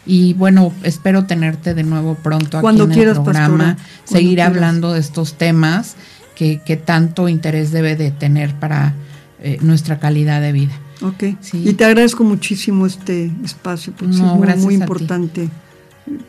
Y 0.05 0.33
bueno, 0.33 0.73
espero 0.83 1.25
tenerte 1.25 1.73
de 1.73 1.83
nuevo 1.83 2.15
pronto 2.15 2.57
aquí 2.57 2.81
en 2.81 2.91
el 2.91 3.13
programa, 3.13 3.77
seguir 4.03 4.41
hablando 4.41 4.93
de 4.93 4.99
estos 4.99 5.35
temas 5.35 5.95
que, 6.35 6.81
tanto 6.83 7.29
interés 7.29 7.71
debe 7.71 7.95
de 7.95 8.09
tener 8.09 8.55
para 8.55 8.95
eh, 9.39 9.57
nuestra 9.61 9.99
calidad 9.99 10.41
de 10.41 10.51
vida. 10.51 10.73
Ok, 11.01 11.23
y 11.53 11.73
te 11.73 11.85
agradezco 11.85 12.23
muchísimo 12.23 12.85
este 12.85 13.31
espacio, 13.43 13.93
porque 13.97 14.15
es 14.15 14.57
muy, 14.57 14.75
importante 14.75 15.49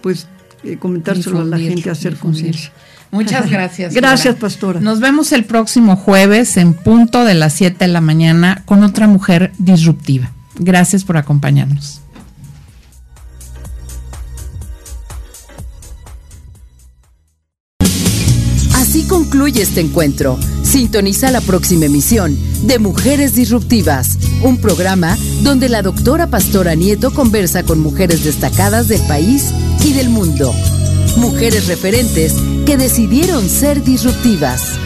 pues 0.01 0.26
eh, 0.64 0.76
comentárselo 0.78 1.41
a 1.41 1.45
la 1.45 1.59
gente, 1.59 1.91
hacer 1.91 2.16
conciencia. 2.16 2.72
Muchas 3.13 3.51
gracias. 3.51 3.93
gracias, 3.93 4.37
pastora. 4.37 4.81
Nos 4.81 4.99
vemos 4.99 5.33
el 5.33 5.45
próximo 5.45 5.97
jueves 5.97 6.57
en 6.57 6.73
punto 6.73 7.27
de 7.27 7.35
las 7.35 7.53
7 7.53 7.85
de 7.85 7.89
la 7.89 8.01
mañana 8.01 8.63
con 8.65 8.83
otra 8.83 9.07
mujer 9.07 9.53
disruptiva. 9.59 10.33
Gracias 10.59 11.05
por 11.05 11.19
acompañarnos. 11.19 12.01
Así 18.75 19.07
concluye 19.07 19.61
este 19.61 19.83
encuentro. 19.83 20.39
Sintoniza 20.63 21.31
la 21.31 21.43
próxima 21.43 21.85
emisión 21.85 22.35
de 22.67 22.79
Mujeres 22.79 23.35
Disruptivas, 23.35 24.17
un 24.43 24.59
programa 24.59 25.19
donde 25.43 25.69
la 25.69 25.83
doctora 25.83 26.29
Pastora 26.29 26.75
Nieto 26.75 27.13
conversa 27.13 27.63
con 27.63 27.81
mujeres 27.81 28.25
destacadas 28.25 28.89
del 28.89 29.03
país 29.03 29.53
y 29.85 29.93
del 29.93 30.09
mundo. 30.09 30.55
Mujeres 31.17 31.67
referentes 31.69 32.35
que 32.67 32.77
decidieron 32.77 33.49
ser 33.49 33.83
disruptivas. 33.83 34.79